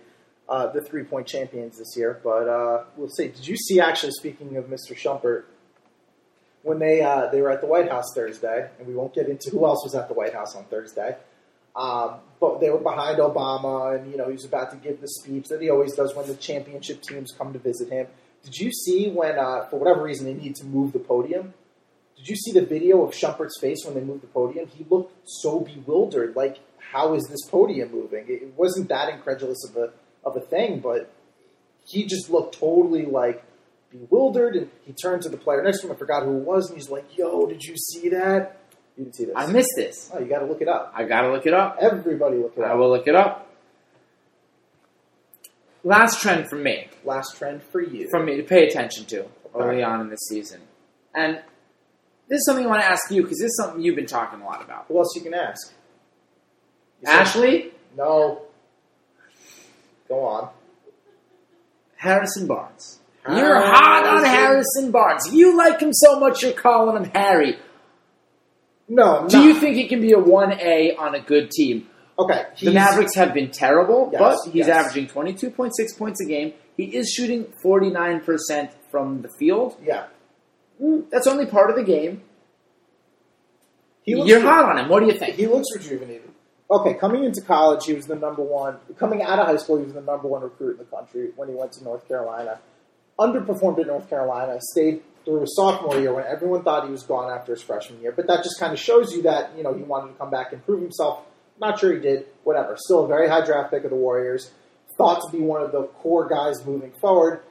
uh, 0.49 0.67
the 0.67 0.83
three 0.83 1.05
point 1.05 1.27
champions 1.27 1.79
this 1.79 1.97
year, 1.97 2.21
but 2.23 2.49
uh, 2.49 2.85
we'll 2.97 3.09
see. 3.09 3.29
Did 3.29 3.47
you 3.47 3.57
see 3.57 3.81
actually? 3.81 4.13
Speaking 4.13 4.57
of 4.57 4.67
Mr. 4.67 4.95
Shumpert, 4.95 5.45
when 6.63 6.79
they 6.79 7.03
uh, 7.03 7.27
they 7.31 7.41
were 7.41 7.51
at 7.51 7.61
the 7.61 7.67
White 7.67 7.91
House 7.91 8.13
Thursday, 8.15 8.69
and 8.79 8.87
we 8.87 8.95
won't 8.95 9.15
get 9.15 9.29
into 9.29 9.51
who 9.51 9.67
else 9.67 9.83
was 9.85 9.95
at 9.95 10.09
the 10.09 10.15
White 10.15 10.35
House 10.35 10.55
on 10.55 10.65
Thursday. 10.65 11.17
Um, 11.75 12.17
but 12.41 12.61
they 12.61 12.71
were 12.71 12.79
behind 12.79 13.19
Obama, 13.19 13.99
and 13.99 14.11
you 14.11 14.17
know 14.17 14.27
he 14.27 14.33
was 14.33 14.45
about 14.45 14.71
to 14.73 14.77
give 14.77 15.01
the 15.01 15.09
speech 15.09 15.49
that 15.49 15.61
he 15.61 15.71
always 15.71 15.95
does 15.95 16.15
when 16.15 16.27
the 16.27 16.35
championship 16.35 17.03
teams 17.03 17.35
come 17.37 17.53
to 17.53 17.59
visit 17.59 17.91
him. 17.91 18.07
Did 18.45 18.59
you 18.59 18.73
see 18.73 19.09
when, 19.09 19.39
uh, 19.39 19.67
for 19.67 19.79
whatever 19.79 20.03
reason, 20.03 20.27
they 20.27 20.35
needed 20.35 20.57
to 20.57 20.65
move 20.65 20.93
the 20.93 20.99
podium? 20.99 21.55
Did 22.17 22.29
you 22.29 22.37
see 22.37 22.53
the 22.53 22.67
video 22.67 23.05
of 23.05 23.15
Shumpert's 23.15 23.59
face 23.61 23.85
when 23.85 23.95
they 23.95 24.01
moved 24.01 24.23
the 24.23 24.29
podium? 24.29 24.69
He 24.69 24.85
looked 24.91 25.15
so 25.25 25.61
bewildered. 25.61 26.37
Like, 26.37 26.59
how 26.79 27.15
is 27.15 27.27
this 27.29 27.45
podium 27.49 27.91
moving? 27.93 28.27
It 28.29 28.43
it 28.43 28.55
wasn't 28.57 28.89
that 28.89 29.09
incredulous 29.09 29.65
of 29.69 29.77
a 29.77 29.93
of 30.25 30.37
a 30.37 30.41
thing, 30.41 30.81
but 30.81 31.11
he 31.87 32.05
just 32.05 32.31
looked 32.31 32.59
totally 32.59 33.07
like 33.07 33.43
bewildered. 33.93 34.57
And 34.57 34.71
he 34.85 34.93
turned 34.93 35.23
to 35.23 35.29
the 35.29 35.37
player 35.37 35.63
next 35.63 35.81
to 35.81 35.87
him. 35.87 35.93
I 35.93 35.97
forgot 35.97 36.23
who 36.25 36.39
it 36.39 36.45
was, 36.45 36.69
and 36.71 36.79
he's 36.79 36.91
like, 36.91 37.17
"Yo, 37.17 37.47
did 37.47 37.63
you 37.63 37.77
see 37.77 38.09
that? 38.11 38.59
You 38.97 39.05
didn't 39.05 39.17
see 39.17 39.25
this? 39.27 39.35
I 39.37 39.47
missed 39.47 39.73
this. 39.77 40.11
oh, 40.13 40.19
you 40.19 40.27
got 40.27 40.41
to 40.41 40.47
look 40.47 40.61
it 40.61 40.69
up. 40.69 40.93
I 40.95 41.05
gotta 41.05 41.31
look 41.33 41.47
it 41.47 41.55
up. 41.55 41.79
Everybody, 41.81 42.37
look 42.39 42.55
it 42.57 42.63
up. 42.65 42.71
I 42.71 42.75
will 42.75 42.91
look 42.91 43.07
it 43.07 43.15
up. 43.15 43.49
Last 45.85 46.21
trend 46.23 46.49
for 46.49 46.57
me, 46.57 46.89
Last 47.05 47.37
trend 47.37 47.63
for 47.73 47.81
you. 47.81 48.09
for 48.11 48.23
me 48.23 48.37
to 48.37 48.43
pay 48.45 48.67
attention 48.69 49.05
to 49.07 49.27
early 49.55 49.83
on 49.83 50.01
in 50.01 50.11
this 50.11 50.21
season, 50.29 50.61
and 51.15 51.37
this 52.29 52.39
is 52.39 52.47
something 52.47 52.65
I 52.65 52.69
want 52.69 52.83
to 52.83 52.87
ask 52.89 53.11
you 53.11 53.23
because 53.23 53.39
this 53.39 53.47
is 53.51 53.57
something 53.61 53.83
you've 53.83 53.97
been 53.97 54.07
talking 54.07 54.41
a 54.41 54.45
lot 54.45 54.63
about. 54.63 54.85
who 54.89 54.97
else 54.99 55.13
you 55.17 55.23
can 55.23 55.35
ask? 55.35 55.73
You 57.01 57.07
said- 57.07 57.15
Ashley 57.21 57.73
No. 57.97 58.43
Go 60.09 60.21
on. 60.25 60.51
Harrison 61.97 62.47
Barnes. 62.47 63.01
You're 63.29 63.61
hot 63.61 64.05
on 64.05 64.25
Harrison 64.25 64.91
Barnes. 64.91 65.33
You 65.33 65.57
like 65.57 65.81
him 65.81 65.93
so 65.93 66.19
much, 66.19 66.43
you're 66.43 66.53
calling 66.53 66.97
him 67.05 67.11
Harry. 67.15 67.57
No. 68.89 69.27
Do 69.29 69.39
no. 69.39 69.45
you 69.45 69.55
think 69.61 69.77
he 69.77 69.87
can 69.89 70.01
be 70.01 70.13
a 70.13 70.17
1A 70.19 70.99
on 70.99 71.15
a 71.15 71.21
good 71.21 71.51
team? 71.51 71.89
Okay. 72.19 72.45
The 72.55 72.57
he's- 72.57 72.75
Mavericks 72.75 73.15
have 73.15 73.33
been 73.33 73.51
terrible, 73.51 74.11
Yes, 74.13 74.21
but 74.21 74.53
he's 74.53 74.67
yes. 74.67 74.69
averaging 74.87 75.07
22.6 75.09 75.97
points 75.97 76.21
a 76.21 76.27
game. 76.27 76.53
He 76.77 76.85
is 76.97 77.11
shooting 77.11 77.53
49% 77.65 78.71
from 78.91 79.23
the 79.23 79.29
field. 79.39 79.77
Yeah. 79.83 80.07
Mm, 80.83 81.09
That's 81.11 81.27
only 81.27 81.47
part 81.47 81.71
of 81.71 81.77
the 81.77 81.85
game. 81.85 82.23
He 84.03 84.17
looks 84.17 84.29
You're 84.29 84.41
hot 84.41 84.65
on 84.65 84.79
him. 84.79 84.89
What 84.89 85.01
do 85.01 85.07
you 85.07 85.17
think? 85.19 85.37
He 85.37 85.47
looks 85.47 85.69
rejuvenated. 85.75 86.29
Okay, 86.71 86.95
coming 86.95 87.25
into 87.25 87.41
college, 87.43 87.85
he 87.85 87.93
was 87.93 88.07
the 88.07 88.17
number 88.17 88.43
one. 88.43 88.79
Coming 88.99 89.23
out 89.23 89.39
of 89.39 89.47
high 89.47 89.57
school, 89.59 89.77
he 89.79 89.85
was 89.85 89.93
the 89.93 90.01
number 90.01 90.27
one 90.27 90.43
recruit 90.43 90.73
in 90.73 90.79
the 90.79 90.85
country 90.85 91.31
when 91.37 91.49
he 91.49 91.55
went 91.55 91.73
to 91.73 91.85
North 91.85 92.07
Carolina. 92.09 92.59
Underperformed 93.19 93.79
at 93.81 93.87
North 93.87 94.09
Carolina, 94.09 94.59
stayed 94.61 95.03
through 95.25 95.41
his 95.41 95.55
sophomore 95.55 95.99
year 96.01 96.13
when 96.13 96.25
everyone 96.25 96.63
thought 96.63 96.85
he 96.85 96.91
was 96.91 97.03
gone 97.03 97.31
after 97.31 97.53
his 97.53 97.63
freshman 97.63 98.01
year. 98.01 98.13
But 98.13 98.27
that 98.27 98.43
just 98.43 98.59
kind 98.59 98.73
of 98.73 98.79
shows 98.79 99.13
you 99.13 99.23
that 99.23 99.57
you 99.57 99.63
know 99.63 99.75
he 99.75 99.83
wanted 99.83 100.13
to 100.13 100.19
come 100.19 100.31
back 100.31 100.53
and 100.53 100.65
prove 100.65 100.83
himself. 100.83 101.25
Not 101.61 101.79
sure 101.79 101.93
he 101.93 102.01
did. 102.01 102.27
Whatever. 102.45 102.77
Still 102.77 103.05
a 103.05 103.09
very 103.09 103.29
high 103.29 103.45
draft 103.45 103.71
pick 103.71 103.85
of 103.85 103.91
the 103.91 103.97
Warriors. 103.97 104.51
Thought 104.97 105.23
to 105.27 105.37
be 105.37 105.43
one 105.43 105.63
of 105.63 105.73
the 105.73 105.85
core 105.85 106.29
guys 106.29 106.65
moving 106.67 106.93
forward. 107.01 107.43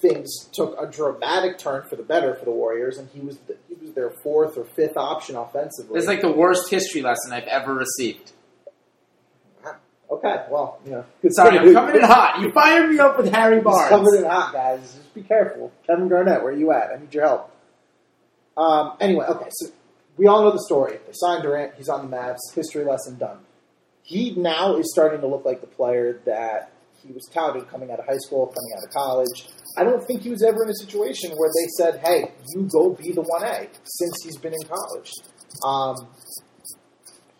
Things 0.00 0.28
took 0.52 0.78
a 0.78 0.86
dramatic 0.86 1.56
turn 1.56 1.88
for 1.88 1.96
the 1.96 2.02
better 2.02 2.34
for 2.34 2.44
the 2.44 2.50
Warriors, 2.50 2.98
and 2.98 3.08
he 3.14 3.20
was 3.20 3.38
the, 3.38 3.56
he 3.66 3.74
was 3.74 3.94
their 3.94 4.10
fourth 4.22 4.58
or 4.58 4.64
fifth 4.64 4.96
option 4.96 5.36
offensively. 5.36 5.96
It's 5.96 6.06
like 6.06 6.20
the 6.20 6.30
worst 6.30 6.70
history 6.70 7.00
lesson 7.00 7.32
I've 7.32 7.44
ever 7.44 7.74
received. 7.74 8.32
Okay, 10.16 10.44
well, 10.50 10.78
you 10.84 10.92
know, 10.92 11.04
good 11.22 11.34
Sorry, 11.34 11.58
I'm 11.58 11.72
coming 11.72 11.96
in 11.96 12.02
hot. 12.02 12.40
You 12.40 12.50
fired 12.52 12.88
me 12.90 12.98
up 12.98 13.18
with 13.18 13.32
Harry 13.32 13.56
He's 13.56 13.64
Barnes. 13.64 13.88
coming 13.88 14.14
in 14.16 14.24
hot, 14.24 14.52
guys. 14.52 14.80
Just 14.80 15.14
be 15.14 15.22
careful. 15.22 15.72
Kevin 15.86 16.08
Garnett, 16.08 16.42
where 16.42 16.52
are 16.52 16.56
you 16.56 16.72
at? 16.72 16.90
I 16.90 16.98
need 17.00 17.12
your 17.12 17.24
help. 17.26 17.50
Um, 18.56 18.92
anyway, 19.00 19.26
okay, 19.26 19.48
so 19.50 19.68
we 20.16 20.26
all 20.26 20.42
know 20.42 20.52
the 20.52 20.62
story. 20.64 20.98
They 21.06 21.12
signed 21.12 21.42
Durant. 21.42 21.74
He's 21.76 21.88
on 21.88 22.08
the 22.10 22.16
Mavs. 22.16 22.38
History 22.54 22.84
lesson 22.84 23.18
done. 23.18 23.38
He 24.02 24.34
now 24.36 24.76
is 24.76 24.90
starting 24.92 25.20
to 25.20 25.26
look 25.26 25.44
like 25.44 25.60
the 25.60 25.66
player 25.66 26.20
that 26.24 26.72
he 27.02 27.12
was 27.12 27.28
touted 27.34 27.68
coming 27.68 27.90
out 27.90 27.98
of 27.98 28.06
high 28.06 28.16
school, 28.18 28.46
coming 28.46 28.70
out 28.78 28.84
of 28.84 28.90
college. 28.94 29.48
I 29.76 29.84
don't 29.84 30.02
think 30.06 30.22
he 30.22 30.30
was 30.30 30.42
ever 30.42 30.64
in 30.64 30.70
a 30.70 30.74
situation 30.74 31.32
where 31.36 31.50
they 31.50 31.66
said, 31.76 32.00
"Hey, 32.02 32.32
you 32.54 32.62
go 32.72 32.90
be 32.90 33.12
the 33.12 33.20
one 33.22 33.44
A." 33.44 33.68
Since 33.84 34.22
he's 34.24 34.38
been 34.38 34.54
in 34.54 34.66
college, 34.68 35.12
um, 35.64 36.08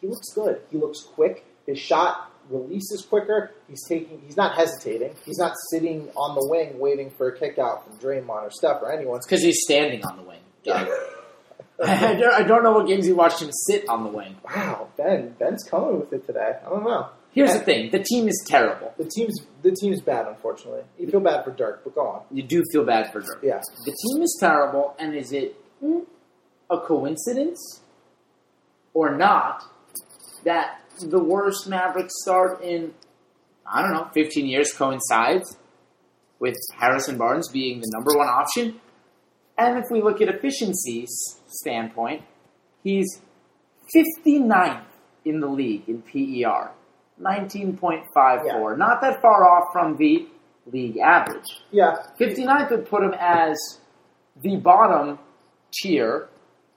he 0.00 0.08
looks 0.08 0.32
good. 0.34 0.60
He 0.70 0.76
looks 0.76 1.00
quick. 1.14 1.44
His 1.66 1.78
shot 1.78 2.30
releases 2.50 3.04
quicker. 3.08 3.52
He's 3.68 3.82
taking. 3.88 4.20
He's 4.24 4.36
not 4.36 4.56
hesitating. 4.56 5.14
He's 5.24 5.38
not 5.38 5.52
sitting 5.70 6.08
on 6.16 6.34
the 6.34 6.46
wing 6.48 6.78
waiting 6.78 7.10
for 7.10 7.28
a 7.28 7.38
kick 7.38 7.58
out 7.58 7.84
from 7.84 7.98
Draymond 7.98 8.28
or 8.42 8.50
Steph 8.50 8.82
or 8.82 8.92
anyone. 8.92 9.20
because 9.24 9.42
he's 9.42 9.60
standing 9.62 10.04
on 10.04 10.16
the 10.16 10.22
wing. 10.22 10.40
I, 11.78 12.14
don't, 12.14 12.34
I 12.34 12.42
don't 12.42 12.64
know 12.64 12.72
what 12.72 12.86
games 12.86 13.06
you 13.06 13.14
watched 13.14 13.42
him 13.42 13.50
sit 13.52 13.86
on 13.88 14.02
the 14.04 14.08
wing. 14.10 14.36
Wow, 14.44 14.88
Ben. 14.96 15.34
Ben's 15.38 15.62
coming 15.62 16.00
with 16.00 16.12
it 16.12 16.26
today. 16.26 16.54
I 16.64 16.68
don't 16.70 16.84
know. 16.84 17.08
Here's 17.32 17.52
the 17.52 17.60
thing: 17.60 17.90
the 17.90 18.02
team 18.02 18.28
is 18.28 18.44
terrible. 18.48 18.94
The 18.96 19.04
team's 19.04 19.38
the 19.62 19.72
team's 19.72 20.00
bad, 20.00 20.26
unfortunately. 20.26 20.82
You 20.98 21.08
feel 21.08 21.20
bad 21.20 21.44
for 21.44 21.50
Dirk, 21.50 21.84
but 21.84 21.94
go 21.94 22.06
on. 22.06 22.22
You 22.30 22.42
do 22.42 22.62
feel 22.72 22.84
bad 22.84 23.12
for 23.12 23.20
Dirk. 23.20 23.40
Yeah. 23.42 23.60
The 23.84 23.92
team 23.92 24.22
is 24.22 24.36
terrible, 24.40 24.94
and 24.98 25.14
is 25.14 25.32
it 25.32 25.54
a 26.70 26.80
coincidence 26.80 27.82
or 28.94 29.14
not 29.14 29.62
that 30.44 30.80
the 31.00 31.22
worst 31.22 31.68
Mavericks 31.68 32.14
start 32.22 32.62
in 32.62 32.92
I 33.66 33.82
don't 33.82 33.92
know 33.92 34.08
15 34.14 34.46
years 34.46 34.72
coincides 34.72 35.56
with 36.38 36.54
Harrison 36.78 37.18
Barnes 37.18 37.48
being 37.48 37.80
the 37.80 37.90
number 37.92 38.16
one 38.16 38.28
option? 38.28 38.80
And 39.58 39.78
if 39.78 39.84
we 39.90 40.02
look 40.02 40.20
at 40.20 40.28
efficiencies 40.28 41.10
standpoint, 41.48 42.22
he's 42.84 43.20
59th 43.94 44.84
in 45.24 45.40
the 45.40 45.46
league 45.46 45.88
in 45.88 46.02
PER, 46.02 46.70
19.54. 47.20 48.78
Not 48.78 49.00
that 49.00 49.20
far 49.22 49.48
off 49.48 49.72
from 49.72 49.96
the 49.96 50.28
league 50.66 50.98
average. 50.98 51.46
Yeah. 51.70 51.96
59th 52.20 52.70
would 52.70 52.88
put 52.88 53.02
him 53.02 53.14
as 53.18 53.56
the 54.42 54.56
bottom 54.56 55.18
tier 55.72 56.28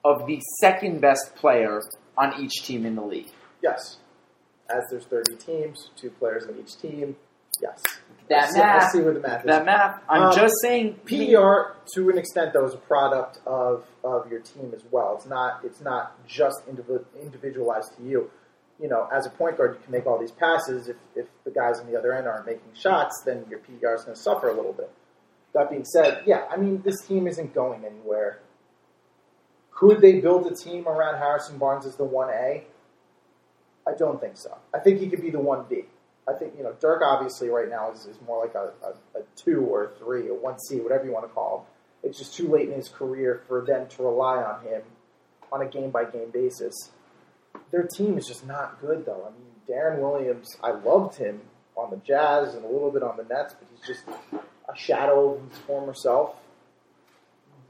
of 0.06 0.26
the 0.26 0.40
second 0.62 1.02
best 1.02 1.36
player 1.36 1.82
on 2.18 2.42
each 2.42 2.64
team 2.64 2.86
in 2.86 2.96
the 2.96 3.02
league. 3.02 3.32
Yes. 3.62 3.98
As 4.70 4.84
there's 4.92 5.06
30 5.06 5.36
teams, 5.38 5.90
two 5.96 6.10
players 6.12 6.46
on 6.46 6.58
each 6.60 6.78
team. 6.80 7.16
Yes. 7.62 7.82
That 8.30 8.44
I 8.44 8.52
see, 8.52 8.60
I 8.62 8.88
see 8.92 9.02
where 9.02 9.14
the 9.14 9.20
math 9.20 9.40
is. 9.42 9.46
that 9.48 9.66
math. 9.66 10.02
I'm 10.08 10.24
Um, 10.24 10.36
just 10.36 10.54
saying. 10.62 11.00
PER 11.06 11.76
to 11.96 12.10
an 12.10 12.18
extent 12.18 12.54
though 12.54 12.66
is 12.66 12.74
a 12.76 12.78
product 12.78 13.40
of, 13.46 13.86
of 14.04 14.30
your 14.32 14.40
team 14.42 14.72
as 14.76 14.84
well. 14.92 15.16
It's 15.18 15.26
not 15.26 15.62
it's 15.66 15.82
not 15.82 16.26
just 16.28 16.58
indiv- 16.70 17.06
individualized 17.22 17.96
to 17.98 18.04
you. 18.04 18.30
You 18.80 18.88
know, 18.88 19.10
as 19.12 19.26
a 19.26 19.30
point 19.32 19.58
guard, 19.58 19.76
you 19.76 19.84
can 19.84 19.92
make 19.92 20.06
all 20.06 20.18
these 20.20 20.32
passes. 20.32 20.88
If, 20.88 20.96
if 21.16 21.26
the 21.44 21.52
guys 21.52 21.80
on 21.82 21.92
the 21.92 21.98
other 21.98 22.14
end 22.14 22.28
aren't 22.28 22.46
making 22.46 22.72
shots, 22.76 23.24
then 23.26 23.46
your 23.50 23.60
PER 23.60 23.96
is 23.96 24.04
going 24.04 24.16
to 24.16 24.22
suffer 24.22 24.48
a 24.50 24.54
little 24.54 24.72
bit. 24.74 24.90
That 25.54 25.70
being 25.72 25.84
said, 25.84 26.22
yeah, 26.28 26.46
I 26.52 26.56
mean 26.58 26.82
this 26.86 27.02
team 27.08 27.28
isn't 27.28 27.54
going 27.56 27.84
anywhere. 27.84 28.40
Could 29.72 30.02
they 30.02 30.20
build 30.20 30.46
a 30.48 30.56
team 30.56 30.88
around 30.88 31.18
Harrison 31.18 31.58
Barnes 31.58 31.86
as 31.86 31.96
the 31.96 32.04
one 32.04 32.30
A? 32.30 32.66
I 33.90 33.96
don't 33.98 34.22
think 34.22 34.38
so. 34.38 34.58
I 34.74 34.80
think 34.80 35.00
he 35.00 35.10
could 35.10 35.22
be 35.22 35.30
the 35.30 35.40
one 35.40 35.66
B. 35.70 35.86
I 36.28 36.34
think 36.34 36.54
you 36.58 36.64
know 36.64 36.74
Dirk 36.80 37.02
obviously 37.04 37.50
right 37.50 37.70
now 37.70 37.92
is, 37.92 38.06
is 38.06 38.18
more 38.26 38.44
like 38.44 38.54
a, 38.56 38.72
a, 38.86 39.20
a 39.20 39.24
two 39.36 39.62
or 39.62 39.86
a 39.86 39.90
three, 39.98 40.30
a 40.30 40.34
one 40.34 40.60
C, 40.60 40.80
whatever 40.80 41.06
you 41.06 41.12
want 41.12 41.26
to 41.26 41.34
call 41.34 41.60
him. 41.60 42.10
It's 42.10 42.18
just 42.18 42.36
too 42.36 42.48
late 42.48 42.70
in 42.70 42.76
his 42.76 42.90
career 42.90 43.42
for 43.48 43.66
them 43.66 43.88
to 43.88 44.04
rely 44.04 44.38
on 44.38 44.64
him 44.64 44.82
on 45.52 45.62
a 45.62 45.66
game 45.66 45.90
by 45.90 46.06
game 46.06 46.30
basis. 46.32 46.92
Their 47.72 47.84
team 47.84 48.18
is 48.18 48.28
just 48.28 48.46
not 48.46 48.80
good 48.80 49.06
though. 49.06 49.28
I 49.28 49.32
mean, 49.32 49.50
Deron 49.68 50.00
Williams, 50.00 50.56
I 50.64 50.72
loved 50.72 51.16
him 51.18 51.42
on 51.76 51.90
the 51.90 51.98
Jazz 51.98 52.54
and 52.56 52.64
a 52.64 52.68
little 52.68 52.92
bit 52.92 53.04
on 53.04 53.18
the 53.18 53.24
Nets, 53.24 53.56
but 53.60 53.68
he's 53.72 53.88
just 53.88 54.08
a 54.32 54.78
shadow 54.78 55.36
of 55.36 55.50
his 55.50 55.58
former 55.60 55.94
self. 55.94 56.36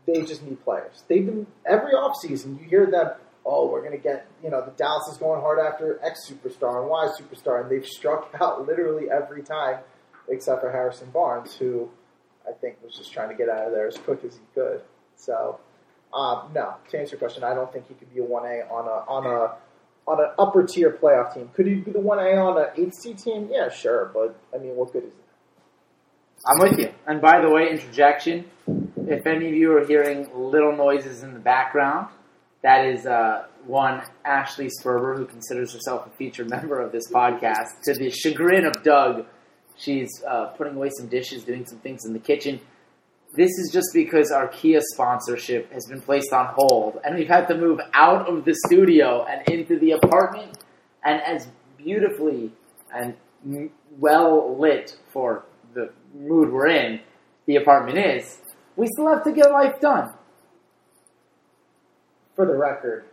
They 0.06 0.22
just 0.24 0.44
need 0.44 0.64
players. 0.64 1.04
They've 1.08 1.26
been 1.26 1.48
every 1.66 1.94
offseason 1.94 2.60
you 2.60 2.68
hear 2.68 2.88
them, 2.88 3.12
oh, 3.50 3.70
we're 3.70 3.84
gonna 3.84 3.97
get 3.97 4.28
you 4.43 4.50
know, 4.50 4.64
the 4.64 4.72
Dallas 4.72 5.08
is 5.12 5.18
going 5.18 5.41
hard 5.41 5.60
after 5.60 6.00
X 6.04 6.30
superstar 6.30 6.82
and 6.82 6.89
Y 6.89 7.10
superstar, 7.20 7.62
and 7.62 7.72
they've 7.72 7.86
struck 7.86 8.34
out 8.41 8.68
literally 8.68 9.10
every 9.12 9.43
time 9.43 9.80
except 10.30 10.62
for 10.62 10.72
Harrison 10.72 11.10
Barnes, 11.10 11.56
who 11.56 11.89
I 12.47 12.54
think 12.54 12.78
was 12.84 12.95
just 12.95 13.12
trying 13.12 13.30
to 13.30 13.36
get 13.36 13.50
out 13.50 13.66
of 13.66 13.74
there 13.74 13.88
as 13.88 13.97
quick 13.97 14.24
as 14.24 14.36
he 14.36 14.41
could. 14.54 14.82
So 15.16 15.60
um, 16.14 16.52
no, 16.54 16.76
to 16.89 17.00
answer 17.00 17.12
your 17.12 17.20
question, 17.20 17.43
I 17.43 17.54
don't 17.54 17.72
think 17.72 17.88
he 17.88 17.93
could 17.93 18.14
be 18.14 18.20
a 18.20 18.24
one 18.24 18.45
A 18.45 18.62
on 18.72 18.86
a 18.88 19.10
on 19.10 19.26
a 19.26 20.10
on 20.10 20.20
an 20.20 20.32
upper 20.39 20.64
tier 20.64 20.91
playoff 20.91 21.34
team. 21.34 21.50
Could 21.54 21.68
he 21.68 21.76
be 21.76 21.91
the 21.91 22.00
one 22.00 22.20
A 22.20 22.36
on 22.36 22.58
an 22.58 22.68
eight 22.78 22.95
C 22.95 23.14
team? 23.14 23.50
Yeah, 23.52 23.70
sure, 23.70 24.12
but 24.14 24.36
I 24.54 24.62
mean, 24.62 24.76
what 24.76 24.91
good 24.91 25.04
is 25.04 25.10
it? 25.10 25.16
I'm 26.47 26.60
with 26.60 26.80
you. 26.80 26.91
And 27.06 27.22
by 27.22 27.41
the 27.41 27.50
way, 27.50 27.70
interjection. 27.70 28.50
If 29.08 29.26
any 29.28 29.50
of 29.50 29.54
you 29.54 29.76
are 29.76 29.86
hearing 29.86 30.30
little 30.34 30.76
noises 30.76 31.24
in 31.24 31.34
the 31.34 31.39
background, 31.39 32.10
that 32.62 32.86
is 32.86 33.05
uh, 33.05 33.45
one 33.66 34.01
Ashley 34.26 34.68
Sperber, 34.68 35.18
who 35.18 35.26
considers 35.26 35.74
herself 35.74 36.07
a 36.07 36.10
featured 36.18 36.49
member 36.49 36.80
of 36.80 36.91
this 36.91 37.10
podcast. 37.10 37.82
To 37.84 37.93
the 37.93 38.10
chagrin 38.10 38.66
of 38.66 38.84
Doug, 38.84 39.26
she's 39.78 40.10
uh, 40.28 40.47
putting 40.57 40.76
away 40.76 40.89
some 40.97 41.07
dishes, 41.07 41.43
doing 41.43 41.66
some 41.66 41.80
things 41.80 42.05
in 42.05 42.14
the 42.14 42.20
kitchen. 42.20 42.60
This 43.36 43.49
is 43.49 43.70
just 43.72 43.89
because 43.93 44.32
our 44.32 44.47
Kia 44.47 44.82
sponsorship 44.93 45.72
has 45.72 45.86
been 45.86 46.01
placed 46.01 46.34
on 46.34 46.53
hold, 46.57 46.99
and 47.05 47.16
we've 47.16 47.28
had 47.28 47.47
to 47.47 47.55
move 47.55 47.80
out 47.93 48.28
of 48.28 48.43
the 48.43 48.55
studio 48.68 49.26
and 49.26 49.47
into 49.49 49.80
the 49.80 49.91
apartment. 49.91 50.57
And 51.05 51.22
as 51.22 51.47
beautifully 51.78 52.51
and 52.93 53.16
well 53.97 54.60
lit 54.60 54.97
for 55.14 55.45
the 55.74 55.91
mood 56.14 56.51
we're 56.51 56.68
in, 56.68 56.99
the 57.45 57.55
apartment 57.55 57.99
is, 57.99 58.39
we 58.76 58.88
still 58.88 59.07
have 59.07 59.24
to 59.24 59.32
get 59.32 59.51
life 59.51 59.80
done. 59.80 60.10
For 62.40 62.46
the 62.46 62.56
record, 62.56 63.04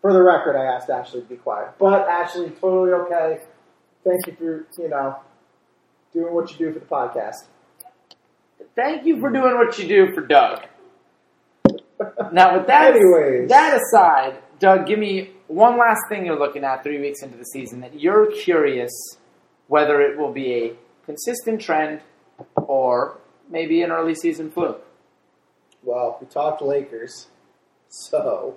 for 0.00 0.14
the 0.14 0.22
record, 0.22 0.56
I 0.56 0.64
asked 0.64 0.88
Ashley 0.88 1.20
to 1.20 1.26
be 1.26 1.36
quiet, 1.36 1.72
but 1.78 2.08
Ashley, 2.08 2.48
totally 2.48 2.90
okay. 2.92 3.40
Thank 4.02 4.26
you 4.26 4.32
for 4.34 4.82
you 4.82 4.88
know 4.88 5.18
doing 6.14 6.32
what 6.32 6.50
you 6.50 6.56
do 6.56 6.72
for 6.72 6.78
the 6.78 6.86
podcast. 6.86 7.34
Thank 8.74 9.04
you 9.04 9.20
for 9.20 9.28
doing 9.28 9.56
what 9.58 9.78
you 9.78 9.86
do 9.86 10.14
for 10.14 10.22
Doug. 10.22 10.64
Now, 12.32 12.56
with 12.56 12.66
that, 12.66 12.94
Anyways. 12.96 13.50
that 13.50 13.78
aside, 13.78 14.38
Doug, 14.58 14.86
give 14.86 14.98
me 14.98 15.32
one 15.46 15.76
last 15.78 16.00
thing 16.08 16.24
you're 16.24 16.38
looking 16.38 16.64
at 16.64 16.82
three 16.82 16.98
weeks 16.98 17.22
into 17.22 17.36
the 17.36 17.44
season 17.44 17.82
that 17.82 18.00
you're 18.00 18.32
curious 18.32 18.90
whether 19.68 20.00
it 20.00 20.16
will 20.16 20.32
be 20.32 20.54
a 20.54 20.72
consistent 21.04 21.60
trend 21.60 22.00
or 22.56 23.18
maybe 23.50 23.82
an 23.82 23.90
early 23.90 24.14
season 24.14 24.50
fluke. 24.50 24.82
Well, 25.82 26.16
we 26.22 26.26
talked 26.26 26.62
Lakers, 26.62 27.26
so 27.88 28.56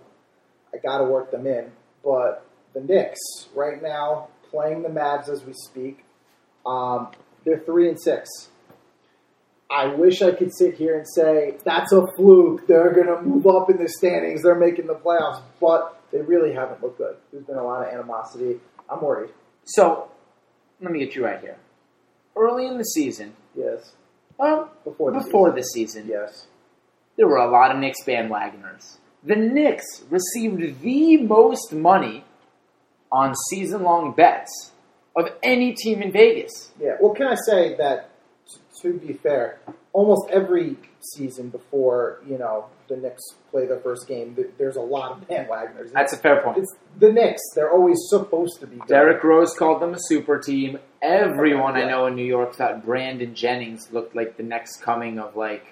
I 0.74 0.78
got 0.78 1.00
to 1.00 1.06
work 1.06 1.32
them 1.32 1.48
in. 1.48 1.72
But 2.04 2.46
the 2.74 2.82
Knicks, 2.82 3.20
right 3.56 3.82
now, 3.82 4.30
playing 4.50 4.84
the 4.84 4.90
Mavs 4.90 5.30
as 5.30 5.44
we 5.44 5.54
speak, 5.54 6.04
um, 6.66 7.10
they're 7.46 7.60
three 7.60 7.90
and 7.90 8.00
six. 8.02 8.30
I 9.72 9.88
wish 9.94 10.22
I 10.24 10.32
could 10.32 10.52
sit 10.56 10.76
here 10.76 10.98
and 10.98 11.08
say 11.08 11.58
that's 11.64 11.92
a 11.92 12.08
fluke. 12.16 12.66
They're 12.68 12.92
going 12.94 13.08
to 13.08 13.22
move 13.22 13.46
up 13.46 13.70
in 13.70 13.78
the 13.78 13.88
standings. 13.88 14.42
They're 14.42 14.56
making 14.56 14.88
the 14.88 14.96
playoffs, 14.96 15.44
but 15.62 16.02
they 16.12 16.22
really 16.22 16.54
haven't 16.54 16.82
looked 16.82 16.98
good. 16.98 17.18
There's 17.32 17.46
been 17.46 17.58
a 17.58 17.64
lot 17.64 17.88
of 17.88 17.94
animosity. 17.94 18.60
I'm 18.90 19.02
worried. 19.02 19.30
So, 19.66 20.10
let 20.82 20.92
me 20.92 20.98
get 21.00 21.14
you 21.16 21.24
right 21.24 21.40
here. 21.40 21.58
Early 22.36 22.66
in 22.66 22.78
the 22.78 22.84
season, 22.84 23.34
Yes, 23.56 23.92
well, 24.38 24.72
before 24.84 25.12
the 25.12 25.20
before 25.20 25.50
season. 25.50 25.56
the 25.56 25.64
season, 25.64 26.08
Yes, 26.08 26.48
there 27.18 27.28
were 27.28 27.38
a 27.38 27.52
lot 27.52 27.70
of 27.72 27.78
Knicks 27.78 28.04
bandwagoners. 28.08 28.98
The 29.24 29.36
Knicks 29.36 30.04
received 30.10 30.82
the 30.82 31.18
most 31.18 31.74
money 31.74 32.24
on 33.12 33.34
season 33.50 33.84
long 33.84 34.14
bets 34.14 34.72
of 35.16 35.26
any 35.44 35.74
team 35.74 36.02
in 36.02 36.12
Vegas. 36.12 36.72
Yeah. 36.80 36.96
Well, 37.02 37.14
can 37.14 37.28
I 37.28 37.36
say 37.36 37.76
that 37.78 38.10
to 38.82 38.94
be 38.94 39.12
fair, 39.14 39.60
almost 39.92 40.30
every 40.30 40.78
season 41.02 41.50
before 41.50 42.20
you 42.26 42.38
know 42.38 42.66
the 42.88 42.96
Knicks 42.96 43.22
play 43.52 43.66
their 43.66 43.80
first 43.80 44.08
game, 44.08 44.38
there's 44.58 44.78
a 44.78 44.82
lot 44.82 45.12
of 45.12 45.28
bandwagoners. 45.28 45.92
That's 45.92 46.14
a 46.14 46.18
fair 46.18 46.42
point. 46.42 46.60
it's 46.60 46.74
the 46.98 47.12
Knicks. 47.12 47.42
They're 47.56 47.72
always 47.72 47.98
supposed 48.10 48.62
to 48.62 48.68
be. 48.68 48.78
Good. 48.78 48.88
Derrick 48.88 49.24
Rose 49.24 49.54
called 49.54 49.82
them 49.82 49.94
a 49.94 50.00
super 50.00 50.40
team. 50.40 50.80
Everyone 51.02 51.76
I 51.76 51.82
Yeah. 51.82 51.90
know 51.90 52.06
in 52.08 52.16
New 52.16 52.26
York 52.26 52.56
thought 52.56 52.86
Brandon 52.86 53.36
Jennings 53.36 53.92
looked 53.92 54.16
like 54.16 54.38
the 54.38 54.44
next 54.44 54.82
coming 54.82 55.20
of 55.20 55.36
like 55.36 55.66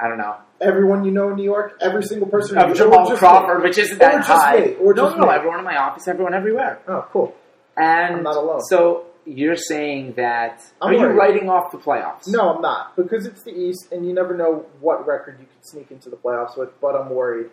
I 0.00 0.08
don't 0.08 0.18
know 0.18 0.36
Everyone 0.60 1.04
you 1.04 1.10
know 1.10 1.30
in 1.30 1.36
New 1.36 1.44
York, 1.44 1.76
every 1.80 2.02
single 2.02 2.26
person. 2.28 2.56
of 2.56 2.74
Jamal 2.76 3.14
Crawford, 3.16 3.58
me. 3.58 3.68
which 3.68 3.78
isn't 3.78 3.96
Or 3.96 3.98
that 3.98 4.16
just 4.18 4.28
high. 4.28 4.60
me, 4.60 4.74
or 4.76 4.94
no, 4.94 5.14
no, 5.14 5.26
me. 5.26 5.32
everyone 5.34 5.58
in 5.58 5.64
my 5.64 5.76
office, 5.76 6.08
everyone 6.08 6.32
everywhere. 6.34 6.80
Oh, 6.88 7.06
cool. 7.10 7.34
And 7.76 8.16
I'm 8.16 8.22
not 8.22 8.36
alone. 8.36 8.60
so 8.62 9.06
you're 9.26 9.56
saying 9.56 10.14
that 10.16 10.62
I'm 10.80 10.90
are 10.90 10.94
you 10.94 11.06
writing 11.06 11.48
off 11.50 11.70
the 11.72 11.78
playoffs? 11.78 12.28
No, 12.28 12.54
I'm 12.54 12.62
not 12.62 12.96
because 12.96 13.26
it's 13.26 13.42
the 13.42 13.50
East, 13.52 13.88
and 13.92 14.06
you 14.06 14.14
never 14.14 14.36
know 14.36 14.64
what 14.80 15.06
record 15.06 15.36
you 15.40 15.46
could 15.46 15.66
sneak 15.66 15.90
into 15.90 16.08
the 16.08 16.16
playoffs 16.16 16.56
with. 16.56 16.70
But 16.80 16.94
I'm 16.96 17.10
worried. 17.10 17.50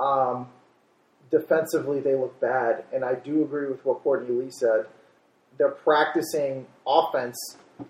Um, 0.00 0.48
defensively, 1.30 2.00
they 2.00 2.14
look 2.14 2.40
bad, 2.40 2.84
and 2.92 3.04
I 3.04 3.14
do 3.14 3.42
agree 3.42 3.68
with 3.68 3.84
what 3.84 4.02
Courtney 4.02 4.34
Lee 4.34 4.50
said. 4.50 4.86
They're 5.58 5.70
practicing 5.70 6.66
offense. 6.86 7.36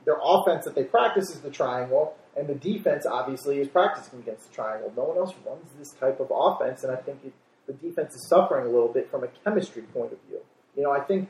Their 0.04 0.16
offense 0.22 0.64
that 0.64 0.74
they 0.74 0.84
practice 0.84 1.30
is 1.30 1.40
the 1.40 1.50
triangle, 1.50 2.14
and 2.38 2.48
the 2.48 2.54
defense 2.54 3.04
obviously 3.04 3.58
is 3.58 3.68
practicing 3.68 4.20
against 4.20 4.48
the 4.48 4.54
triangle. 4.54 4.92
No 4.96 5.04
one 5.04 5.18
else 5.18 5.34
runs 5.44 5.66
this 5.78 5.90
type 5.92 6.20
of 6.20 6.30
offense, 6.32 6.84
and 6.84 6.92
I 6.92 6.96
think 6.96 7.18
it, 7.24 7.32
the 7.66 7.72
defense 7.72 8.14
is 8.14 8.28
suffering 8.28 8.66
a 8.66 8.70
little 8.70 8.92
bit 8.92 9.10
from 9.10 9.24
a 9.24 9.28
chemistry 9.44 9.82
point 9.82 10.12
of 10.12 10.18
view. 10.28 10.40
You 10.76 10.84
know, 10.84 10.92
I 10.92 11.00
think 11.00 11.28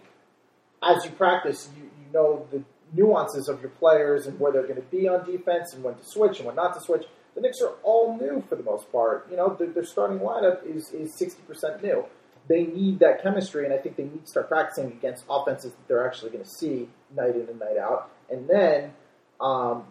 as 0.83 1.05
you 1.05 1.11
practice, 1.13 1.71
you, 1.77 1.85
you 1.85 2.13
know 2.13 2.47
the 2.51 2.63
nuances 2.93 3.49
of 3.49 3.61
your 3.61 3.71
players 3.71 4.27
and 4.27 4.39
where 4.39 4.53
they're 4.53 4.67
going 4.67 4.77
to 4.77 4.83
be 4.83 5.09
on 5.09 5.25
defense 5.25 5.75
and 5.75 5.83
when 5.83 5.95
to 5.95 6.05
switch 6.05 6.39
and 6.39 6.47
when 6.47 6.57
not 6.57 6.75
to 6.75 6.81
switch. 6.81 7.05
The 7.35 7.43
Knicks 7.43 7.61
are 7.61 7.75
all 7.83 8.17
new 8.19 8.43
for 8.49 8.57
the 8.57 8.63
most 8.63 8.91
part. 8.91 9.29
You 9.31 9.37
know, 9.37 9.55
their, 9.59 9.69
their 9.69 9.85
starting 9.85 10.19
lineup 10.19 10.67
is 10.67 10.91
is 10.93 11.17
sixty 11.17 11.43
percent 11.43 11.83
new. 11.83 12.05
They 12.49 12.65
need 12.65 12.99
that 13.01 13.23
chemistry, 13.23 13.65
and 13.65 13.75
I 13.75 13.79
think 13.79 13.97
they 13.97 14.05
need 14.05 14.23
to 14.23 14.27
start 14.27 14.49
practicing 14.49 14.91
against 14.93 15.25
offenses 15.29 15.73
that 15.73 15.87
they're 15.87 16.07
actually 16.07 16.31
going 16.31 16.45
to 16.45 16.51
see 16.51 16.89
night 17.15 17.35
in 17.37 17.47
and 17.49 17.59
night 17.59 17.77
out. 17.77 18.11
And 18.31 18.49
then 18.49 18.93
um, 19.41 19.85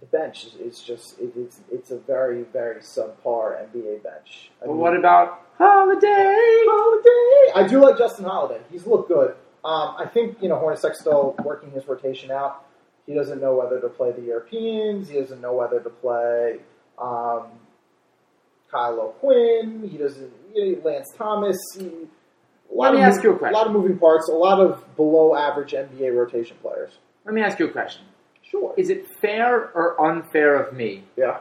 the 0.00 0.06
bench 0.06 0.44
is, 0.46 0.54
is 0.54 0.80
just 0.80 1.18
it, 1.20 1.32
it's 1.36 1.60
it's 1.70 1.90
a 1.90 1.98
very 1.98 2.42
very 2.44 2.80
subpar 2.80 3.62
NBA 3.72 4.02
bench. 4.02 4.50
I 4.62 4.66
But 4.66 4.68
mean- 4.68 4.78
what 4.78 4.96
about 4.96 5.42
Holiday? 5.58 6.36
Holiday. 6.68 7.52
I 7.54 7.66
do 7.68 7.80
like 7.82 7.98
Justin 7.98 8.24
Holiday. 8.26 8.60
He's 8.70 8.86
looked 8.86 9.08
good. 9.08 9.34
Um, 9.64 9.96
I 9.98 10.06
think 10.06 10.38
you 10.40 10.48
know 10.48 10.56
Hornacek's 10.56 11.00
still 11.00 11.34
working 11.44 11.70
his 11.72 11.86
rotation 11.88 12.30
out. 12.30 12.64
He 13.06 13.14
doesn't 13.14 13.40
know 13.40 13.56
whether 13.56 13.80
to 13.80 13.88
play 13.88 14.12
the 14.12 14.20
Europeans. 14.22 15.08
He 15.08 15.18
doesn't 15.18 15.40
know 15.40 15.54
whether 15.54 15.80
to 15.80 15.90
play 15.90 16.58
um, 16.98 17.46
Kyle 18.70 19.00
O'Quinn. 19.00 19.88
He 19.90 19.96
doesn't. 19.98 20.30
You 20.54 20.76
know, 20.76 20.82
Lance 20.84 21.08
Thomas. 21.16 21.56
He, 21.76 21.86
a 21.86 22.74
lot 22.74 22.92
Let 22.92 22.94
me 22.94 22.98
of 23.02 23.08
ask 23.08 23.22
you 23.22 23.32
a 23.32 23.38
question. 23.38 23.54
A 23.54 23.58
lot 23.58 23.66
of 23.66 23.72
moving 23.72 23.98
parts. 23.98 24.28
A 24.28 24.32
lot 24.32 24.60
of 24.60 24.84
below 24.96 25.34
average 25.34 25.72
NBA 25.72 26.14
rotation 26.14 26.56
players. 26.62 26.98
Let 27.24 27.34
me 27.34 27.40
ask 27.40 27.58
you 27.58 27.66
a 27.66 27.70
question. 27.70 28.04
Sure. 28.50 28.74
Is 28.76 28.90
it 28.90 29.06
fair 29.20 29.70
or 29.72 30.00
unfair 30.00 30.54
of 30.62 30.74
me 30.74 31.04
yeah. 31.16 31.40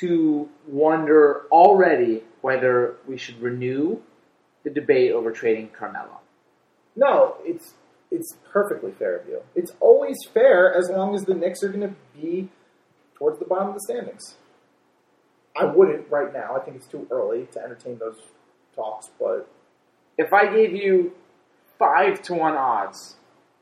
to 0.00 0.48
wonder 0.66 1.42
already 1.50 2.22
whether 2.40 2.96
we 3.06 3.16
should 3.16 3.40
renew 3.40 4.00
the 4.64 4.70
debate 4.70 5.12
over 5.12 5.32
trading 5.32 5.70
Carmelo? 5.76 6.20
No, 6.94 7.36
it's 7.44 7.74
it's 8.10 8.36
perfectly 8.52 8.92
fair 8.92 9.16
of 9.16 9.26
you. 9.26 9.40
It's 9.54 9.72
always 9.80 10.16
fair 10.34 10.72
as 10.76 10.90
long 10.90 11.14
as 11.14 11.22
the 11.22 11.34
Knicks 11.34 11.62
are 11.62 11.68
going 11.68 11.88
to 11.88 11.94
be 12.14 12.50
towards 13.14 13.38
the 13.38 13.46
bottom 13.46 13.68
of 13.68 13.74
the 13.74 13.80
standings. 13.80 14.36
I 15.56 15.64
wouldn't 15.64 16.10
right 16.10 16.32
now. 16.32 16.56
I 16.56 16.60
think 16.60 16.76
it's 16.76 16.86
too 16.86 17.06
early 17.10 17.46
to 17.52 17.60
entertain 17.60 17.98
those 17.98 18.18
talks, 18.74 19.10
but 19.18 19.48
If 20.18 20.32
I 20.32 20.52
gave 20.54 20.74
you 20.74 21.12
five 21.78 22.20
to 22.22 22.34
one 22.34 22.54
odds 22.54 23.16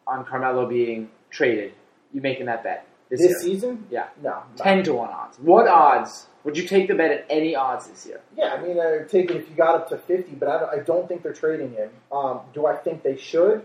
on 0.06 0.24
Carmelo 0.24 0.68
being 0.68 1.10
traded, 1.30 1.72
you 2.12 2.20
making 2.20 2.46
that 2.46 2.62
bet 2.62 2.86
this, 3.08 3.20
this 3.20 3.30
year? 3.30 3.38
season, 3.40 3.86
Yeah. 3.90 4.08
no. 4.22 4.42
Ten 4.56 4.82
to 4.84 4.94
one 4.94 5.10
odds. 5.10 5.38
What 5.38 5.66
odds 5.68 6.26
would 6.44 6.56
you 6.56 6.66
take 6.66 6.88
the 6.88 6.94
bet 6.94 7.10
at 7.10 7.26
any 7.30 7.54
odds 7.54 7.88
this 7.88 8.06
year? 8.06 8.20
Yeah, 8.36 8.54
I 8.54 8.62
mean, 8.62 8.78
I 8.80 9.04
take 9.08 9.30
it 9.30 9.36
if 9.36 9.48
you 9.50 9.56
got 9.56 9.74
up 9.74 9.88
to 9.90 9.98
fifty, 9.98 10.32
but 10.32 10.48
I 10.48 10.58
don't, 10.58 10.80
I 10.80 10.82
don't 10.82 11.08
think 11.08 11.22
they're 11.22 11.32
trading 11.32 11.72
him. 11.72 11.90
Um, 12.12 12.40
do 12.54 12.66
I 12.66 12.76
think 12.76 13.02
they 13.02 13.16
should? 13.16 13.64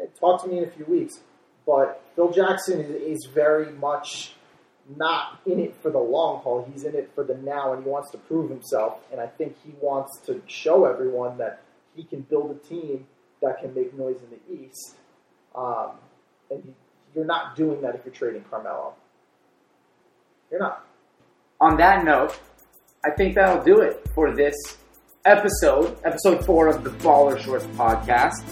Eh, 0.00 0.06
Talk 0.18 0.42
to 0.44 0.48
me 0.48 0.58
in 0.58 0.64
a 0.64 0.70
few 0.70 0.84
weeks. 0.86 1.20
But 1.66 2.00
Phil 2.14 2.30
Jackson 2.30 2.80
is, 2.80 2.90
is 2.90 3.28
very 3.34 3.72
much 3.72 4.34
not 4.96 5.40
in 5.46 5.58
it 5.58 5.74
for 5.82 5.90
the 5.90 5.98
long 5.98 6.40
haul. 6.42 6.68
He's 6.72 6.84
in 6.84 6.94
it 6.94 7.10
for 7.14 7.24
the 7.24 7.34
now, 7.34 7.72
and 7.72 7.82
he 7.82 7.90
wants 7.90 8.12
to 8.12 8.18
prove 8.18 8.50
himself. 8.50 9.00
And 9.10 9.20
I 9.20 9.26
think 9.26 9.56
he 9.64 9.72
wants 9.80 10.20
to 10.26 10.40
show 10.46 10.84
everyone 10.84 11.38
that 11.38 11.62
he 11.96 12.04
can 12.04 12.20
build 12.20 12.52
a 12.52 12.68
team 12.68 13.06
that 13.42 13.58
can 13.60 13.74
make 13.74 13.92
noise 13.98 14.16
in 14.22 14.30
the 14.30 14.62
East. 14.64 14.94
Um, 15.56 15.92
and 16.50 16.62
you, 16.64 16.74
you're 17.16 17.24
not 17.24 17.56
doing 17.56 17.80
that 17.80 17.94
if 17.96 18.04
you're 18.04 18.14
trading 18.14 18.44
Carmelo. 18.50 18.94
You're 20.50 20.60
not. 20.60 20.86
On 21.60 21.76
that 21.78 22.04
note, 22.04 22.38
I 23.04 23.10
think 23.16 23.34
that'll 23.34 23.64
do 23.64 23.80
it 23.80 24.06
for 24.14 24.34
this 24.36 24.54
episode, 25.24 25.96
episode 26.04 26.44
four 26.44 26.68
of 26.68 26.84
the 26.84 26.90
Baller 26.90 27.38
Shorts 27.38 27.64
podcast. 27.68 28.44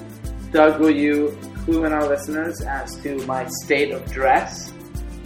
Doug, 0.50 0.80
will 0.80 0.90
you 0.94 1.38
clue 1.64 1.84
in 1.84 1.92
our 1.92 2.08
listeners 2.08 2.60
as 2.62 2.96
to 3.02 3.16
my 3.26 3.46
state 3.64 3.92
of 3.92 4.04
dress? 4.10 4.70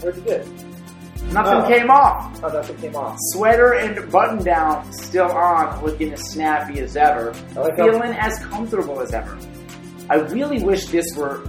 Where'd 0.01 0.17
you 0.17 0.23
get? 0.23 0.47
Nothing 1.33 1.61
Oh. 1.63 1.69
came 1.69 1.91
off. 1.91 2.41
Oh, 2.43 2.49
nothing 2.49 2.77
came 2.79 2.97
off. 2.97 3.17
Sweater 3.33 3.75
and 3.75 4.11
button 4.11 4.43
down 4.43 4.91
still 4.93 5.31
on, 5.31 5.85
looking 5.85 6.13
as 6.13 6.21
snappy 6.31 6.81
as 6.81 6.97
ever, 6.97 7.35
I 7.55 7.61
like 7.61 7.77
feeling 7.77 8.13
as 8.15 8.39
comfortable 8.47 9.01
as 9.01 9.13
ever. 9.13 9.37
I 10.11 10.17
really 10.17 10.63
wish 10.65 10.87
this 10.87 11.05
were 11.17 11.43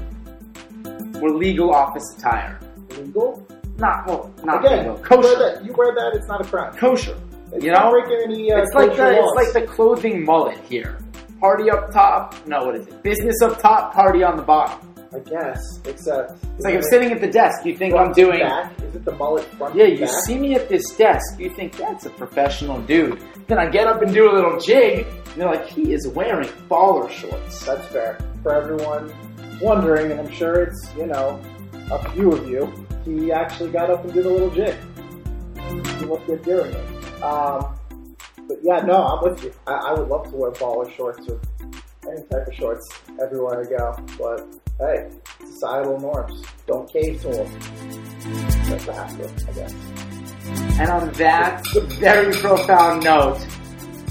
were 1.21 1.31
legal 1.31 1.73
office 1.73 2.03
attire. 2.17 2.59
Legal? 2.97 3.45
Not 3.77 4.07
well, 4.07 4.33
not 4.43 4.65
Again, 4.65 4.79
legal. 4.79 4.95
you 4.95 4.99
wear 5.01 5.03
Kosher. 5.03 5.39
that. 5.39 5.65
You 5.65 5.73
wear 5.73 5.93
that. 5.95 6.11
It's 6.15 6.27
not 6.27 6.41
a 6.41 6.43
crime. 6.43 6.75
Kosher. 6.75 7.17
It's 7.53 7.63
You 7.63 7.71
know? 7.71 7.95
any. 8.23 8.51
Uh, 8.51 8.57
It's 8.61 8.73
like 8.73 8.89
kosher 8.91 9.09
the 9.13 9.19
it's 9.23 9.35
like 9.35 9.53
the 9.53 9.61
clothing 9.71 10.23
mullet 10.25 10.57
here. 10.69 10.97
Party 11.39 11.69
up 11.71 11.91
top. 11.93 12.35
No, 12.45 12.65
what 12.65 12.75
is 12.75 12.87
it? 12.87 13.01
Business 13.01 13.41
up 13.41 13.59
top. 13.61 13.93
Party 13.93 14.23
on 14.23 14.35
the 14.35 14.43
bottom. 14.43 14.85
I 15.11 15.17
guess, 15.19 15.59
except 15.85 16.33
It's 16.55 16.63
like 16.65 16.75
I'm 16.75 16.83
sitting 16.83 17.11
at 17.11 17.19
the 17.19 17.27
desk. 17.31 17.65
You 17.65 17.75
think 17.75 17.95
I'm 17.95 18.11
doing? 18.11 18.41
Back? 18.41 18.79
Is 18.83 18.93
it 18.95 19.05
the 19.05 19.13
mullet 19.15 19.43
front? 19.55 19.73
Yeah, 19.73 19.85
you 19.85 20.01
back? 20.01 20.09
see 20.25 20.37
me 20.37 20.53
at 20.53 20.69
this 20.69 20.83
desk. 20.97 21.39
You 21.39 21.49
think 21.49 21.75
that's 21.77 22.05
a 22.05 22.11
professional 22.11 22.79
dude. 22.81 23.19
Then 23.47 23.57
I 23.57 23.69
get 23.69 23.87
up 23.87 24.03
and 24.03 24.13
do 24.13 24.29
a 24.29 24.33
little 24.33 24.59
jig. 24.59 25.07
And 25.29 25.37
you're 25.37 25.47
like, 25.49 25.65
he 25.65 25.93
is 25.93 26.07
wearing 26.09 26.47
baller 26.69 27.09
shorts. 27.09 27.65
That's 27.65 27.87
fair. 27.87 28.19
For 28.43 28.53
everyone 28.53 29.11
wondering, 29.61 30.11
and 30.11 30.19
I'm 30.19 30.31
sure 30.31 30.63
it's, 30.63 30.89
you 30.95 31.05
know, 31.05 31.41
a 31.91 32.09
few 32.11 32.31
of 32.31 32.47
you, 32.47 32.87
he 33.05 33.31
actually 33.31 33.71
got 33.71 33.89
up 33.89 34.03
and 34.03 34.13
did 34.13 34.25
a 34.25 34.29
little 34.29 34.51
jig. 34.51 34.75
He 35.99 36.05
looked 36.05 36.27
good 36.27 36.43
doing 36.43 36.73
it. 36.73 37.23
Um, 37.23 37.75
but 38.47 38.57
yeah, 38.63 38.81
no, 38.81 39.03
I'm 39.03 39.23
with 39.23 39.43
you. 39.43 39.53
I, 39.67 39.73
I 39.73 39.93
would 39.93 40.07
love 40.07 40.29
to 40.31 40.35
wear 40.35 40.51
baller 40.51 40.91
shorts 40.95 41.27
or 41.27 41.39
any 42.09 42.23
type 42.27 42.47
of 42.47 42.53
shorts 42.53 42.87
everywhere 43.21 43.65
I 43.65 43.69
go. 43.69 44.05
But 44.17 44.47
hey, 44.79 45.09
societal 45.45 45.99
norms. 45.99 46.43
Don't 46.65 46.91
cave 46.91 47.21
to 47.21 47.29
them. 47.29 47.59
That's 48.67 48.87
a 48.87 48.93
hassle, 48.93 49.31
I 49.47 49.51
guess. 49.53 49.73
And 50.79 50.89
on 50.89 51.11
that 51.13 51.63
very 51.99 52.33
profound 52.33 53.03
note, 53.03 53.45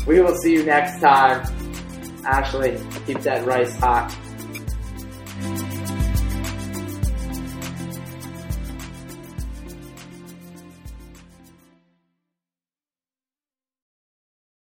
we 0.07 0.20
will 0.20 0.36
see 0.36 0.53
you 0.53 0.64
next 0.64 1.01
time. 1.01 1.46
Ashley, 2.24 2.78
keep 3.07 3.20
that 3.20 3.46
rice 3.46 3.74
hot. 3.76 4.14